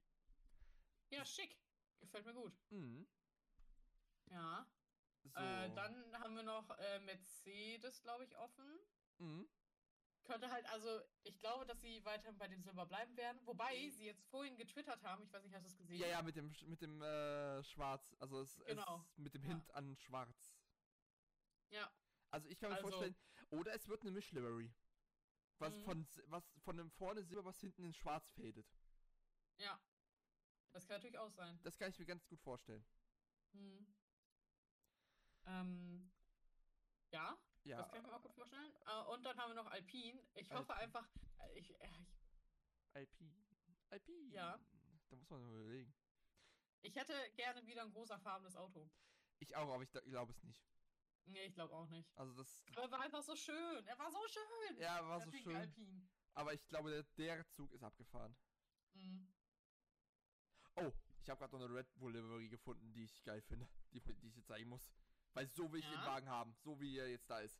[1.09, 1.57] Ja, schick.
[1.99, 2.53] Gefällt mir gut.
[2.69, 3.07] Mhm.
[4.29, 4.65] Ja.
[5.23, 5.39] So.
[5.39, 8.79] Äh, dann haben wir noch äh, Mercedes, glaube ich, offen.
[9.17, 9.47] Mhm.
[10.23, 13.39] Könnte halt, also, ich glaube, dass sie weiterhin bei dem Silber bleiben werden.
[13.45, 15.99] Wobei sie jetzt vorhin getwittert haben, ich weiß nicht, hast du es gesehen?
[15.99, 19.05] Ja, ja, mit dem, mit dem äh, Schwarz, also es, Genau.
[19.11, 19.49] es mit dem Ja.
[19.49, 20.53] Hint an Schwarz.
[21.69, 21.89] Ja.
[22.29, 23.15] Also ich kann mir Also- vorstellen,
[23.51, 24.73] oder es wird eine Mischlivery.
[25.59, 25.83] Was Mhm.
[25.83, 28.67] von was von dem vorne Silber, was hinten in Schwarz fadet.
[29.57, 29.79] Ja.
[30.71, 31.59] Das kann natürlich auch sein.
[31.63, 32.85] Das kann ich mir ganz gut vorstellen.
[33.53, 33.95] Hm.
[35.47, 36.11] Ähm,
[37.11, 38.73] ja, Ja, das kann ich mir auch gut vorstellen.
[38.85, 40.21] Äh, und dann haben wir noch Alpine.
[40.35, 40.99] Ich hoffe Alpine.
[40.99, 42.07] einfach, äh, ich, äh, ich,
[42.93, 43.43] Alpine.
[43.89, 44.33] Alpine.
[44.33, 44.59] Ja.
[45.09, 45.93] Da muss man überlegen.
[46.81, 48.89] ich hätte gerne wieder ein großer farbenes Auto.
[49.39, 50.65] Ich auch, aber ich glaube es nicht.
[51.25, 52.09] Nee, ich glaube auch nicht.
[52.17, 52.65] Also das.
[52.71, 53.85] Aber er war einfach so schön.
[53.85, 54.77] Er war so schön.
[54.77, 55.55] Ja, war der so Pink schön.
[55.55, 56.07] Alpine.
[56.33, 58.35] Aber ich glaube, der, der Zug ist abgefahren.
[58.93, 59.33] Mhm.
[60.75, 63.67] Oh, ich habe gerade noch eine Red Bull Livery gefunden, die ich geil finde.
[63.91, 64.91] Die, die ich jetzt zeigen muss.
[65.37, 66.05] Weil so will ich den Ja?
[66.07, 66.55] Wagen haben.
[66.63, 67.55] So wie er jetzt da ist.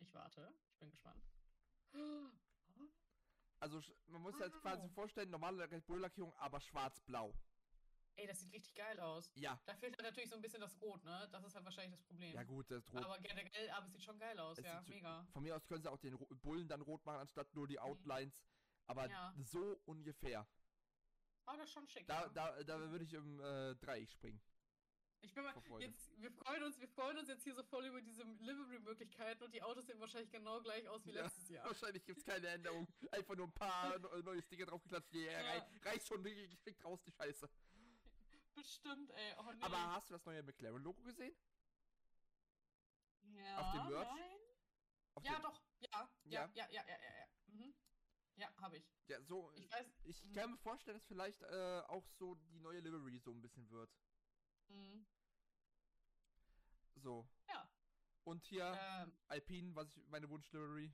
[0.00, 0.52] Ich warte.
[0.72, 1.22] Ich bin gespannt.
[3.60, 4.92] Also man muss halt quasi Wow.
[4.94, 7.32] vorstellen, normale Red Bull Lackierung, aber schwarz-blau.
[8.16, 9.30] Ey, das sieht richtig geil aus.
[9.36, 9.60] Ja.
[9.64, 11.28] Da fehlt halt natürlich so ein bisschen das Rot, ne?
[11.30, 12.34] Das ist halt wahrscheinlich das Problem.
[12.34, 13.04] Ja gut, das rot.
[13.04, 14.82] Aber generell, aber es sieht schon geil aus, Es ja.
[14.88, 15.24] Mega.
[15.32, 18.42] Von mir aus können sie auch den Bullen dann rot machen, anstatt nur die Outlines.
[18.86, 19.08] Aber.
[19.08, 19.32] Ja.
[19.38, 20.48] so ungefähr.
[21.46, 22.08] Oh, das ist schon schick.
[22.08, 22.28] Da, ja.
[22.30, 24.42] da, da würde ich im äh, Dreieck springen.
[25.22, 28.00] Ich bin mal, jetzt, wir freuen uns, wir freuen uns jetzt hier so voll über
[28.00, 31.22] diese Livery-Möglichkeiten und die Autos sehen wahrscheinlich genau gleich aus wie Ja.
[31.24, 31.66] letztes Jahr.
[31.66, 32.88] Wahrscheinlich gibt es keine Änderung.
[33.12, 35.12] Einfach nur ein paar ne- neue Sticker draufgeklatscht.
[35.14, 35.50] Yeah, Ja.
[35.60, 37.48] rei reicht schon, geschickt raus, die Scheiße.
[38.54, 39.34] Bestimmt, ey.
[39.38, 39.62] Oh, nee.
[39.62, 41.34] Aber hast du das neue McLaren-Logo gesehen?
[43.22, 44.08] ja, auf dem Merch?
[44.08, 44.40] Nein?
[45.14, 45.62] Auf Ja, dem- doch.
[45.80, 46.10] Ja, Ja?
[46.24, 46.96] ja, ja, ja, ja, ja.
[47.18, 47.74] Ja, mhm.
[48.36, 48.84] ja habe ich.
[49.06, 49.52] Ja, so.
[49.54, 49.86] Ich weiß.
[50.04, 50.32] Ich Mhm.
[50.32, 53.90] kann mir vorstellen, dass vielleicht äh, auch so die neue Livery so ein bisschen wird.
[54.70, 55.06] Mhm.
[56.96, 57.28] So.
[57.48, 57.68] Ja.
[58.24, 60.92] Und hier Ähm, Alpine, was ich meine Wunsch-Livery.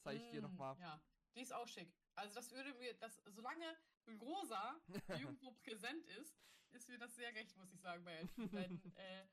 [0.00, 0.78] Zeige ich dir mm, nochmal.
[0.78, 1.00] Ja,
[1.34, 1.92] die ist auch schick.
[2.14, 3.76] Also das würde mir, das, solange
[4.20, 6.36] rosa irgendwo präsent ist,
[6.70, 8.24] ist mir das sehr recht, muss ich sagen, bei.
[8.36, 9.26] Denn, äh,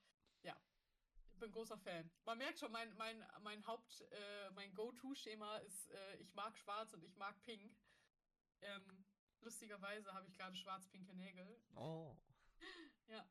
[0.43, 0.55] ja,
[1.29, 2.09] ich bin großer Fan.
[2.25, 6.93] Man merkt schon, mein, mein, mein Haupt, äh, mein Go-To-Schema ist, äh, ich mag schwarz
[6.93, 7.75] und ich mag pink.
[8.61, 9.05] Ähm,
[9.41, 11.59] lustigerweise habe ich gerade schwarz-pinke Nägel.
[11.75, 12.15] Oh.
[13.11, 13.27] Ja.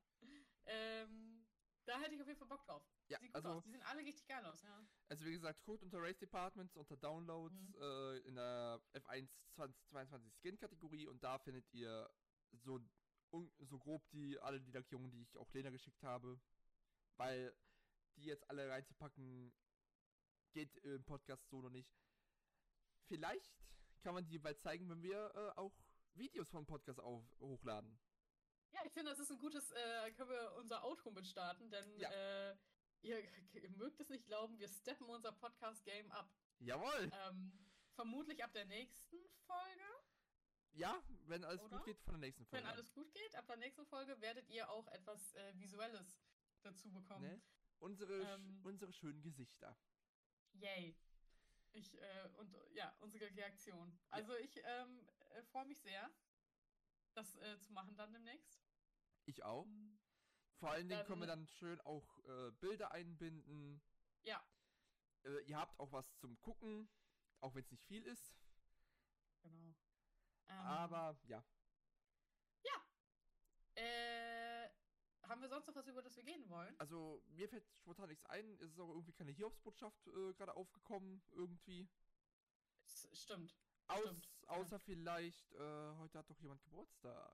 [0.66, 1.46] Ähm,
[1.84, 2.82] da hätte ich auf jeden Fall Bock drauf.
[3.08, 3.64] Ja, Sieht gut also, aus.
[3.64, 4.86] Die sehen alle richtig geil aus, ja.
[5.08, 7.74] also wie gesagt, guckt unter Race Departments, unter Downloads, Mhm.
[7.80, 12.08] äh, in der F1 2022 Skin-Kategorie und da findet ihr
[12.52, 12.78] so,
[13.32, 16.40] un, so grob die alle die Lackierungen, die ich auch Lena geschickt habe.
[17.16, 17.54] Weil
[18.16, 19.52] die jetzt alle reinzupacken,
[20.52, 21.90] geht im Podcast so noch nicht.
[23.06, 23.52] Vielleicht
[24.02, 25.74] kann man die bald zeigen, wenn wir äh, auch
[26.14, 27.98] Videos vom Podcast auf, hochladen.
[28.72, 31.98] Ja, ich finde, das ist ein gutes, äh, können wir unser Outro mit starten, denn
[31.98, 32.10] Ja.
[32.10, 32.56] äh,
[33.02, 33.18] ihr,
[33.54, 36.30] ihr mögt es nicht glauben, wir steppen unser Podcast-Game ab.
[36.58, 37.10] Jawohl!
[37.26, 37.52] Ähm,
[37.94, 39.16] vermutlich ab der nächsten
[39.46, 39.84] Folge,
[40.72, 41.76] Ja, wenn alles Oder?
[41.78, 42.64] gut geht, von der nächsten Folge.
[42.64, 43.34] wenn alles gut geht.
[43.34, 46.16] Ab der nächsten Folge werdet ihr auch etwas äh, Visuelles
[46.62, 47.24] dazu bekommen.
[47.26, 47.42] Ne?
[47.80, 48.60] Unsere, sch- Ähm.
[48.64, 49.76] unsere schönen Gesichter.
[50.52, 50.94] Yay.
[51.72, 53.98] Ich, äh, und ja, unsere Reaktion.
[54.10, 56.08] Also ich ähm, äh, freue mich sehr,
[57.14, 58.62] das äh, zu machen dann demnächst.
[59.26, 59.66] Ich auch.
[60.58, 63.80] Vor allen Dingen können wir Dann- schön auch äh, Bilder einbinden.
[64.22, 64.42] Ja.
[65.24, 66.88] Äh, ihr habt auch was zum Gucken.
[67.40, 68.34] Auch wenn es nicht viel ist.
[69.42, 69.74] Genau.
[70.48, 71.44] Ähm, Aber ja.
[73.76, 74.68] Äh,
[75.22, 76.78] haben wir sonst noch was, über das wir gehen wollen?
[76.78, 78.54] Also mir fällt spontan nichts ein.
[78.60, 81.22] Es ist auch irgendwie keine Hiobsbotschaft äh, gerade aufgekommen.
[81.30, 81.88] Irgendwie.
[82.84, 83.56] S stimmt.
[83.90, 87.32] Aus, Stimmt, außer vielleicht, äh, heute hat doch jemand Geburtstag.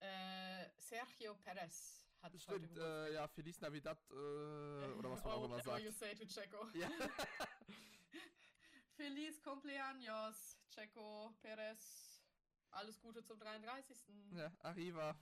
[0.00, 3.08] Äh, Sergio Perez hat heute Stimmt, Geburtstag.
[3.08, 5.84] äh, ja, Feliz Navidad, äh, oder was man auch immer Whatever sagt.
[5.84, 6.66] you say to Checo.
[6.74, 6.90] Ja.
[8.96, 12.22] Feliz Cumpleaños, Checo Perez.
[12.70, 14.06] Alles Gute zum 33.
[14.32, 15.18] ja, Arriva.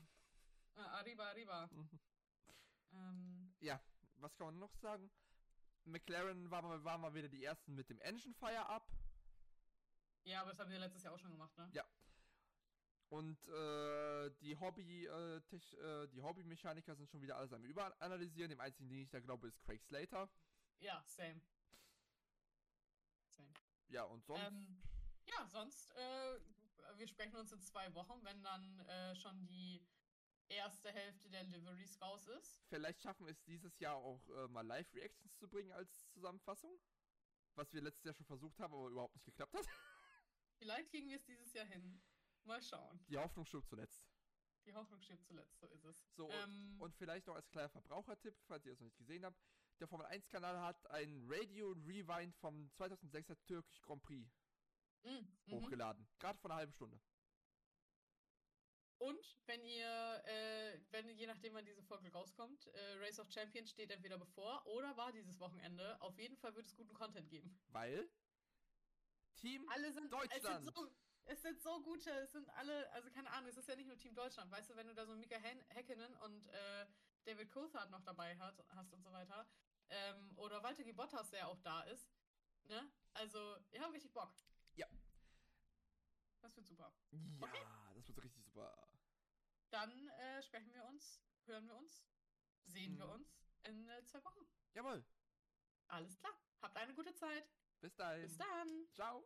[0.77, 1.69] Äh, arriba, arriba.
[1.73, 1.89] Mhm.
[2.93, 3.81] Ähm, Ja,
[4.17, 5.11] was kann man noch sagen?
[5.85, 8.87] McLaren war mal, war mal wieder die ersten mit dem Engine Fire Up.
[10.25, 11.69] Ja, aber das haben wir letztes Jahr auch schon gemacht, ne?
[11.73, 11.85] Ja.
[13.11, 18.51] Und äh, die Hobby, äh, Tech, äh, die Hobbymechaniker sind schon wieder alles am Überanalysieren.
[18.51, 20.29] Dem einzigen, den ich da glaube, ist Craig Slater.
[20.81, 21.41] Ja, same.
[23.31, 23.49] Same.
[23.89, 24.43] Ja, und sonst.
[24.43, 24.83] Ähm,
[25.25, 26.41] ja, sonst, äh,
[26.97, 29.87] wir sprechen uns in zwei Wochen, wenn dann äh, schon die
[30.49, 32.63] erste Hälfte der Liveries raus ist.
[32.69, 36.79] Vielleicht schaffen wir es dieses Jahr auch äh, mal Live-Reactions zu bringen als Zusammenfassung.
[37.55, 39.67] Was wir letztes Jahr schon versucht haben, aber überhaupt nicht geklappt hat.
[40.59, 42.01] Vielleicht kriegen wir es dieses Jahr hin.
[42.45, 42.99] Mal schauen.
[43.09, 44.05] Die Hoffnung stirbt zuletzt.
[44.67, 46.07] Die Hoffnung stirbt zuletzt, so ist es.
[46.15, 49.25] So, und- ähm, Und vielleicht noch als kleiner Verbrauchertipp, falls ihr es noch nicht gesehen
[49.25, 49.41] habt.
[49.81, 54.29] Der Formel 1-Kanal hat ein Radio Rewind vom 2006er Türkisch Grand Prix
[55.05, 56.07] mm, hochgeladen.
[56.19, 57.01] Gerade vor einer halben Stunde.
[58.99, 63.71] Und wenn ihr, äh, wenn je nachdem, wann diese Folge rauskommt, äh, Race of Champions
[63.71, 66.01] steht entweder bevor oder war dieses Wochenende.
[66.03, 67.57] Auf jeden Fall wird es guten Content geben.
[67.69, 68.11] Weil
[69.39, 70.45] Team Alle sind Deutschland.
[70.45, 70.91] Es sind, so,
[71.25, 73.97] es sind so gute, es sind alle, also keine Ahnung, es ist ja nicht nur
[73.97, 76.87] Team Deutschland, weißt du, wenn du da so Mika Häkkinen und äh,
[77.25, 79.47] David Coulthard noch dabei hat, hast und so weiter,
[79.91, 80.93] ähm, oder Walter G.
[80.93, 82.11] Bottas, der auch da ist,
[82.65, 82.91] ne?
[83.15, 83.39] Also,
[83.71, 84.33] wir haben richtig Bock.
[84.75, 84.87] Ja.
[86.41, 86.93] Das wird super.
[87.11, 87.67] Ja, Okay.
[87.95, 88.89] das wird richtig super.
[89.71, 92.05] Dann äh, sprechen wir uns, hören wir uns,
[92.65, 93.13] sehen wir Mhm.
[93.13, 93.29] uns
[93.65, 94.47] in äh, zwei Wochen.
[94.73, 95.05] Jawohl.
[95.89, 96.33] Alles klar.
[96.63, 97.51] Habt eine gute Zeit.
[97.81, 98.23] Bis dahin.
[98.23, 98.89] Bis dann.
[98.95, 99.25] Ciao.